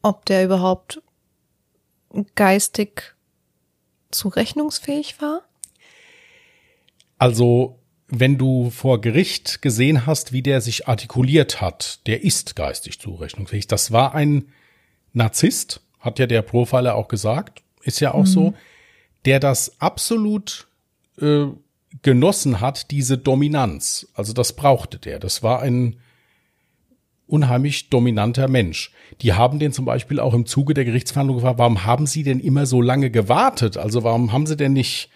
ob 0.06 0.24
der 0.26 0.46
überhaupt 0.46 1.02
geistig 2.36 3.16
zurechnungsfähig 4.12 5.20
war? 5.20 5.42
Also, 7.18 7.80
wenn 8.08 8.38
du 8.38 8.70
vor 8.70 9.02
Gericht 9.02 9.64
gesehen 9.64 10.06
hast, 10.06 10.32
wie 10.32 10.44
der 10.44 10.62
sich 10.62 10.88
artikuliert 10.88 11.60
hat, 11.60 12.06
der 12.06 12.24
ist 12.24 12.56
geistig 12.56 13.00
zurechnungsfähig. 13.00 13.66
Das 13.66 13.92
war 13.92 14.14
ein 14.14 14.52
Narzisst, 15.14 15.82
hat 16.00 16.20
ja 16.20 16.28
der 16.28 16.44
Profiler 16.44 16.96
auch 16.96 17.08
gesagt, 17.08 17.64
ist 17.82 18.00
ja 18.00 18.14
auch 18.14 18.26
mhm. 18.26 18.26
so, 18.26 18.54
der 19.26 19.40
das 19.40 19.82
absolut 19.82 20.68
äh, 21.20 21.46
genossen 22.04 22.60
hat, 22.60 22.92
diese 22.92 23.18
Dominanz. 23.18 24.08
Also 24.14 24.34
das 24.34 24.54
brauchte 24.54 25.00
der. 25.00 25.18
Das 25.18 25.42
war 25.42 25.62
ein 25.62 26.00
unheimlich 27.28 27.90
dominanter 27.90 28.48
Mensch. 28.48 28.92
Die 29.22 29.34
haben 29.34 29.60
den 29.60 29.72
zum 29.72 29.86
Beispiel 29.86 30.20
auch 30.20 30.34
im 30.34 30.46
Zuge 30.46 30.74
der 30.74 30.86
Gerichtsverhandlung 30.86 31.38
gefragt, 31.38 31.60
warum 31.60 31.86
haben 31.86 32.08
sie 32.08 32.24
denn 32.24 32.40
immer 32.40 32.66
so 32.66 32.82
lange 32.82 33.10
gewartet? 33.10 33.78
Also 33.78 34.04
warum 34.04 34.32
haben 34.32 34.46
sie 34.46 34.58
denn 34.58 34.74
nicht 34.74 35.10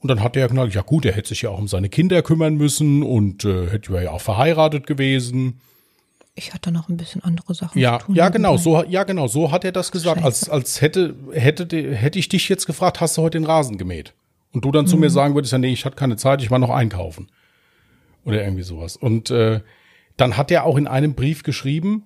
und 0.00 0.08
dann 0.08 0.22
hat 0.22 0.36
er 0.36 0.48
gesagt, 0.48 0.74
ja 0.74 0.82
gut, 0.82 1.04
er 1.04 1.12
hätte 1.12 1.28
sich 1.28 1.42
ja 1.42 1.50
auch 1.50 1.58
um 1.58 1.68
seine 1.68 1.88
Kinder 1.88 2.22
kümmern 2.22 2.54
müssen 2.54 3.02
und 3.02 3.44
äh, 3.44 3.68
hätte 3.68 3.92
ja 4.02 4.10
auch 4.10 4.20
verheiratet 4.20 4.86
gewesen. 4.86 5.60
Ich 6.34 6.54
hatte 6.54 6.72
noch 6.72 6.88
ein 6.88 6.96
bisschen 6.96 7.22
andere 7.22 7.54
Sachen 7.54 7.78
ja, 7.78 7.98
zu 7.98 8.06
tun. 8.06 8.14
Ja, 8.14 8.30
genau, 8.30 8.56
so, 8.56 8.82
ja, 8.84 9.04
genau, 9.04 9.26
so 9.26 9.52
hat 9.52 9.64
er 9.64 9.72
das 9.72 9.92
gesagt. 9.92 10.22
Als, 10.22 10.48
als 10.48 10.80
hätte, 10.80 11.14
hätte, 11.32 11.66
hätte 11.94 12.18
ich 12.18 12.30
dich 12.30 12.48
jetzt 12.48 12.64
gefragt, 12.64 13.00
hast 13.00 13.18
du 13.18 13.22
heute 13.22 13.38
den 13.38 13.44
Rasen 13.44 13.76
gemäht? 13.76 14.14
Und 14.52 14.64
du 14.64 14.72
dann 14.72 14.86
mhm. 14.86 14.88
zu 14.88 14.96
mir 14.96 15.10
mhm. 15.10 15.14
sagen 15.14 15.34
würdest, 15.34 15.52
ja, 15.52 15.58
nee, 15.58 15.72
ich 15.72 15.84
hatte 15.84 15.96
keine 15.96 16.16
Zeit, 16.16 16.42
ich 16.42 16.50
war 16.50 16.58
noch 16.58 16.70
einkaufen. 16.70 17.28
Oder 18.24 18.42
irgendwie 18.42 18.62
sowas. 18.62 18.96
Und 18.96 19.30
äh, 19.30 19.60
dann 20.16 20.36
hat 20.36 20.50
er 20.50 20.64
auch 20.64 20.76
in 20.76 20.86
einem 20.86 21.14
Brief 21.14 21.42
geschrieben, 21.42 22.04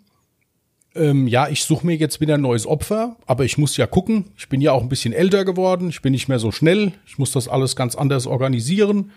ähm, 0.94 1.26
ja, 1.26 1.48
ich 1.48 1.64
suche 1.64 1.86
mir 1.86 1.96
jetzt 1.96 2.20
wieder 2.20 2.34
ein 2.34 2.40
neues 2.40 2.66
Opfer, 2.66 3.16
aber 3.26 3.44
ich 3.44 3.58
muss 3.58 3.76
ja 3.76 3.86
gucken. 3.86 4.26
Ich 4.36 4.48
bin 4.48 4.60
ja 4.60 4.72
auch 4.72 4.82
ein 4.82 4.88
bisschen 4.88 5.12
älter 5.12 5.44
geworden, 5.44 5.88
ich 5.88 6.02
bin 6.02 6.12
nicht 6.12 6.28
mehr 6.28 6.38
so 6.38 6.52
schnell, 6.52 6.92
ich 7.06 7.18
muss 7.18 7.32
das 7.32 7.48
alles 7.48 7.74
ganz 7.74 7.96
anders 7.96 8.26
organisieren. 8.26 9.10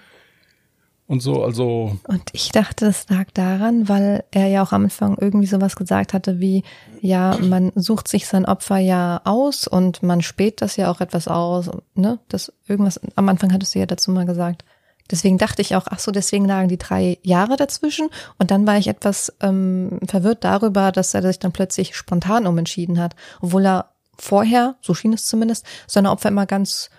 Und 1.06 1.22
so, 1.22 1.42
also. 1.42 1.98
Und 2.06 2.24
ich 2.34 2.52
dachte, 2.52 2.86
das 2.86 3.08
lag 3.10 3.32
daran, 3.34 3.88
weil 3.88 4.26
er 4.32 4.48
ja 4.48 4.62
auch 4.62 4.74
am 4.74 4.86
Anfang 4.86 5.18
irgendwie 5.18 5.48
sowas 5.48 5.78
gesagt 5.78 6.14
hatte 6.14 6.42
wie, 6.42 6.64
ja, 7.00 7.38
man 7.42 7.72
sucht 7.76 8.10
sich 8.10 8.28
sein 8.28 8.46
Opfer 8.46 8.78
ja 8.78 9.22
aus 9.24 9.68
und 9.68 10.04
man 10.04 10.22
späht 10.22 10.62
das 10.62 10.76
ja 10.76 10.92
auch 10.92 11.00
etwas 11.00 11.30
aus, 11.30 11.70
ne? 11.96 12.20
Das 12.28 12.52
irgendwas, 12.68 13.00
am 13.16 13.30
Anfang 13.30 13.54
hattest 13.54 13.74
du 13.74 13.80
ja 13.80 13.86
dazu 13.86 14.12
mal 14.12 14.26
gesagt. 14.26 14.66
Deswegen 15.10 15.38
dachte 15.38 15.62
ich 15.62 15.76
auch, 15.76 15.88
ach 15.90 16.00
so, 16.00 16.12
deswegen 16.12 16.46
lagen 16.46 16.70
die 16.70 16.78
drei 16.78 17.18
Jahre 17.24 17.56
dazwischen. 17.56 18.10
Und 18.38 18.52
dann 18.52 18.68
war 18.68 18.78
ich 18.78 18.88
etwas 18.88 19.34
ähm, 19.42 20.00
verwirrt 20.06 20.44
darüber, 20.44 20.92
dass 20.92 21.14
er 21.14 21.22
sich 21.22 21.40
dann 21.40 21.52
plötzlich 21.52 21.96
spontan 21.96 22.48
umentschieden 22.48 23.00
hat, 23.00 23.16
obwohl 23.42 23.66
er 23.66 23.92
vorher, 24.18 24.76
so 24.82 24.94
schien 24.94 25.14
es 25.14 25.26
zumindest, 25.26 25.66
seine 25.88 26.12
Opfer 26.12 26.30
immer 26.30 26.46
ganz 26.46 26.90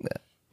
äh, 0.00 0.08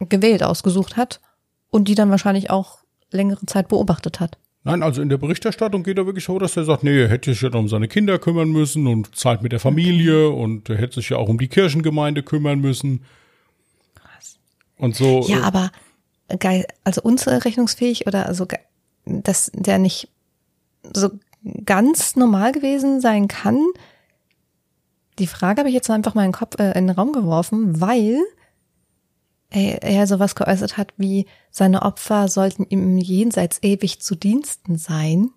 gewählt 0.05 0.43
ausgesucht 0.43 0.97
hat 0.97 1.21
und 1.69 1.87
die 1.87 1.95
dann 1.95 2.09
wahrscheinlich 2.09 2.49
auch 2.49 2.79
längere 3.11 3.45
Zeit 3.45 3.67
beobachtet 3.67 4.19
hat. 4.19 4.37
Nein, 4.65 4.81
also 4.81 5.01
in 5.01 5.09
der 5.09 5.17
Berichterstattung 5.17 5.83
geht 5.83 5.97
er 5.97 6.05
wirklich 6.05 6.23
so, 6.23 6.39
dass 6.39 6.55
er 6.55 6.63
sagt, 6.63 6.83
nee, 6.83 7.01
er 7.01 7.09
hätte 7.09 7.33
sich 7.33 7.41
ja 7.41 7.49
um 7.49 7.67
seine 7.67 7.89
Kinder 7.89 8.17
kümmern 8.17 8.49
müssen 8.49 8.87
und 8.87 9.13
Zeit 9.15 9.43
mit 9.43 9.51
der 9.51 9.59
Familie 9.59 10.29
okay. 10.29 10.41
und 10.41 10.69
er 10.69 10.77
hätte 10.77 10.95
sich 10.95 11.09
ja 11.09 11.17
auch 11.17 11.27
um 11.27 11.37
die 11.37 11.49
Kirchengemeinde 11.49 12.23
kümmern 12.23 12.59
müssen. 12.59 13.03
Krass. 13.95 14.39
Und 14.77 14.95
so. 14.95 15.25
Ja, 15.27 15.39
äh, 15.39 15.43
aber 15.43 15.71
also 16.83 17.01
unzurechnungsfähig 17.01 18.07
oder 18.07 18.27
also, 18.27 18.47
dass 19.05 19.51
der 19.53 19.79
nicht 19.79 20.09
so 20.93 21.11
ganz 21.65 22.15
normal 22.15 22.51
gewesen 22.51 23.01
sein 23.01 23.27
kann. 23.27 23.59
Die 25.19 25.27
Frage 25.27 25.59
habe 25.59 25.69
ich 25.69 25.75
jetzt 25.75 25.89
einfach 25.89 26.15
mal 26.15 26.25
in 26.25 26.31
den 26.31 26.37
Kopf 26.37 26.59
äh, 26.59 26.77
in 26.77 26.87
den 26.87 26.95
Raum 26.95 27.11
geworfen, 27.11 27.79
weil 27.79 28.19
er, 29.49 29.83
er 29.83 30.07
sowas 30.07 30.35
geäußert 30.35 30.77
hat 30.77 30.93
wie 30.97 31.27
seine 31.51 31.83
Opfer 31.83 32.27
sollten 32.27 32.65
ihm 32.67 32.97
jenseits 32.97 33.59
ewig 33.61 34.01
zu 34.01 34.15
Diensten 34.15 34.77
sein. 34.77 35.29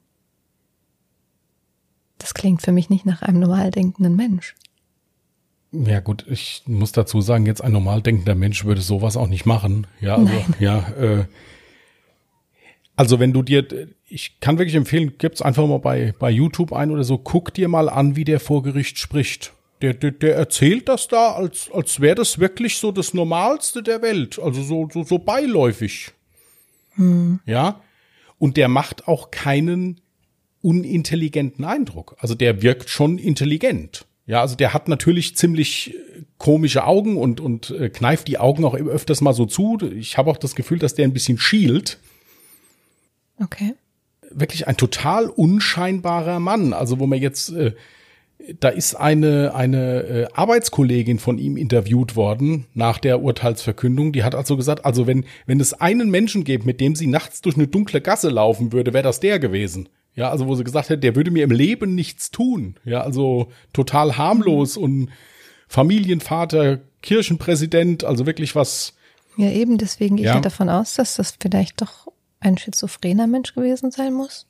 Das 2.18 2.32
klingt 2.32 2.62
für 2.62 2.72
mich 2.72 2.88
nicht 2.88 3.04
nach 3.04 3.22
einem 3.22 3.40
normal 3.40 3.70
denkenden 3.70 4.16
Mensch. 4.16 4.54
Ja 5.84 6.00
gut, 6.00 6.24
ich 6.28 6.62
muss 6.66 6.92
dazu 6.92 7.20
sagen, 7.20 7.46
jetzt 7.46 7.62
ein 7.62 7.72
normal 7.72 8.02
denkender 8.02 8.34
Mensch 8.34 8.64
würde 8.64 8.80
sowas 8.80 9.16
auch 9.16 9.28
nicht 9.28 9.46
machen. 9.46 9.86
Ja, 10.00 10.16
also, 10.16 10.32
Nein. 10.32 10.54
ja. 10.58 10.88
Äh, 10.98 11.24
also 12.96 13.20
wenn 13.20 13.32
du 13.32 13.42
dir, 13.42 13.66
ich 14.08 14.40
kann 14.40 14.58
wirklich 14.58 14.74
empfehlen, 14.74 15.18
gib's 15.18 15.42
einfach 15.42 15.66
mal 15.66 15.78
bei 15.78 16.14
bei 16.18 16.30
YouTube 16.30 16.72
ein 16.72 16.90
oder 16.90 17.04
so, 17.04 17.18
guck 17.18 17.52
dir 17.52 17.68
mal 17.68 17.88
an, 17.88 18.16
wie 18.16 18.24
der 18.24 18.40
vor 18.40 18.62
Gericht 18.62 18.98
spricht. 18.98 19.52
Der, 19.82 19.92
der, 19.92 20.12
der 20.12 20.36
erzählt 20.36 20.88
das 20.88 21.06
da, 21.06 21.32
als 21.32 21.70
als 21.70 22.00
wäre 22.00 22.14
das 22.14 22.38
wirklich 22.38 22.78
so 22.78 22.92
das 22.92 23.12
Normalste 23.12 23.82
der 23.82 24.00
Welt, 24.00 24.38
also 24.38 24.62
so 24.62 24.88
so 24.90 25.04
so 25.04 25.18
beiläufig. 25.18 26.12
Hm. 26.94 27.40
Ja, 27.44 27.82
und 28.38 28.56
der 28.56 28.68
macht 28.68 29.06
auch 29.06 29.30
keinen 29.30 30.00
unintelligenten 30.62 31.64
Eindruck. 31.64 32.16
Also 32.18 32.34
der 32.34 32.62
wirkt 32.62 32.88
schon 32.88 33.18
intelligent. 33.18 34.05
Ja, 34.26 34.40
also 34.40 34.56
der 34.56 34.74
hat 34.74 34.88
natürlich 34.88 35.36
ziemlich 35.36 35.94
äh, 35.94 36.22
komische 36.36 36.84
Augen 36.84 37.16
und, 37.16 37.40
und 37.40 37.70
äh, 37.70 37.88
kneift 37.88 38.28
die 38.28 38.38
Augen 38.38 38.64
auch 38.64 38.74
öfters 38.74 39.20
mal 39.20 39.32
so 39.32 39.46
zu. 39.46 39.78
Ich 39.96 40.18
habe 40.18 40.30
auch 40.30 40.36
das 40.36 40.56
Gefühl, 40.56 40.78
dass 40.78 40.94
der 40.94 41.04
ein 41.04 41.12
bisschen 41.12 41.38
schielt. 41.38 41.98
Okay. 43.40 43.74
Wirklich 44.30 44.66
ein 44.66 44.76
total 44.76 45.26
unscheinbarer 45.26 46.40
Mann. 46.40 46.72
Also 46.72 46.98
wo 46.98 47.06
man 47.06 47.20
jetzt, 47.20 47.50
äh, 47.50 47.72
da 48.58 48.68
ist 48.68 48.96
eine, 48.96 49.54
eine 49.54 50.02
äh, 50.02 50.26
Arbeitskollegin 50.34 51.20
von 51.20 51.38
ihm 51.38 51.56
interviewt 51.56 52.16
worden 52.16 52.66
nach 52.74 52.98
der 52.98 53.22
Urteilsverkündung. 53.22 54.12
Die 54.12 54.24
hat 54.24 54.34
also 54.34 54.56
gesagt, 54.56 54.84
also 54.84 55.06
wenn, 55.06 55.24
wenn 55.46 55.60
es 55.60 55.72
einen 55.72 56.10
Menschen 56.10 56.42
gibt, 56.42 56.66
mit 56.66 56.80
dem 56.80 56.96
sie 56.96 57.06
nachts 57.06 57.42
durch 57.42 57.54
eine 57.54 57.68
dunkle 57.68 58.00
Gasse 58.00 58.28
laufen 58.28 58.72
würde, 58.72 58.92
wäre 58.92 59.04
das 59.04 59.20
der 59.20 59.38
gewesen. 59.38 59.88
Ja, 60.16 60.30
also 60.30 60.46
wo 60.46 60.54
sie 60.54 60.64
gesagt 60.64 60.88
hat, 60.90 61.02
der 61.02 61.14
würde 61.14 61.30
mir 61.30 61.44
im 61.44 61.50
Leben 61.50 61.94
nichts 61.94 62.30
tun. 62.30 62.76
Ja, 62.84 63.02
also 63.02 63.48
total 63.72 64.16
harmlos 64.16 64.78
und 64.78 65.10
Familienvater, 65.68 66.80
Kirchenpräsident, 67.02 68.02
also 68.02 68.26
wirklich 68.26 68.56
was. 68.56 68.94
Ja, 69.36 69.50
eben, 69.50 69.76
deswegen 69.76 70.16
gehe 70.16 70.26
ja. 70.26 70.36
ich 70.36 70.40
davon 70.40 70.70
aus, 70.70 70.94
dass 70.94 71.16
das 71.16 71.36
vielleicht 71.38 71.82
doch 71.82 72.08
ein 72.40 72.56
schizophrener 72.56 73.26
Mensch 73.26 73.54
gewesen 73.54 73.90
sein 73.90 74.14
muss. 74.14 74.46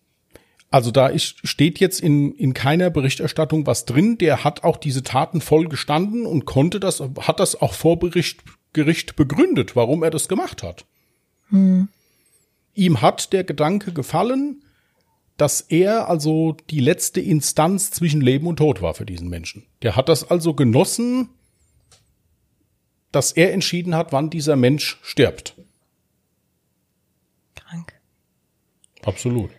Also 0.70 0.92
da 0.92 1.08
ist, 1.08 1.46
steht 1.46 1.80
jetzt 1.80 2.00
in, 2.00 2.32
in 2.32 2.54
keiner 2.54 2.90
Berichterstattung 2.90 3.66
was 3.66 3.86
drin. 3.86 4.18
Der 4.18 4.44
hat 4.44 4.62
auch 4.62 4.76
diese 4.76 5.02
Taten 5.02 5.40
voll 5.40 5.68
gestanden 5.68 6.26
und 6.26 6.44
konnte 6.44 6.78
das, 6.78 7.02
hat 7.20 7.40
das 7.40 7.60
auch 7.60 7.72
vor 7.72 7.98
Bericht, 7.98 8.44
Gericht 8.72 9.16
begründet, 9.16 9.74
warum 9.74 10.02
er 10.04 10.10
das 10.10 10.28
gemacht 10.28 10.62
hat. 10.62 10.84
Hm. 11.50 11.88
Ihm 12.74 13.00
hat 13.00 13.32
der 13.32 13.42
Gedanke 13.42 13.92
gefallen, 13.92 14.62
dass 15.36 15.60
er 15.60 16.08
also 16.08 16.56
die 16.70 16.80
letzte 16.80 17.20
Instanz 17.20 17.90
zwischen 17.90 18.20
Leben 18.20 18.46
und 18.46 18.56
Tod 18.56 18.80
war 18.82 18.94
für 18.94 19.06
diesen 19.06 19.28
Menschen. 19.28 19.66
Der 19.82 19.96
hat 19.96 20.08
das 20.08 20.30
also 20.30 20.54
genossen, 20.54 21.28
dass 23.12 23.32
er 23.32 23.52
entschieden 23.52 23.94
hat, 23.94 24.12
wann 24.12 24.30
dieser 24.30 24.56
Mensch 24.56 24.98
stirbt. 25.02 25.54
Krank. 27.54 27.94
Absolut. 29.04 29.50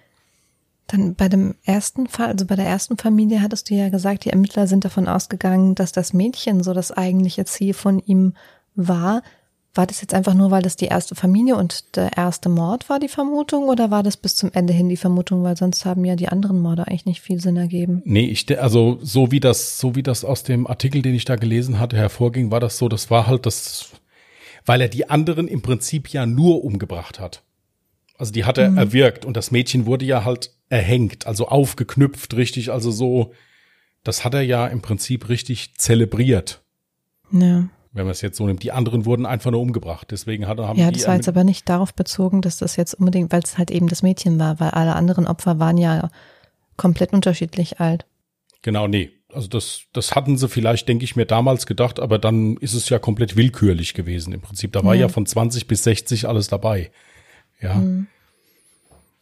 Dann 0.87 1.15
bei 1.15 1.27
dem 1.27 1.55
ersten 1.63 2.07
Fall, 2.07 2.27
also 2.27 2.45
bei 2.45 2.55
der 2.55 2.65
ersten 2.65 2.97
Familie 2.97 3.41
hattest 3.41 3.69
du 3.69 3.75
ja 3.75 3.89
gesagt, 3.89 4.25
die 4.25 4.29
Ermittler 4.29 4.67
sind 4.67 4.85
davon 4.85 5.07
ausgegangen, 5.07 5.75
dass 5.75 5.91
das 5.91 6.13
Mädchen 6.13 6.63
so 6.63 6.73
das 6.73 6.91
eigentliche 6.91 7.45
Ziel 7.45 7.73
von 7.73 7.99
ihm 7.99 8.33
war. 8.73 9.21
War 9.77 9.85
das 9.85 10.01
jetzt 10.01 10.15
einfach 10.15 10.33
nur, 10.33 10.49
weil 10.49 10.63
das 10.63 10.75
die 10.75 10.85
erste 10.85 11.13
Familie 11.13 11.55
und 11.55 11.95
der 11.95 12.17
erste 12.17 12.49
Mord 12.49 12.89
war, 12.89 12.99
die 12.99 13.07
Vermutung, 13.07 13.69
oder 13.69 13.91
war 13.91 14.01
das 14.01 14.17
bis 14.17 14.35
zum 14.35 14.49
Ende 14.53 14.73
hin 14.73 14.89
die 14.89 14.97
Vermutung, 14.97 15.43
weil 15.43 15.55
sonst 15.55 15.85
haben 15.85 16.03
ja 16.03 16.15
die 16.15 16.29
anderen 16.29 16.59
Morde 16.59 16.87
eigentlich 16.87 17.05
nicht 17.05 17.21
viel 17.21 17.39
Sinn 17.39 17.57
ergeben? 17.57 18.01
Nee, 18.03 18.25
ich, 18.25 18.59
also 18.59 18.97
so 19.03 19.31
wie 19.31 19.39
das, 19.39 19.77
so 19.77 19.93
wie 19.93 20.01
das 20.01 20.25
aus 20.25 20.41
dem 20.41 20.65
Artikel, 20.65 21.03
den 21.03 21.13
ich 21.13 21.25
da 21.25 21.35
gelesen 21.35 21.79
hatte, 21.79 21.95
hervorging, 21.95 22.49
war 22.49 22.59
das 22.59 22.79
so, 22.79 22.89
das 22.89 23.11
war 23.11 23.27
halt 23.27 23.45
das, 23.45 23.91
weil 24.65 24.81
er 24.81 24.89
die 24.89 25.11
anderen 25.11 25.47
im 25.47 25.61
Prinzip 25.61 26.09
ja 26.09 26.25
nur 26.25 26.63
umgebracht 26.63 27.19
hat. 27.19 27.43
Also 28.17 28.31
die 28.31 28.45
hat 28.45 28.57
er 28.57 28.71
mhm. 28.71 28.77
erwirkt 28.79 29.25
und 29.25 29.37
das 29.37 29.51
Mädchen 29.51 29.85
wurde 29.85 30.05
ja 30.05 30.25
halt 30.25 30.53
erhängt, 30.69 31.27
also 31.27 31.49
aufgeknüpft, 31.49 32.35
richtig, 32.35 32.71
also 32.71 32.89
so, 32.89 33.31
das 34.03 34.25
hat 34.25 34.33
er 34.33 34.41
ja 34.41 34.65
im 34.65 34.81
Prinzip 34.81 35.29
richtig 35.29 35.75
zelebriert. 35.75 36.63
Ja 37.31 37.69
wenn 37.97 38.05
man 38.05 38.11
es 38.11 38.21
jetzt 38.21 38.37
so 38.37 38.45
nimmt. 38.45 38.63
Die 38.63 38.71
anderen 38.71 39.05
wurden 39.05 39.25
einfach 39.25 39.51
nur 39.51 39.59
umgebracht. 39.59 40.07
Deswegen 40.11 40.47
hat, 40.47 40.59
haben 40.59 40.79
Ja, 40.79 40.91
das 40.91 41.07
war 41.07 41.15
jetzt 41.15 41.27
aber 41.27 41.43
nicht 41.43 41.67
darauf 41.67 41.93
bezogen, 41.93 42.41
dass 42.41 42.57
das 42.57 42.75
jetzt 42.75 42.93
unbedingt, 42.93 43.31
weil 43.31 43.41
es 43.41 43.57
halt 43.57 43.71
eben 43.71 43.87
das 43.87 44.03
Mädchen 44.03 44.39
war, 44.39 44.59
weil 44.59 44.69
alle 44.69 44.95
anderen 44.95 45.27
Opfer 45.27 45.59
waren 45.59 45.77
ja 45.77 46.09
komplett 46.77 47.11
unterschiedlich 47.11 47.79
alt. 47.79 48.05
Genau, 48.61 48.87
nee. 48.87 49.11
Also 49.33 49.47
das, 49.47 49.81
das 49.93 50.15
hatten 50.15 50.37
sie 50.37 50.47
vielleicht, 50.47 50.87
denke 50.87 51.03
ich 51.03 51.15
mir, 51.15 51.25
damals 51.25 51.65
gedacht, 51.65 51.99
aber 51.99 52.17
dann 52.17 52.55
ist 52.57 52.73
es 52.73 52.87
ja 52.89 52.97
komplett 52.97 53.35
willkürlich 53.35 53.93
gewesen 53.93 54.31
im 54.31 54.41
Prinzip. 54.41 54.71
Da 54.71 54.83
war 54.83 54.95
ja, 54.95 55.01
ja 55.01 55.07
von 55.09 55.25
20 55.25 55.67
bis 55.67 55.83
60 55.83 56.27
alles 56.27 56.47
dabei. 56.47 56.91
Ja. 57.59 57.75
Mhm. 57.75 58.07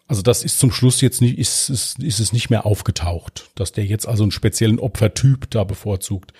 Also 0.07 0.21
das 0.21 0.43
ist 0.43 0.59
zum 0.59 0.71
Schluss 0.71 1.01
jetzt 1.01 1.21
nicht, 1.21 1.39
ist, 1.39 1.69
ist, 1.69 1.99
ist 1.99 2.19
es 2.19 2.34
nicht 2.34 2.49
mehr 2.49 2.65
aufgetaucht, 2.65 3.49
dass 3.55 3.71
der 3.71 3.86
jetzt 3.86 4.07
also 4.07 4.23
einen 4.23 4.32
speziellen 4.32 4.80
Opfertyp 4.80 5.49
da 5.49 5.63
bevorzugt. 5.63 6.34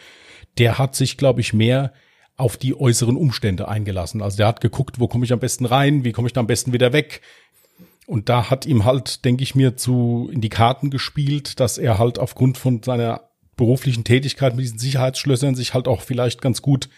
Der 0.60 0.78
hat 0.78 0.96
sich, 0.96 1.18
glaube 1.18 1.42
ich, 1.42 1.54
mehr 1.54 1.92
auf 2.38 2.58
die 2.58 2.78
äußeren 2.78 3.16
Umstände 3.16 3.68
eingelassen. 3.68 4.22
Also 4.22 4.38
der 4.38 4.48
hat 4.48 4.62
geguckt, 4.62 5.00
wo 5.00 5.08
komme 5.08 5.26
ich 5.26 5.34
am 5.34 5.40
besten 5.40 5.66
rein, 5.66 6.04
wie 6.04 6.12
komme 6.12 6.28
ich 6.28 6.34
da 6.34 6.42
am 6.42 6.48
besten 6.48 6.74
wieder 6.74 6.92
weg. 6.94 7.22
Und 8.08 8.30
da 8.30 8.50
hat 8.50 8.66
ihm 8.66 8.86
halt, 8.86 9.26
denke 9.26 9.44
ich 9.44 9.56
mir, 9.56 9.78
zu 9.78 10.30
in 10.32 10.42
die 10.42 10.50
Karten 10.50 10.90
gespielt, 10.90 11.60
dass 11.60 11.78
er 11.78 11.98
halt 11.98 12.20
aufgrund 12.20 12.58
von 12.58 12.84
seiner 12.84 13.30
beruflichen 13.56 14.04
Tätigkeit 14.04 14.56
mit 14.56 14.64
diesen 14.64 14.80
Sicherheitsschlössern 14.80 15.56
sich 15.56 15.74
halt 15.74 15.88
auch 15.88 16.02
vielleicht 16.02 16.42
ganz 16.42 16.62
gut 16.62 16.90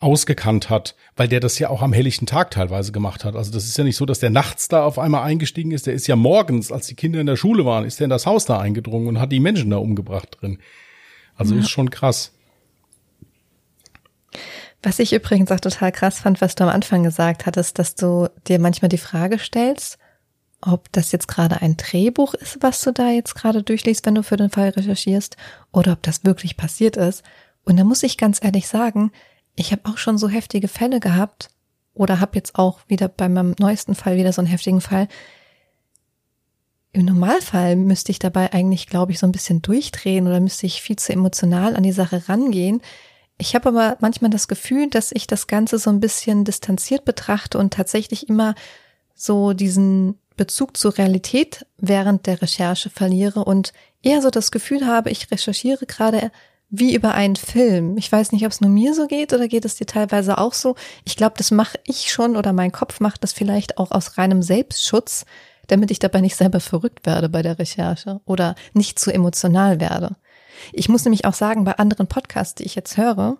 ausgekannt 0.00 0.68
hat, 0.68 0.96
weil 1.16 1.28
der 1.28 1.40
das 1.40 1.58
ja 1.58 1.70
auch 1.70 1.80
am 1.80 1.92
helllichten 1.92 2.26
Tag 2.26 2.50
teilweise 2.50 2.92
gemacht 2.92 3.24
hat. 3.24 3.36
Also 3.36 3.52
das 3.52 3.64
ist 3.64 3.78
ja 3.78 3.84
nicht 3.84 3.96
so, 3.96 4.04
dass 4.04 4.18
der 4.18 4.30
nachts 4.30 4.68
da 4.68 4.84
auf 4.84 4.98
einmal 4.98 5.22
eingestiegen 5.22 5.70
ist. 5.70 5.86
Der 5.86 5.94
ist 5.94 6.08
ja 6.08 6.16
morgens, 6.16 6.72
als 6.72 6.88
die 6.88 6.96
Kinder 6.96 7.20
in 7.20 7.26
der 7.26 7.36
Schule 7.36 7.64
waren, 7.64 7.84
ist 7.84 8.00
der 8.00 8.06
in 8.06 8.10
das 8.10 8.26
Haus 8.26 8.44
da 8.44 8.58
eingedrungen 8.58 9.06
und 9.06 9.20
hat 9.20 9.32
die 9.32 9.40
Menschen 9.40 9.70
da 9.70 9.76
umgebracht 9.76 10.38
drin. 10.40 10.58
Also 11.36 11.54
ja. 11.54 11.60
ist 11.60 11.70
schon 11.70 11.90
krass. 11.90 12.32
Was 14.82 14.98
ich 14.98 15.12
übrigens 15.12 15.50
auch 15.50 15.60
total 15.60 15.92
krass 15.92 16.20
fand, 16.20 16.40
was 16.40 16.54
du 16.54 16.64
am 16.64 16.70
Anfang 16.70 17.02
gesagt 17.02 17.46
hattest, 17.46 17.78
dass 17.78 17.94
du 17.94 18.28
dir 18.48 18.58
manchmal 18.58 18.88
die 18.88 18.98
Frage 18.98 19.38
stellst, 19.38 19.98
ob 20.60 20.90
das 20.92 21.12
jetzt 21.12 21.28
gerade 21.28 21.60
ein 21.60 21.76
Drehbuch 21.76 22.34
ist, 22.34 22.58
was 22.60 22.80
du 22.82 22.92
da 22.92 23.10
jetzt 23.10 23.34
gerade 23.34 23.62
durchliest, 23.62 24.06
wenn 24.06 24.14
du 24.14 24.22
für 24.22 24.36
den 24.36 24.50
Fall 24.50 24.70
recherchierst, 24.70 25.36
oder 25.72 25.92
ob 25.92 26.02
das 26.02 26.24
wirklich 26.24 26.56
passiert 26.56 26.96
ist. 26.96 27.22
Und 27.64 27.76
da 27.78 27.84
muss 27.84 28.02
ich 28.02 28.16
ganz 28.16 28.42
ehrlich 28.42 28.68
sagen, 28.68 29.12
ich 29.54 29.72
habe 29.72 29.82
auch 29.84 29.98
schon 29.98 30.18
so 30.18 30.28
heftige 30.28 30.68
Fälle 30.68 31.00
gehabt 31.00 31.50
oder 31.94 32.20
habe 32.20 32.36
jetzt 32.36 32.56
auch 32.58 32.80
wieder 32.88 33.08
bei 33.08 33.28
meinem 33.28 33.54
neuesten 33.58 33.94
Fall 33.94 34.16
wieder 34.16 34.32
so 34.32 34.40
einen 34.40 34.50
heftigen 34.50 34.80
Fall. 34.80 35.08
Im 36.92 37.06
Normalfall 37.06 37.76
müsste 37.76 38.12
ich 38.12 38.18
dabei 38.18 38.52
eigentlich, 38.52 38.86
glaube 38.86 39.12
ich, 39.12 39.18
so 39.18 39.26
ein 39.26 39.32
bisschen 39.32 39.62
durchdrehen 39.62 40.26
oder 40.26 40.40
müsste 40.40 40.66
ich 40.66 40.82
viel 40.82 40.96
zu 40.96 41.12
emotional 41.12 41.74
an 41.76 41.82
die 41.82 41.92
Sache 41.92 42.28
rangehen. 42.28 42.82
Ich 43.38 43.54
habe 43.54 43.70
aber 43.70 43.96
manchmal 44.00 44.30
das 44.30 44.48
Gefühl, 44.48 44.88
dass 44.88 45.10
ich 45.12 45.26
das 45.26 45.46
Ganze 45.46 45.78
so 45.78 45.90
ein 45.90 46.00
bisschen 46.00 46.44
distanziert 46.44 47.04
betrachte 47.04 47.58
und 47.58 47.72
tatsächlich 47.72 48.28
immer 48.28 48.54
so 49.14 49.52
diesen 49.52 50.18
Bezug 50.36 50.76
zur 50.76 50.96
Realität 50.96 51.66
während 51.78 52.26
der 52.26 52.40
Recherche 52.40 52.90
verliere 52.90 53.44
und 53.44 53.72
eher 54.02 54.22
so 54.22 54.30
das 54.30 54.50
Gefühl 54.50 54.86
habe, 54.86 55.10
ich 55.10 55.30
recherchiere 55.30 55.86
gerade 55.86 56.30
wie 56.74 56.94
über 56.94 57.12
einen 57.12 57.36
Film. 57.36 57.98
Ich 57.98 58.10
weiß 58.10 58.32
nicht, 58.32 58.46
ob 58.46 58.52
es 58.52 58.62
nur 58.62 58.70
mir 58.70 58.94
so 58.94 59.06
geht 59.06 59.34
oder 59.34 59.46
geht 59.46 59.66
es 59.66 59.76
dir 59.76 59.86
teilweise 59.86 60.38
auch 60.38 60.54
so. 60.54 60.74
Ich 61.04 61.16
glaube, 61.16 61.34
das 61.36 61.50
mache 61.50 61.78
ich 61.84 62.10
schon 62.10 62.34
oder 62.34 62.54
mein 62.54 62.72
Kopf 62.72 62.98
macht 62.98 63.22
das 63.22 63.34
vielleicht 63.34 63.76
auch 63.76 63.90
aus 63.90 64.16
reinem 64.16 64.42
Selbstschutz, 64.42 65.26
damit 65.66 65.90
ich 65.90 65.98
dabei 65.98 66.22
nicht 66.22 66.34
selber 66.34 66.60
verrückt 66.60 67.04
werde 67.04 67.28
bei 67.28 67.42
der 67.42 67.58
Recherche 67.58 68.20
oder 68.24 68.54
nicht 68.72 68.98
zu 68.98 69.12
emotional 69.12 69.80
werde. 69.80 70.16
Ich 70.72 70.88
muss 70.88 71.04
nämlich 71.04 71.24
auch 71.24 71.34
sagen, 71.34 71.64
bei 71.64 71.78
anderen 71.78 72.06
Podcasts, 72.06 72.54
die 72.54 72.64
ich 72.64 72.74
jetzt 72.74 72.96
höre, 72.96 73.38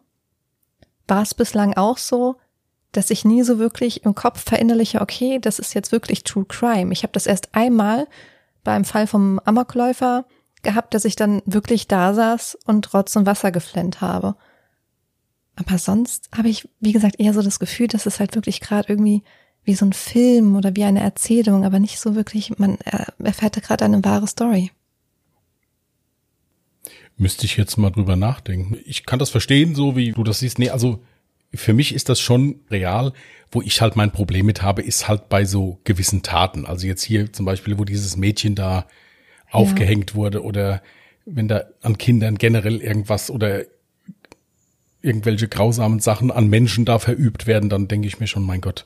war 1.06 1.22
es 1.22 1.34
bislang 1.34 1.74
auch 1.74 1.98
so, 1.98 2.36
dass 2.92 3.10
ich 3.10 3.24
nie 3.24 3.42
so 3.42 3.58
wirklich 3.58 4.04
im 4.04 4.14
Kopf 4.14 4.42
verinnerliche, 4.44 5.00
okay, 5.00 5.38
das 5.40 5.58
ist 5.58 5.74
jetzt 5.74 5.92
wirklich 5.92 6.24
True 6.24 6.44
Crime. 6.44 6.92
Ich 6.92 7.02
habe 7.02 7.12
das 7.12 7.26
erst 7.26 7.54
einmal 7.54 8.06
beim 8.64 8.84
Fall 8.84 9.06
vom 9.06 9.40
Amokläufer 9.44 10.26
gehabt, 10.62 10.94
dass 10.94 11.04
ich 11.04 11.16
dann 11.16 11.42
wirklich 11.46 11.88
da 11.88 12.14
saß 12.14 12.58
und 12.66 12.92
Rotz 12.94 13.16
und 13.16 13.26
Wasser 13.26 13.50
geflennt 13.50 14.00
habe. 14.00 14.36
Aber 15.56 15.78
sonst 15.78 16.28
habe 16.36 16.48
ich, 16.48 16.68
wie 16.80 16.92
gesagt, 16.92 17.18
eher 17.18 17.34
so 17.34 17.42
das 17.42 17.58
Gefühl, 17.58 17.88
dass 17.88 18.06
es 18.06 18.20
halt 18.20 18.34
wirklich 18.34 18.60
gerade 18.60 18.88
irgendwie 18.88 19.22
wie 19.64 19.74
so 19.74 19.84
ein 19.84 19.92
Film 19.92 20.56
oder 20.56 20.74
wie 20.76 20.84
eine 20.84 21.00
Erzählung, 21.00 21.64
aber 21.64 21.78
nicht 21.78 22.00
so 22.00 22.14
wirklich, 22.14 22.58
man 22.58 22.78
erfährt 23.18 23.56
da 23.56 23.60
gerade 23.60 23.84
eine 23.84 24.04
wahre 24.04 24.26
Story. 24.26 24.70
Müsste 27.22 27.46
ich 27.46 27.56
jetzt 27.56 27.76
mal 27.76 27.90
drüber 27.90 28.16
nachdenken. 28.16 28.76
Ich 28.84 29.06
kann 29.06 29.20
das 29.20 29.30
verstehen, 29.30 29.76
so 29.76 29.94
wie 29.94 30.10
du 30.10 30.24
das 30.24 30.40
siehst. 30.40 30.58
Nee, 30.58 30.70
also 30.70 31.04
für 31.54 31.72
mich 31.72 31.94
ist 31.94 32.08
das 32.08 32.18
schon 32.18 32.56
real. 32.68 33.12
Wo 33.52 33.62
ich 33.62 33.80
halt 33.80 33.94
mein 33.94 34.10
Problem 34.10 34.46
mit 34.46 34.62
habe, 34.62 34.82
ist 34.82 35.06
halt 35.06 35.28
bei 35.28 35.44
so 35.44 35.78
gewissen 35.84 36.22
Taten. 36.22 36.66
Also 36.66 36.88
jetzt 36.88 37.04
hier 37.04 37.32
zum 37.32 37.46
Beispiel, 37.46 37.78
wo 37.78 37.84
dieses 37.84 38.16
Mädchen 38.16 38.56
da 38.56 38.86
aufgehängt 39.52 40.10
ja. 40.10 40.16
wurde 40.16 40.42
oder 40.42 40.82
wenn 41.24 41.46
da 41.46 41.62
an 41.80 41.96
Kindern 41.96 42.38
generell 42.38 42.80
irgendwas 42.80 43.30
oder 43.30 43.66
irgendwelche 45.00 45.46
grausamen 45.46 46.00
Sachen 46.00 46.32
an 46.32 46.48
Menschen 46.48 46.84
da 46.84 46.98
verübt 46.98 47.46
werden, 47.46 47.68
dann 47.68 47.86
denke 47.86 48.08
ich 48.08 48.18
mir 48.18 48.26
schon, 48.26 48.42
mein 48.42 48.60
Gott, 48.60 48.84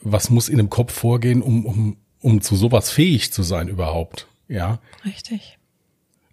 was 0.00 0.28
muss 0.28 0.48
in 0.48 0.56
dem 0.56 0.70
Kopf 0.70 0.92
vorgehen, 0.92 1.40
um, 1.40 1.66
um, 1.66 1.96
um 2.20 2.40
zu 2.40 2.56
sowas 2.56 2.90
fähig 2.90 3.32
zu 3.32 3.44
sein 3.44 3.68
überhaupt? 3.68 4.26
Ja. 4.48 4.80
Richtig. 5.04 5.58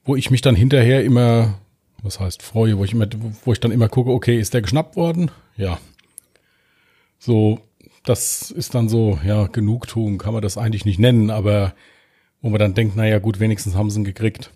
Wo 0.03 0.15
ich 0.15 0.31
mich 0.31 0.41
dann 0.41 0.55
hinterher 0.55 1.03
immer, 1.03 1.59
was 2.01 2.19
heißt 2.19 2.41
freue, 2.41 2.77
wo 2.77 2.83
ich 2.83 2.93
immer, 2.93 3.07
wo 3.43 3.53
ich 3.53 3.59
dann 3.59 3.71
immer 3.71 3.89
gucke, 3.89 4.11
okay, 4.11 4.39
ist 4.39 4.53
der 4.53 4.61
geschnappt 4.61 4.95
worden? 4.95 5.31
Ja. 5.57 5.79
So, 7.19 7.59
das 8.03 8.49
ist 8.51 8.75
dann 8.75 8.89
so, 8.89 9.19
ja, 9.25 9.47
Genugtuung 9.47 10.17
kann 10.17 10.33
man 10.33 10.41
das 10.41 10.57
eigentlich 10.57 10.85
nicht 10.85 10.99
nennen, 10.99 11.29
aber 11.29 11.73
wo 12.41 12.49
man 12.49 12.59
dann 12.59 12.73
denkt, 12.73 12.95
naja 12.95 13.19
gut, 13.19 13.39
wenigstens 13.39 13.75
haben 13.75 13.89
sie 13.89 13.99
ihn 13.99 14.05
gekriegt. 14.05 14.51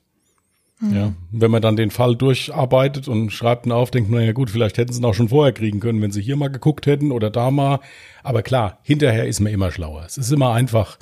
Mhm. 0.80 0.96
Ja, 0.96 1.14
wenn 1.32 1.52
man 1.52 1.62
dann 1.62 1.76
den 1.76 1.92
Fall 1.92 2.16
durcharbeitet 2.16 3.08
und 3.08 3.32
schreibt 3.32 3.66
ihn 3.66 3.72
auf, 3.72 3.92
denkt 3.92 4.10
man, 4.10 4.22
naja 4.22 4.32
gut, 4.32 4.50
vielleicht 4.50 4.78
hätten 4.78 4.94
sie 4.94 5.02
ihn 5.02 5.06
auch 5.06 5.14
schon 5.14 5.30
vorher 5.30 5.54
kriegen 5.54 5.80
können, 5.80 6.02
wenn 6.02 6.12
sie 6.12 6.22
hier 6.22 6.36
mal 6.36 6.50
geguckt 6.50 6.86
hätten 6.88 7.12
oder 7.12 7.30
da 7.30 7.52
mal. 7.52 7.80
Aber 8.24 8.42
klar, 8.42 8.80
hinterher 8.84 9.28
ist 9.28 9.40
man 9.40 9.54
immer 9.54 9.72
schlauer. 9.72 10.04
Es 10.06 10.18
ist 10.18 10.32
immer 10.32 10.54
einfach, 10.54 10.98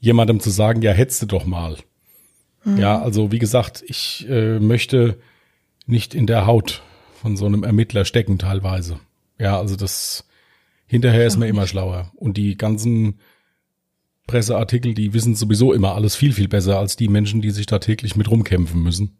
jemandem 0.00 0.40
zu 0.40 0.50
sagen, 0.50 0.82
ja, 0.82 0.92
hättest 0.92 1.22
du 1.22 1.26
doch 1.26 1.46
mal. 1.46 1.78
Mhm. 2.64 2.78
Ja, 2.78 3.00
also 3.00 3.32
wie 3.32 3.38
gesagt, 3.38 3.84
ich 3.86 4.26
äh, 4.28 4.58
möchte 4.58 5.18
nicht 5.86 6.14
in 6.14 6.26
der 6.26 6.46
Haut 6.46 6.82
von 7.20 7.36
so 7.36 7.46
einem 7.46 7.64
Ermittler 7.64 8.04
stecken 8.04 8.38
teilweise. 8.38 8.98
Ja, 9.38 9.58
also 9.58 9.76
das 9.76 10.24
hinterher 10.86 11.26
ist 11.26 11.36
man 11.36 11.48
immer 11.48 11.66
schlauer. 11.66 12.12
Und 12.16 12.36
die 12.36 12.56
ganzen 12.56 13.18
Presseartikel, 14.26 14.94
die 14.94 15.12
wissen 15.12 15.34
sowieso 15.34 15.72
immer 15.72 15.94
alles 15.94 16.16
viel, 16.16 16.32
viel 16.32 16.48
besser 16.48 16.78
als 16.78 16.96
die 16.96 17.08
Menschen, 17.08 17.42
die 17.42 17.50
sich 17.50 17.66
da 17.66 17.78
täglich 17.78 18.16
mit 18.16 18.30
rumkämpfen 18.30 18.82
müssen. 18.82 19.18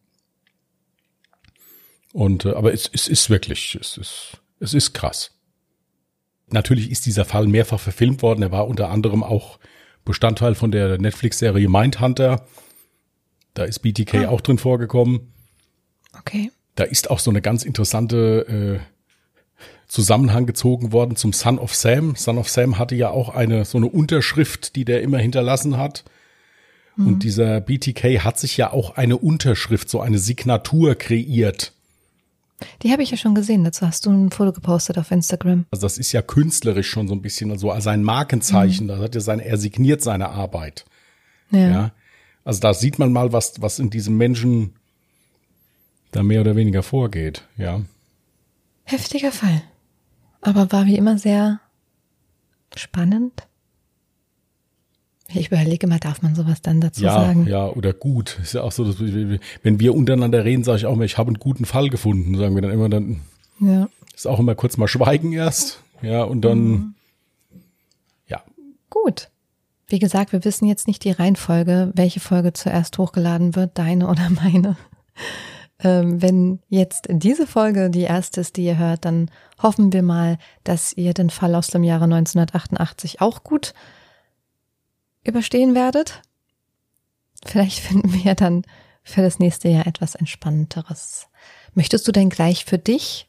Und, 2.13 2.45
äh, 2.45 2.53
aber 2.53 2.73
es, 2.73 2.89
es 2.93 3.09
ist 3.09 3.29
wirklich, 3.29 3.77
es 3.81 3.99
ist, 3.99 4.41
es 4.61 4.73
ist 4.73 4.93
krass. 4.95 5.33
Natürlich 6.49 6.91
ist 6.91 7.07
dieser 7.07 7.25
Fall 7.25 7.47
mehrfach 7.47 7.81
verfilmt 7.81 8.23
worden. 8.23 8.43
Er 8.43 8.53
war 8.53 8.69
unter 8.69 8.91
anderem 8.91 9.23
auch 9.23 9.59
Bestandteil 10.05 10.55
von 10.55 10.71
der 10.71 10.99
Netflix-Serie 10.99 11.69
Mindhunter. 11.69 12.47
Da 13.55 13.65
ist 13.65 13.81
BTK 13.81 14.27
ah. 14.27 14.29
auch 14.29 14.41
drin 14.41 14.59
vorgekommen. 14.59 15.33
Okay. 16.19 16.51
Da 16.75 16.85
ist 16.85 17.11
auch 17.11 17.21
so 17.21 17.31
eine 17.31 17.41
ganz 17.41 17.65
interessante 17.65 18.81
äh, 18.81 18.95
Zusammenhang 19.87 20.47
gezogen 20.47 20.93
worden 20.93 21.17
zum 21.17 21.33
Son 21.33 21.59
of 21.59 21.75
Sam. 21.75 22.17
Son 22.17 22.39
of 22.39 22.49
Sam 22.49 22.79
hatte 22.79 22.95
ja 22.97 23.11
auch 23.11 23.29
eine 23.29 23.65
so 23.65 23.79
eine 23.79 23.87
Unterschrift, 23.87 24.77
die 24.77 24.85
der 24.85 25.03
immer 25.03 25.19
hinterlassen 25.19 25.77
hat. 25.77 26.05
Mhm. 26.97 27.07
Und 27.07 27.23
dieser 27.23 27.61
BTK 27.61 28.25
hat 28.25 28.39
sich 28.39 28.57
ja 28.57 28.73
auch 28.73 28.97
eine 28.97 29.17
Unterschrift, 29.17 29.89
so 29.89 30.01
eine 30.01 30.19
Signatur 30.19 30.95
kreiert. 30.95 31.73
Die 32.83 32.93
habe 32.93 33.03
ich 33.03 33.11
ja 33.11 33.17
schon 33.17 33.35
gesehen. 33.35 33.65
Dazu 33.65 33.87
hast 33.87 34.07
du 34.07 34.11
ein 34.11 34.31
Foto 34.31 34.53
gepostet 34.53 34.99
auf 34.99 35.11
Instagram. 35.11 35.67
Also 35.71 35.83
das 35.83 35.99
ist 35.99 36.13
ja 36.13 36.23
künstlerisch 36.23 36.89
schon 36.89 37.09
so 37.09 37.15
ein 37.15 37.23
bisschen, 37.23 37.51
also 37.51 37.73
sein 37.81 38.03
Markenzeichen. 38.03 38.87
Mhm. 38.87 38.89
Das 38.89 39.01
hat 39.01 39.15
ja 39.15 39.21
sein, 39.21 39.41
er 39.41 39.59
signiert 39.59 40.03
seine 40.03 40.31
Arbeit. 40.31 40.85
Ja. 41.51 41.59
ja. 41.59 41.93
Also 42.45 42.61
da 42.61 42.75
sieht 42.75 42.99
man 42.99 43.13
mal, 43.13 43.33
was, 43.33 43.61
was 43.61 43.79
in 43.79 43.91
diesem 43.91 44.17
Menschen 44.17 44.75
da 46.13 46.23
mehr 46.23 46.43
oder 46.43 46.57
weniger 46.57 46.83
vorgeht. 46.83 47.43
Ja. 47.57 47.81
Heftiger 48.85 49.33
Fall. 49.33 49.63
Aber 50.41 50.71
war 50.71 50.87
wie 50.87 50.97
immer 50.97 51.19
sehr 51.19 51.61
spannend. 52.77 53.47
Ich 55.29 55.49
überlege 55.49 55.87
mal, 55.87 55.99
darf 55.99 56.23
man 56.23 56.35
sowas 56.35 56.61
dann 56.61 56.81
dazu 56.81 57.03
ja, 57.03 57.15
sagen? 57.15 57.47
Ja, 57.47 57.67
oder 57.67 57.93
gut. 57.93 58.39
Ist 58.43 58.53
ja 58.53 58.63
auch 58.63 58.73
so, 58.73 58.85
dass 58.85 59.01
wenn 59.01 59.81
wir 59.81 59.95
untereinander 59.95 60.45
reden, 60.45 60.65
sage 60.65 60.79
ich 60.79 60.87
auch 60.87 60.95
mal, 60.97 61.05
ich 61.07 61.19
habe 61.19 61.29
einen 61.29 61.39
guten 61.39 61.65
Fall 61.65 61.89
gefunden, 61.89 62.37
sagen 62.37 62.55
wir 62.55 62.63
dann 62.63 62.71
immer 62.71 62.91
dann. 62.91 63.23
Ja. 63.59 63.89
Ist 64.15 64.27
auch 64.27 64.39
immer 64.39 64.55
kurz 64.55 64.77
mal 64.77 64.87
schweigen 64.87 65.33
erst. 65.33 65.81
Ja, 66.03 66.23
und 66.23 66.43
dann. 66.43 66.59
Mhm. 66.59 66.95
Ja. 68.29 68.43
Gut. 68.91 69.31
Wie 69.87 69.99
gesagt, 69.99 70.33
wir 70.33 70.45
wissen 70.45 70.67
jetzt 70.67 70.87
nicht 70.87 71.05
die 71.05 71.11
Reihenfolge, 71.11 71.93
welche 71.95 72.21
Folge 72.21 72.53
zuerst 72.53 72.99
hochgeladen 72.99 73.55
wird, 73.55 73.79
deine 73.79 74.09
oder 74.09 74.31
meine. 74.31 74.77
Ähm, 75.81 76.23
wenn 76.23 76.61
jetzt 76.69 77.09
diese 77.11 77.49
Folge 77.49 77.91
die 77.91 78.03
erste 78.03 78.41
ist, 78.41 78.57
die 78.57 78.65
ihr 78.65 78.79
hört, 78.79 79.05
dann 79.05 79.29
hoffen 79.61 79.93
wir 79.93 80.03
mal, 80.03 80.39
dass 80.63 80.93
ihr 80.93 81.15
den 81.15 81.31
Fall 81.31 81.55
aus 81.57 81.67
dem 81.67 81.83
Jahre 81.83 82.05
1988 82.05 83.21
auch 83.21 83.43
gut 83.43 83.75
überstehen 85.25 85.75
werdet. 85.75 86.23
Vielleicht 87.45 87.81
finden 87.81 88.13
wir 88.25 88.35
dann 88.35 88.63
für 89.03 89.21
das 89.21 89.41
nächste 89.41 89.69
Jahr 89.69 89.87
etwas 89.87 90.15
Entspannteres. 90.15 91.29
Möchtest 91.75 92.07
du 92.07 92.13
denn 92.13 92.31
gleich 92.31 92.65
für 92.65 92.79
dich 92.79 93.29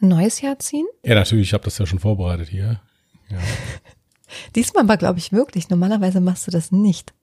ein 0.00 0.08
neues 0.08 0.40
Jahr 0.40 0.58
ziehen? 0.58 0.86
Ja, 1.04 1.14
natürlich. 1.14 1.48
Ich 1.48 1.54
habe 1.54 1.64
das 1.64 1.78
ja 1.78 1.86
schon 1.86 1.98
vorbereitet 1.98 2.48
hier. 2.48 2.80
Ja. 3.28 3.38
Diesmal 4.54 4.84
aber 4.84 4.96
glaube 4.96 5.18
ich 5.18 5.32
wirklich. 5.32 5.68
Normalerweise 5.70 6.20
machst 6.20 6.46
du 6.46 6.50
das 6.50 6.72
nicht. 6.72 7.14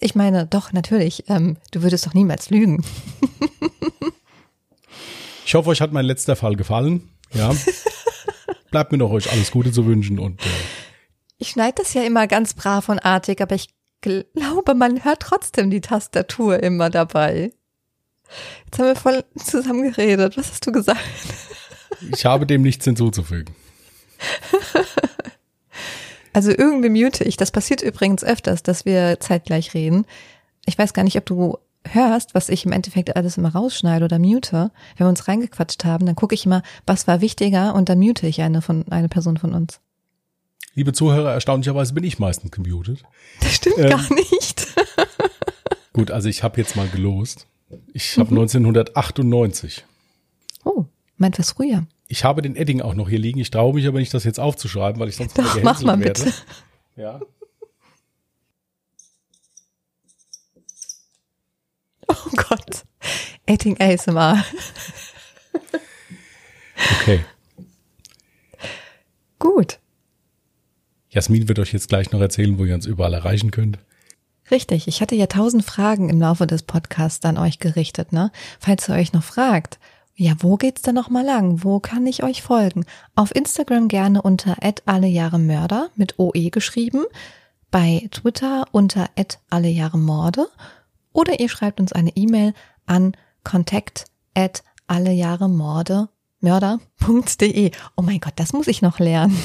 Ich 0.00 0.14
meine, 0.14 0.46
doch, 0.46 0.72
natürlich. 0.72 1.24
Ähm, 1.28 1.56
du 1.70 1.82
würdest 1.82 2.06
doch 2.06 2.14
niemals 2.14 2.50
lügen. 2.50 2.84
Ich 5.44 5.54
hoffe, 5.54 5.68
euch 5.68 5.80
hat 5.80 5.92
mein 5.92 6.06
letzter 6.06 6.34
Fall 6.34 6.56
gefallen. 6.56 7.10
Ja. 7.34 7.52
Bleibt 8.70 8.92
mir 8.92 8.96
noch 8.96 9.10
euch 9.10 9.30
alles 9.30 9.50
Gute 9.50 9.70
zu 9.70 9.84
wünschen 9.84 10.18
und 10.18 10.40
äh, 10.40 10.48
Ich 11.36 11.50
schneide 11.50 11.82
das 11.82 11.92
ja 11.92 12.02
immer 12.04 12.26
ganz 12.26 12.54
brav 12.54 12.88
und 12.88 13.00
artig, 13.00 13.42
aber 13.42 13.54
ich 13.54 13.68
glaube, 14.00 14.74
man 14.74 15.04
hört 15.04 15.20
trotzdem 15.20 15.70
die 15.70 15.82
Tastatur 15.82 16.62
immer 16.62 16.88
dabei. 16.88 17.52
Jetzt 18.64 18.78
haben 18.78 18.86
wir 18.86 18.96
voll 18.96 19.24
zusammen 19.36 19.82
geredet. 19.82 20.38
Was 20.38 20.52
hast 20.52 20.66
du 20.66 20.72
gesagt? 20.72 21.00
ich 22.10 22.24
habe 22.24 22.46
dem 22.46 22.62
nichts 22.62 22.86
hinzuzufügen. 22.86 23.54
Also 26.32 26.50
irgendwie 26.50 26.88
mute 26.88 27.24
ich. 27.24 27.36
Das 27.36 27.50
passiert 27.50 27.82
übrigens 27.82 28.24
öfters, 28.24 28.62
dass 28.62 28.84
wir 28.84 29.20
zeitgleich 29.20 29.74
reden. 29.74 30.06
Ich 30.64 30.78
weiß 30.78 30.94
gar 30.94 31.02
nicht, 31.04 31.16
ob 31.18 31.26
du 31.26 31.58
hörst, 31.86 32.34
was 32.34 32.48
ich 32.48 32.64
im 32.64 32.72
Endeffekt 32.72 33.16
alles 33.16 33.36
immer 33.36 33.52
rausschneide 33.52 34.04
oder 34.04 34.18
mute. 34.18 34.70
Wenn 34.96 35.06
wir 35.06 35.10
uns 35.10 35.28
reingequatscht 35.28 35.84
haben, 35.84 36.06
dann 36.06 36.16
gucke 36.16 36.34
ich 36.34 36.46
immer, 36.46 36.62
was 36.86 37.06
war 37.06 37.20
wichtiger 37.20 37.74
und 37.74 37.88
dann 37.88 37.98
mute 37.98 38.26
ich 38.26 38.40
eine 38.40 38.62
von 38.62 38.86
eine 38.90 39.08
Person 39.08 39.36
von 39.36 39.52
uns. 39.52 39.80
Liebe 40.74 40.94
Zuhörer, 40.94 41.34
erstaunlicherweise 41.34 41.92
bin 41.92 42.04
ich 42.04 42.18
meistens 42.18 42.50
gemutet. 42.50 43.02
Das 43.40 43.52
stimmt 43.54 43.78
Ähm. 43.78 43.90
gar 43.90 44.14
nicht. 44.14 44.66
Gut, 45.92 46.10
also 46.10 46.30
ich 46.30 46.42
habe 46.42 46.58
jetzt 46.58 46.76
mal 46.76 46.88
gelost. 46.88 47.46
Ich 47.92 48.16
habe 48.16 48.30
1998. 48.30 49.84
Oh, 50.64 50.86
meint 51.18 51.38
was 51.38 51.52
früher. 51.52 51.86
Ich 52.12 52.24
habe 52.24 52.42
den 52.42 52.56
Edding 52.56 52.82
auch 52.82 52.92
noch 52.92 53.08
hier 53.08 53.18
liegen. 53.18 53.40
Ich 53.40 53.50
traue 53.50 53.72
mich 53.72 53.86
aber 53.86 53.98
nicht, 53.98 54.12
das 54.12 54.24
jetzt 54.24 54.38
aufzuschreiben, 54.38 55.00
weil 55.00 55.08
ich 55.08 55.16
sonst 55.16 55.38
Doch, 55.38 55.62
mach 55.62 55.80
mal 55.80 55.98
werde. 55.98 56.24
bitte. 56.24 56.36
Ja. 56.94 57.20
Oh 62.08 62.30
Gott. 62.36 62.84
Eating 63.46 63.80
ASMR. 63.80 64.44
Okay. 67.00 67.24
Gut. 69.38 69.78
Jasmin 71.08 71.48
wird 71.48 71.58
euch 71.60 71.72
jetzt 71.72 71.88
gleich 71.88 72.12
noch 72.12 72.20
erzählen, 72.20 72.58
wo 72.58 72.66
ihr 72.66 72.74
uns 72.74 72.84
überall 72.84 73.14
erreichen 73.14 73.50
könnt. 73.50 73.78
Richtig, 74.50 74.86
ich 74.88 75.00
hatte 75.00 75.14
ja 75.14 75.26
tausend 75.26 75.64
Fragen 75.64 76.10
im 76.10 76.20
Laufe 76.20 76.46
des 76.46 76.64
Podcasts 76.64 77.24
an 77.24 77.38
euch 77.38 77.60
gerichtet, 77.60 78.12
ne? 78.12 78.30
Falls 78.60 78.90
ihr 78.90 78.96
euch 78.96 79.14
noch 79.14 79.24
fragt, 79.24 79.78
ja, 80.22 80.34
wo 80.38 80.56
geht's 80.56 80.82
denn 80.82 80.94
noch 80.94 81.10
mal 81.10 81.24
lang? 81.24 81.64
Wo 81.64 81.80
kann 81.80 82.06
ich 82.06 82.22
euch 82.22 82.42
folgen? 82.42 82.84
Auf 83.16 83.34
Instagram 83.34 83.88
gerne 83.88 84.22
unter 84.22 84.56
@allejahremörder 84.86 85.88
mit 85.96 86.18
OE 86.18 86.50
geschrieben, 86.50 87.04
bei 87.72 88.06
Twitter 88.12 88.66
unter 88.70 89.08
@allejahremorde 89.50 90.46
oder 91.12 91.40
ihr 91.40 91.48
schreibt 91.48 91.80
uns 91.80 91.92
eine 91.92 92.10
E-Mail 92.16 92.54
an 92.86 93.16
kontakt 93.42 94.04
allejahremorde 94.86 96.08
mörder.de. 96.40 97.70
Oh 97.96 98.02
mein 98.02 98.20
Gott, 98.20 98.34
das 98.36 98.52
muss 98.52 98.66
ich 98.68 98.80
noch 98.82 98.98
lernen. 98.98 99.36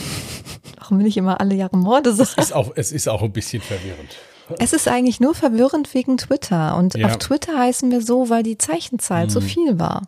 Warum 0.79 0.99
will 0.99 1.07
ich 1.07 1.17
immer 1.17 1.39
alle 1.41 1.55
Jahre 1.55 1.77
Morde 1.77 2.13
sagen? 2.13 2.39
Ist 2.41 2.53
auch, 2.53 2.71
es 2.75 2.91
ist 2.91 3.07
auch 3.07 3.21
ein 3.23 3.31
bisschen 3.31 3.61
verwirrend. 3.61 4.15
Es 4.59 4.73
ist 4.73 4.87
eigentlich 4.87 5.19
nur 5.19 5.35
verwirrend 5.35 5.93
wegen 5.93 6.17
Twitter. 6.17 6.77
Und 6.77 6.95
Ja. 6.95 7.07
auf 7.07 7.17
Twitter 7.17 7.57
heißen 7.57 7.91
wir 7.91 8.01
so, 8.01 8.29
weil 8.29 8.43
die 8.43 8.57
Zeichenzahl 8.57 9.29
zu 9.29 9.41
viel 9.41 9.77
war. 9.79 10.03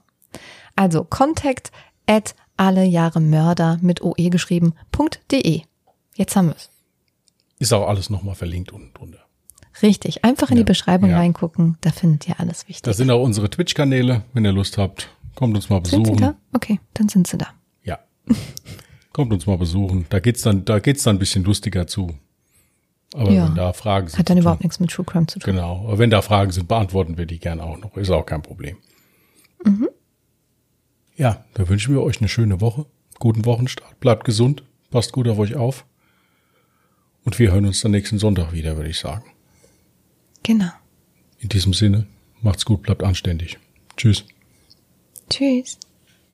Also 0.79 1.03
contact 1.03 1.73
at 2.07 2.35
alle 2.55 2.85
Jahre 2.85 3.19
Mörder 3.19 3.79
mit 3.81 4.01
OE 4.01 4.29
geschrieben.de. 4.29 5.61
Jetzt 6.15 6.35
haben 6.37 6.47
wir 6.47 6.55
es. 6.55 6.69
Ist 7.59 7.73
auch 7.73 7.85
alles 7.89 8.09
nochmal 8.09 8.35
verlinkt 8.35 8.71
unten 8.71 8.93
drunter. 8.93 9.19
Richtig. 9.81 10.23
Einfach 10.23 10.51
in 10.51 10.55
Ja. 10.55 10.63
die 10.63 10.67
Beschreibung 10.67 11.09
Ja. 11.09 11.17
reingucken. 11.17 11.77
Da 11.81 11.91
findet 11.91 12.29
ihr 12.29 12.39
alles 12.39 12.61
Da 12.63 12.69
wichtig. 12.69 12.95
sind 12.95 13.11
auch 13.11 13.21
unsere 13.21 13.49
Twitch-Kanäle, 13.49 14.23
wenn 14.31 14.45
ihr 14.45 14.53
Lust 14.53 14.77
habt. 14.77 15.09
Kommt 15.35 15.53
uns 15.57 15.69
mal 15.69 15.83
Sind 15.85 16.05
sie 16.05 16.11
besuchen. 16.13 16.17
da? 16.21 16.35
Okay, 16.53 16.79
dann 16.93 17.09
sind 17.09 17.27
sie 17.27 17.37
da. 17.37 17.47
Ja. 17.83 17.99
Kommt 19.11 19.33
uns 19.33 19.45
mal 19.47 19.57
besuchen. 19.57 20.05
Da 20.09 20.19
geht's 20.21 20.43
dann, 20.43 20.63
da 20.63 20.79
geht's 20.79 21.03
dann 21.03 21.17
ein 21.17 21.19
bisschen 21.19 21.43
lustiger 21.43 21.87
zu. 21.87 22.15
Aber 23.13 23.31
Ja. 23.31 23.47
wenn 23.49 23.55
da 23.55 23.73
Fragen 23.73 24.07
sind. 24.07 24.17
Hat 24.19 24.29
dann 24.29 24.37
überhaupt 24.37 24.61
tun- 24.61 24.67
nichts 24.67 24.79
mit 24.79 24.91
True 24.91 25.05
Crime 25.05 25.27
zu 25.27 25.39
tun. 25.39 25.53
Genau. 25.55 25.83
Aber 25.87 25.97
wenn 25.97 26.09
da 26.09 26.21
Fragen 26.21 26.51
sind, 26.53 26.69
beantworten 26.69 27.17
wir 27.17 27.25
die 27.25 27.39
gerne 27.39 27.63
auch 27.63 27.77
noch. 27.77 27.97
Ist 27.97 28.09
auch 28.11 28.25
kein 28.25 28.41
Problem. 28.41 28.77
Mhm. 29.65 29.89
Ja, 31.19 31.43
da 31.53 31.67
wünschen 31.67 31.93
wir 31.93 32.01
euch 32.01 32.19
eine 32.19 32.29
schöne 32.29 32.61
Woche. 32.61 32.85
Guten 33.19 33.43
Wochenstart. 33.43 33.99
Bleibt 33.99 34.23
gesund. 34.23 34.63
Passt 34.89 35.11
gut 35.11 35.27
auf 35.27 35.37
euch 35.37 35.53
auf. 35.57 35.85
Und 37.25 37.37
wir 37.37 37.51
hören 37.51 37.65
uns 37.65 37.81
dann 37.81 37.91
nächsten 37.91 38.19
Sonntag 38.19 38.53
wieder, 38.53 38.77
würde 38.77 38.89
ich 38.89 38.99
sagen. 38.99 39.25
Genau. 40.43 40.71
In 41.39 41.49
diesem 41.49 41.73
Sinne, 41.73 42.07
macht's 42.41 42.63
gut, 42.63 42.83
bleibt 42.83 43.03
anständig. 43.03 43.59
Tschüss. 43.97 44.23
Tschüss. 45.29 45.77